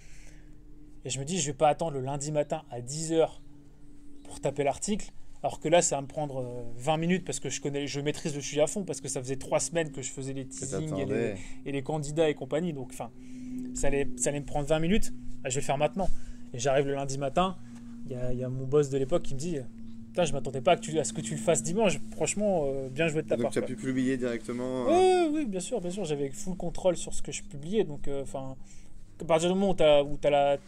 Et 1.09 1.11
je 1.11 1.19
me 1.19 1.25
dis, 1.25 1.41
je 1.41 1.47
vais 1.47 1.55
pas 1.57 1.69
attendre 1.69 1.93
le 1.93 2.03
lundi 2.03 2.31
matin 2.33 2.61
à 2.71 2.83
10h 2.83 3.27
pour 4.25 4.41
taper 4.41 4.63
l'article. 4.63 5.11
Alors 5.43 5.59
que 5.59 5.67
là, 5.71 5.81
ça 5.81 5.97
va 5.97 6.03
me 6.03 6.07
prendre 6.07 6.41
euh, 6.43 6.63
20 6.77 6.99
minutes 6.99 7.25
parce 7.25 7.41
que 7.41 7.49
je 7.49 7.63
connais, 7.63 7.87
je 7.87 7.99
maîtrise 8.01 8.35
le 8.35 8.43
sujet 8.43 8.61
à 8.61 8.67
fond 8.67 8.85
parce 8.85 9.01
que 9.01 9.09
ça 9.09 9.23
faisait 9.23 9.37
trois 9.37 9.59
semaines 9.59 9.91
que 9.91 10.03
je 10.03 10.11
faisais 10.11 10.35
les 10.35 10.45
teasings 10.45 10.77
et 10.77 10.81
les, 10.83 10.87
t'attendais. 11.07 11.37
et 11.65 11.73
les 11.73 11.83
candidats 11.83 12.29
et 12.29 12.35
compagnie. 12.35 12.75
Donc, 12.75 12.91
enfin, 12.93 13.11
ça 13.73 13.87
allait, 13.87 14.07
ça 14.19 14.29
allait 14.29 14.41
me 14.41 14.45
prendre 14.45 14.67
20 14.69 14.81
minutes. 14.81 15.15
Ah, 15.45 15.49
je 15.49 15.55
vais 15.55 15.61
le 15.63 15.65
faire 15.67 15.79
maintenant. 15.79 16.11
Et 16.53 16.59
j'arrive 16.59 16.85
le 16.87 16.93
lundi 16.95 17.17
matin. 17.17 17.57
Il 18.05 18.13
y 18.13 18.15
a, 18.17 18.31
il 18.35 18.39
y 18.39 18.45
a 18.45 18.51
mon 18.51 18.67
boss 18.67 18.91
de 18.91 18.99
l'époque 18.99 19.23
qui 19.23 19.33
me 19.33 19.39
dit 19.39 19.57
Putain, 20.09 20.25
je 20.27 20.35
m'attendais 20.35 20.61
pas 20.61 20.73
à, 20.73 20.77
que 20.77 20.83
tu- 20.83 20.99
à 20.99 21.05
ce 21.05 21.15
que 21.15 21.23
tu 21.23 21.35
le 21.37 21.41
fasses 21.41 21.63
dimanche. 21.63 21.99
Franchement, 22.11 22.65
euh, 22.67 22.91
bien 22.91 23.09
joué 23.09 23.23
de 23.23 23.29
ta 23.29 23.37
Donc 23.37 23.45
part. 23.45 23.53
tu 23.53 23.59
as 23.61 23.63
quoi. 23.63 23.69
pu 23.69 23.77
publier 23.77 24.19
directement. 24.19 24.91
euh, 24.91 25.29
Oui, 25.31 25.39
oui, 25.39 25.47
bien 25.47 25.61
sûr, 25.61 25.81
bien 25.81 25.91
sûr. 25.91 26.05
J'avais 26.05 26.29
full 26.29 26.55
contrôle 26.57 26.99
sur 26.99 27.15
ce 27.15 27.23
que 27.23 27.33
je 27.33 27.43
publiais. 27.45 27.85
Donc, 27.85 28.09
euh, 28.09 28.23
enfin, 28.25 28.57
à 29.21 29.25
partir 29.25 29.49
du 29.49 29.55
moment 29.55 29.71
où 29.71 29.75
t'as- 29.75 30.03
où 30.03 30.17
t'as 30.19 30.31
la- 30.31 30.59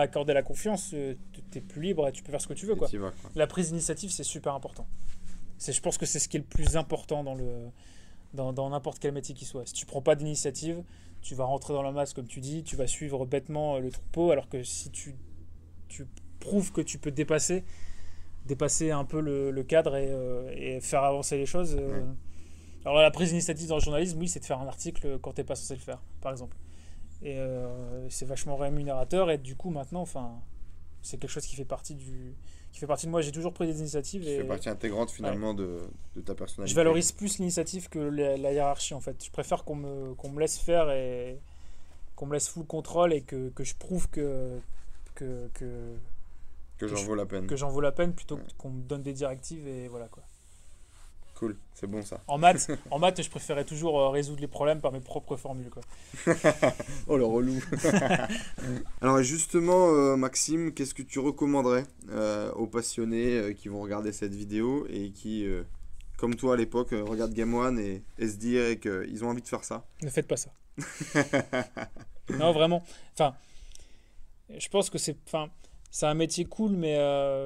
accordé 0.00 0.32
la 0.32 0.42
confiance, 0.42 0.92
euh, 0.94 1.14
t'es 1.50 1.60
plus 1.60 1.82
libre 1.82 2.06
et 2.08 2.12
tu 2.12 2.22
peux 2.22 2.30
faire 2.30 2.40
ce 2.40 2.46
que 2.48 2.54
tu 2.54 2.66
veux. 2.66 2.74
et 2.74 2.78
Quoi. 2.78 2.88
t'y 2.88 2.96
vas, 2.98 3.10
quoi. 3.10 3.30
La 3.34 3.46
prise 3.46 3.68
d'initiative, 3.68 4.10
c'est 4.10 4.24
super 4.24 4.54
important. 4.54 4.86
C'est, 5.58 5.72
je 5.72 5.80
pense 5.80 5.96
que 5.98 6.06
c'est 6.06 6.18
ce 6.18 6.28
qui 6.28 6.36
est 6.36 6.40
le 6.40 6.46
plus 6.46 6.76
important 6.76 7.24
dans, 7.24 7.34
le, 7.34 7.46
dans, 8.34 8.52
dans 8.52 8.68
n'importe 8.70 8.98
quel 8.98 9.12
métier 9.12 9.34
qui 9.34 9.44
soit. 9.44 9.66
Si 9.66 9.72
tu 9.72 9.86
prends 9.86 10.02
pas 10.02 10.14
d'initiative, 10.14 10.82
tu 11.22 11.34
vas 11.34 11.44
rentrer 11.44 11.72
dans 11.74 11.82
la 11.82 11.92
masse, 11.92 12.12
comme 12.12 12.26
tu 12.26 12.40
dis, 12.40 12.62
tu 12.62 12.76
vas 12.76 12.86
suivre 12.86 13.24
bêtement 13.26 13.76
euh, 13.76 13.80
le 13.80 13.90
troupeau, 13.90 14.30
alors 14.30 14.48
que 14.48 14.62
si 14.62 14.90
tu, 14.90 15.14
tu 15.88 16.06
prouves 16.40 16.72
que 16.72 16.80
tu 16.82 16.98
peux 16.98 17.10
dépasser, 17.10 17.64
dépasser 18.46 18.90
un 18.92 19.04
peu 19.04 19.20
le, 19.20 19.50
le 19.50 19.62
cadre 19.64 19.96
et, 19.96 20.08
euh, 20.10 20.50
et 20.54 20.80
faire 20.80 21.02
avancer 21.02 21.36
les 21.36 21.46
choses. 21.46 21.76
euh, 21.78 22.00
Ouais. 22.00 22.04
Alors 22.84 22.98
la 23.02 23.10
prise 23.10 23.30
d'initiative 23.30 23.66
dans 23.68 23.74
le 23.76 23.80
journalisme, 23.82 24.16
oui, 24.20 24.28
c'est 24.28 24.38
de 24.38 24.44
faire 24.44 24.60
un 24.60 24.68
article 24.68 25.18
quand 25.20 25.32
tu 25.32 25.40
n'es 25.40 25.44
pas 25.44 25.56
censé 25.56 25.74
le 25.74 25.80
faire, 25.80 26.00
par 26.20 26.30
exemple. 26.30 26.56
Et 27.22 27.38
euh, 27.38 28.08
c'est 28.10 28.26
vachement 28.26 28.56
rémunérateur 28.56 29.30
et 29.30 29.38
du 29.38 29.56
coup 29.56 29.70
maintenant, 29.70 30.02
enfin, 30.02 30.32
c'est 31.02 31.16
quelque 31.18 31.30
chose 31.30 31.46
qui 31.46 31.56
fait 31.56 31.64
partie 31.64 31.94
du, 31.94 32.34
qui 32.72 32.78
fait 32.80 32.86
partie 32.86 33.06
de 33.06 33.10
moi. 33.10 33.20
J'ai 33.22 33.32
toujours 33.32 33.52
pris 33.54 33.66
des 33.66 33.78
initiatives 33.80 34.22
Qui 34.22 34.28
et 34.30 34.36
fait 34.38 34.44
partie 34.44 34.68
intégrante 34.68 35.10
finalement 35.10 35.54
de, 35.54 35.78
de 36.14 36.20
ta 36.20 36.34
personnalité. 36.34 36.70
je 36.72 36.76
valorise 36.76 37.12
plus 37.12 37.38
l'initiative 37.38 37.88
que 37.88 37.98
la, 37.98 38.36
la 38.36 38.52
hiérarchie 38.52 38.94
en 38.94 39.00
fait. 39.00 39.24
Je 39.24 39.30
préfère 39.30 39.64
qu'on 39.64 39.76
me, 39.76 40.14
qu'on 40.14 40.30
me 40.30 40.40
laisse 40.40 40.58
faire 40.58 40.90
et 40.90 41.40
qu'on 42.16 42.26
me 42.26 42.32
laisse 42.34 42.48
full 42.48 42.66
contrôle 42.66 43.12
et 43.12 43.22
que, 43.22 43.48
que 43.50 43.64
je 43.64 43.74
prouve 43.74 44.08
que, 44.10 44.58
que, 45.14 45.48
que, 45.54 45.96
que 46.78 46.86
j'en 46.86 46.96
que 46.96 47.00
vaut 47.00 47.14
la 47.14 47.24
peine. 47.26 47.46
que 47.46 47.56
j'en 47.56 47.68
vaux 47.70 47.80
la 47.80 47.92
peine 47.92 48.12
plutôt 48.14 48.36
Ouais. 48.36 48.42
qu'on 48.58 48.70
me 48.70 48.82
donne 48.82 49.02
des 49.02 49.12
directives 49.14 49.66
et 49.66 49.88
voilà 49.88 50.08
quoi. 50.08 50.22
Cool, 51.36 51.54
c'est 51.74 51.86
bon 51.86 52.00
ça. 52.00 52.22
En 52.28 52.38
maths, 52.38 52.70
en 52.90 52.98
maths, 52.98 53.22
je 53.22 53.28
préférais 53.28 53.66
toujours 53.66 54.00
euh, 54.00 54.08
résoudre 54.08 54.40
les 54.40 54.46
problèmes 54.46 54.80
par 54.80 54.90
mes 54.90 55.00
propres 55.00 55.36
formules 55.36 55.68
quoi. 55.68 55.82
Oh 57.08 57.18
le 57.18 57.26
relou. 57.26 57.62
Alors 59.02 59.22
justement, 59.22 59.90
euh, 59.90 60.16
Maxime, 60.16 60.72
qu'est-ce 60.72 60.94
que 60.94 61.02
tu 61.02 61.18
recommanderais 61.18 61.84
euh, 62.08 62.50
aux 62.52 62.66
passionnés 62.66 63.54
qui 63.54 63.68
vont 63.68 63.82
regarder 63.82 64.12
cette 64.12 64.34
vidéo 64.34 64.86
et 64.88 65.10
qui, 65.10 65.46
comme 66.16 66.36
toi 66.36 66.54
à 66.54 66.56
l'époque, 66.56 66.92
regardent 66.92 67.34
Game 67.34 67.52
One 67.52 67.78
et, 67.78 68.02
et 68.18 68.28
se 68.28 68.36
dire 68.36 68.80
qu'ils 68.80 69.22
ont 69.22 69.28
envie 69.28 69.42
de 69.42 69.48
faire 69.48 69.62
ça? 69.62 69.84
Ne 70.02 70.08
faites 70.08 70.26
pas 70.26 70.38
ça. 70.38 70.50
non, 72.30 72.52
vraiment. 72.52 72.82
Enfin, 73.12 73.34
je 74.56 74.68
pense 74.68 74.88
que 74.88 74.96
c'est, 74.96 75.16
enfin, 75.26 75.50
c'est 75.90 76.06
un 76.06 76.14
métier 76.14 76.46
cool, 76.46 76.72
mais, 76.72 76.96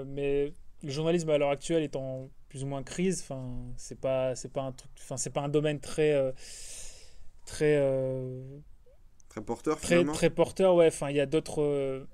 mais 0.07 0.53
le 0.85 0.90
journalisme 0.90 1.31
à 1.31 1.38
l'heure 1.38 1.50
actuelle 1.50 1.83
est 1.83 1.96
en 1.96 2.29
plus 2.50 2.64
ou 2.64 2.68
moins 2.68 2.84
crise. 2.84 3.22
Enfin, 3.22 3.42
c'est 3.78 4.00
pas, 4.00 4.36
c'est 4.36 4.52
pas 4.52 4.62
un 4.64 4.72
truc, 4.72 4.92
enfin, 5.00 5.16
c'est 5.18 5.30
pas 5.30 5.42
un 5.42 5.50
domaine 5.50 5.80
très, 5.80 6.12
euh, 6.14 6.32
très, 7.46 7.76
euh, 7.76 8.58
Très 9.28 9.40
porteur 9.42 9.80
très, 9.80 10.04
très 10.04 10.30
porteur. 10.30 10.74
Ouais. 10.74 10.88
Enfin, 10.88 11.10
il 11.10 11.16
y 11.16 11.20
a 11.20 11.26
d'autres, 11.26 11.62
euh, 11.62 12.06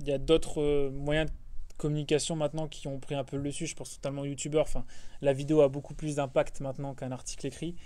il 0.00 0.08
y 0.08 0.12
a 0.12 0.18
d'autres 0.18 0.90
moyens 0.90 1.30
de 1.30 1.36
communication 1.76 2.36
maintenant 2.36 2.68
qui 2.68 2.88
ont 2.88 2.98
pris 3.00 3.14
un 3.14 3.24
peu 3.24 3.36
le 3.36 3.44
dessus. 3.44 3.66
Je 3.66 3.76
pense 3.76 3.94
totalement 3.96 4.24
youtubeur. 4.24 4.62
Enfin, 4.62 4.84
la 5.22 5.32
vidéo 5.32 5.60
a 5.62 5.68
beaucoup 5.68 5.94
plus 5.94 6.16
d'impact 6.16 6.60
maintenant 6.60 6.94
qu'un 6.94 7.12
article 7.12 7.46
écrit. 7.46 7.76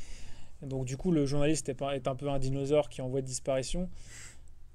Donc 0.62 0.86
du 0.86 0.96
coup, 0.96 1.12
le 1.12 1.26
journaliste 1.26 1.68
est, 1.68 1.74
pas- 1.74 1.96
est 1.96 2.08
un 2.08 2.16
peu 2.16 2.28
un 2.30 2.38
dinosaure 2.38 2.88
qui 2.88 3.00
est 3.00 3.04
en 3.04 3.08
voie 3.08 3.20
de 3.22 3.26
disparition. 3.26 3.90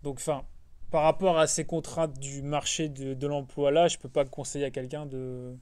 Donc 0.03 0.17
enfin, 0.19 0.45
par 0.91 1.03
rapport 1.03 1.39
à 1.39 1.47
ces 1.47 1.65
contraintes 1.65 2.19
du 2.19 2.41
marché 2.43 2.89
de, 2.89 3.13
de 3.15 3.27
l'emploi 3.27 3.71
là, 3.71 3.87
je 3.87 3.97
peux 3.97 4.09
pas 4.09 4.25
conseiller 4.25 4.65
à 4.65 4.71
quelqu'un 4.71 5.05
de... 5.07 5.57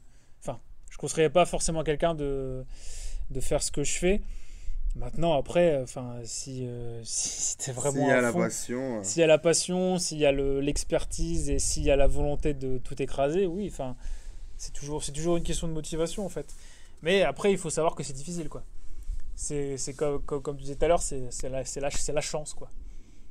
Je 0.92 0.98
conseillerais 0.98 1.32
pas 1.32 1.46
forcément 1.48 1.84
quelqu'un 1.84 2.14
de, 2.14 2.64
de 3.32 3.40
faire 3.40 3.64
ce 3.64 3.72
que 3.72 3.84
je 3.84 3.94
fais. 3.98 4.22
Maintenant, 4.96 5.38
après, 5.38 5.74
euh, 5.76 5.84
enfin, 5.84 6.16
si, 6.26 6.68
euh, 6.68 7.02
si, 7.06 7.58
t'es 7.58 7.72
vraiment 7.72 8.02
S'il 8.04 8.08
y 8.10 8.12
a 8.12 8.22
la 8.22 8.32
passion. 8.34 9.00
euh, 9.00 9.04
s'il 9.04 9.20
y 9.22 9.24
a 9.24 9.28
la 9.28 9.38
passion, 9.40 9.98
s'il 9.98 10.18
y 10.20 10.26
a 10.26 10.32
le- 10.32 10.60
l'expertise 10.60 11.50
et 11.50 11.60
s'il 11.60 11.84
y 11.84 11.92
a 11.92 11.96
la 11.96 12.08
volonté 12.08 12.54
de 12.54 12.78
tout 12.78 13.02
écraser, 13.02 13.46
oui, 13.48 13.68
enfin, 13.72 13.96
c'est 14.58 14.74
toujours, 14.74 15.04
toujours 15.04 15.38
une 15.38 15.44
question 15.44 15.68
de 15.68 15.74
motivation 15.74 16.26
en 16.26 16.30
fait. 16.30 16.54
Mais 17.02 17.24
après, 17.24 17.52
il 17.52 17.58
faut 17.58 17.70
savoir 17.72 17.96
que 17.96 18.04
c'est 18.04 18.14
difficile 18.14 18.48
quoi. 18.50 18.64
C'est, 19.36 19.78
comme, 19.96 20.22
comme, 20.22 20.42
comme 20.42 20.56
tu 20.58 20.64
disais 20.64 20.76
tout 20.76 20.86
à 20.86 20.88
l'heure, 20.90 21.02
c'est, 21.02 21.22
la, 21.50 21.64
la, 21.64 21.90
la 22.14 22.22
chance 22.22 22.54
quoi. 22.54 22.70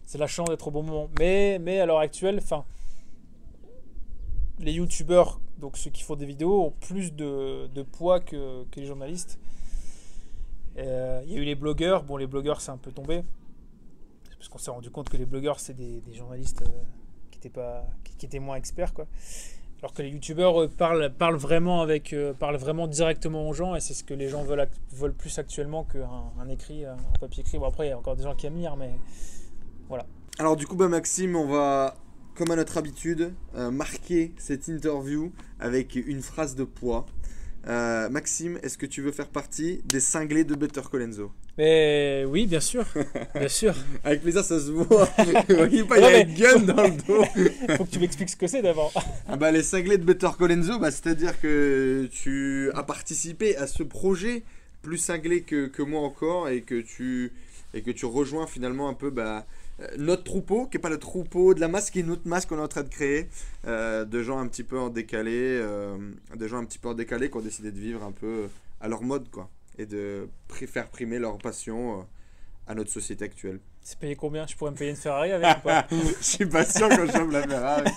C'est 0.07 0.19
la 0.19 0.27
chance 0.27 0.49
d'être 0.49 0.67
au 0.67 0.71
bon 0.73 0.83
moment. 0.83 1.09
Mais, 1.21 1.59
mais 1.61 1.79
à 1.79 1.87
l'heure 1.87 2.01
actuelle, 2.01 2.41
enfin, 2.43 2.65
les 4.61 4.73
youtubeurs, 4.73 5.41
donc 5.59 5.77
ceux 5.77 5.91
qui 5.91 6.03
font 6.03 6.17
des 6.17 6.27
vidéos, 6.27 6.65
ont 6.65 6.71
plus 6.71 7.13
de, 7.13 7.83
poids 7.93 8.21
que, 8.21 8.65
les 8.77 8.87
journalistes. 8.87 9.39
Euh, 10.79 11.23
Il 11.27 11.33
y 11.33 11.37
a 11.37 11.39
eu 11.39 11.45
les 11.45 11.55
blogueurs. 11.55 12.05
Bon, 12.05 12.17
les 12.17 12.27
blogueurs, 12.27 12.61
c'est 12.61 12.71
un 12.71 12.77
peu 12.77 12.93
tombé. 12.93 13.23
Parce 14.39 14.49
qu'on 14.49 14.59
s'est 14.59 14.71
rendu 14.71 14.91
compte 14.91 15.09
que 15.09 15.17
les 15.17 15.27
blogueurs, 15.27 15.61
c'est 15.61 15.75
des, 15.75 16.03
journalistes 16.15 16.63
euh, 16.63 16.83
qui, 17.31 17.39
étaient 17.39 17.51
pas, 17.51 17.87
qui, 18.19 18.27
étaient 18.27 18.39
moins 18.39 18.57
experts. 18.57 18.95
Quoi. 18.95 19.07
Alors 19.83 19.93
que 19.93 20.03
les 20.03 20.11
youtubeurs 20.11 20.61
eux, 20.63 20.69
parlent, 20.69 21.11
parlent, 21.13 21.37
vraiment 21.37 21.81
avec, 21.83 22.13
euh, 22.13 22.33
parlent 22.33 22.57
vraiment 22.57 22.87
directement 22.87 23.49
aux 23.49 23.55
gens 23.55 23.75
et 23.75 23.81
c'est 23.81 23.95
ce 23.95 24.05
que 24.05 24.13
les 24.13 24.29
gens 24.29 24.45
veulent, 24.45 25.15
plus 25.15 25.39
actuellement 25.39 25.85
qu'un 25.85 26.33
un 26.39 26.49
écrit, 26.49 26.85
un 26.85 26.97
papier 27.19 27.43
écrit. 27.43 27.59
Bon, 27.59 27.67
après, 27.67 27.87
il 27.87 27.91
y 27.91 27.93
a 27.93 27.99
encore 27.99 28.17
des 28.17 28.23
gens 28.23 28.35
qui 28.35 28.47
aiment 28.47 28.59
lire, 28.59 28.77
mais 28.77 28.91
Alors 30.39 30.57
du 30.57 30.67
coup, 30.67 30.77
bah, 30.77 30.89
Maxime, 30.89 31.35
on 31.35 31.47
va, 31.47 31.97
comme 32.35 32.51
à 32.51 32.57
notre 32.57 32.79
habitude, 32.79 33.33
euh, 33.57 33.71
marquer 33.71 34.33
cette 34.39 34.69
interview 34.69 35.33
avec 35.59 35.95
une 35.97 36.23
phrase 36.23 36.55
de 36.55 36.65
poids. 36.65 37.07
Euh, 37.67 38.09
Maxime, 38.09 38.59
est-ce 38.63 38.79
que 38.79 38.87
tu 38.87 39.03
veux 39.03 39.13
faire 39.13 39.29
partie 39.29 39.83
des 39.85 40.01
cinglés 40.01 40.45
de 40.45 40.55
Better 40.55 40.81
Colenso? 40.91 41.31
Mais 41.59 42.25
oui, 42.27 42.47
bien 42.47 42.61
sûr. 42.61 42.87
Bien 43.35 43.49
sûr. 43.49 43.75
Avec 44.05 44.23
plaisir, 44.23 44.43
ça 44.43 44.59
se 44.59 44.71
voit. 44.71 45.05
Vous 45.49 45.57
voyez 45.57 45.85
pas, 45.85 45.99
il 45.99 46.03
y 46.03 46.05
a 46.05 46.09
Ouais, 46.09 46.23
un 46.23 46.27
mais- 46.27 46.35
gun 46.35 46.59
dans 46.61 46.83
le 46.85 46.91
dos. 46.93 47.25
Faut 47.77 47.85
que 47.85 47.91
tu 47.91 47.99
m'expliques 47.99 48.31
ce 48.31 48.37
que 48.37 48.47
c'est 48.47 48.63
d'abord. 48.63 48.93
Ah 49.29 49.37
bah, 49.37 49.51
les 49.53 49.63
cinglés 49.63 49.99
de 49.99 50.05
Better 50.05 50.31
Colenso, 50.39 50.79
bah, 50.79 50.91
c'est-à-dire 50.91 51.39
que 51.39 52.09
tu 52.11 52.71
as 52.75 52.83
participé 52.83 53.57
à 53.57 53.67
ce 53.67 53.83
projet 53.83 54.43
plus 54.81 54.97
cinglé 54.97 55.43
que, 55.43 55.67
que 55.67 55.83
moi 55.83 56.01
encore 56.01 56.49
et 56.49 56.63
que 56.63 56.81
tu, 56.81 57.31
et 57.75 57.83
que 57.83 57.91
tu 57.91 58.07
rejoins 58.07 58.47
finalement 58.47 58.89
un 58.89 58.95
peu 58.95 59.11
bah, 59.11 59.45
notre 59.99 60.25
troupeau, 60.25 60.67
qui 60.67 60.77
n'est 60.77 60.81
pas 60.83 60.89
le 60.91 60.99
troupeau 60.99 61.55
de 61.55 61.61
la 61.61 61.69
masse, 61.69 61.91
qui 61.91 61.99
est 61.99 62.03
une 62.03 62.11
autre 62.11 62.27
masse 62.27 62.47
qu'on 62.47 62.59
est 62.59 62.63
en 62.63 62.69
train 62.69 62.83
de 62.83 62.89
créer, 62.89 63.29
euh, 63.67 64.05
de 64.05 64.23
gens 64.23 64.39
un 64.39 64.47
petit 64.49 64.65
peu 64.65 64.79
en 64.79 64.89
décalé, 64.91 65.33
euh, 65.37 65.97
de 66.37 66.47
gens 66.49 66.59
un 66.59 66.65
petit 66.65 66.79
peu 66.79 66.89
en 66.89 66.95
décalé 66.95 67.31
qui 67.31 67.37
ont 67.37 67.41
décidé 67.41 67.71
de 67.73 67.79
vivre 67.79 68.03
un 68.05 68.13
peu 68.13 68.49
à 68.81 68.89
leur 68.89 69.03
mode 69.03 69.31
quoi, 69.31 69.49
et 69.79 69.87
de 69.87 70.29
pr- 70.49 70.67
faire 70.67 70.89
primer 70.89 71.19
leur 71.19 71.39
passion 71.39 72.01
euh, 72.01 72.03
à 72.67 72.75
notre 72.75 72.91
société 72.91 73.25
actuelle. 73.25 73.59
C'est 73.83 73.99
payé 73.99 74.15
combien? 74.15 74.47
Je 74.47 74.55
pourrais 74.55 74.71
me 74.73 74.77
payer 74.77 74.91
une 74.91 74.97
Ferrari 74.97 75.33
avec 75.33 75.57
ou 75.59 75.61
pas? 75.63 75.87
Je 75.91 76.23
suis 76.23 76.47
pas 76.47 76.65
sûr 76.67 76.89
quand 76.91 77.07
je 77.07 77.13
chope 77.13 77.31
la 77.33 77.49
Ferrari. 77.49 77.91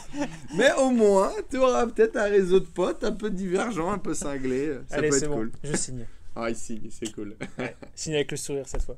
Mais 0.55 0.71
au 0.79 0.89
moins, 0.91 1.33
tu 1.51 1.57
auras 1.57 1.85
peut-être 1.87 2.15
un 2.15 2.23
réseau 2.23 2.61
de 2.61 2.65
potes 2.65 3.03
un 3.03 3.11
peu 3.11 3.29
divergent, 3.29 3.91
un 3.91 3.97
peu 3.97 4.13
cinglé. 4.13 4.77
Ça 4.89 4.95
Allez, 4.95 5.09
peut 5.09 5.17
être 5.17 5.27
bon. 5.29 5.35
cool. 5.35 5.51
Je 5.63 5.75
signe. 5.75 6.05
Ah, 6.35 6.49
ici, 6.49 6.81
c'est 6.89 7.11
cool. 7.13 7.35
Signe 7.93 8.15
avec 8.15 8.31
le 8.31 8.37
sourire 8.37 8.65
cette 8.67 8.81
fois. 8.83 8.97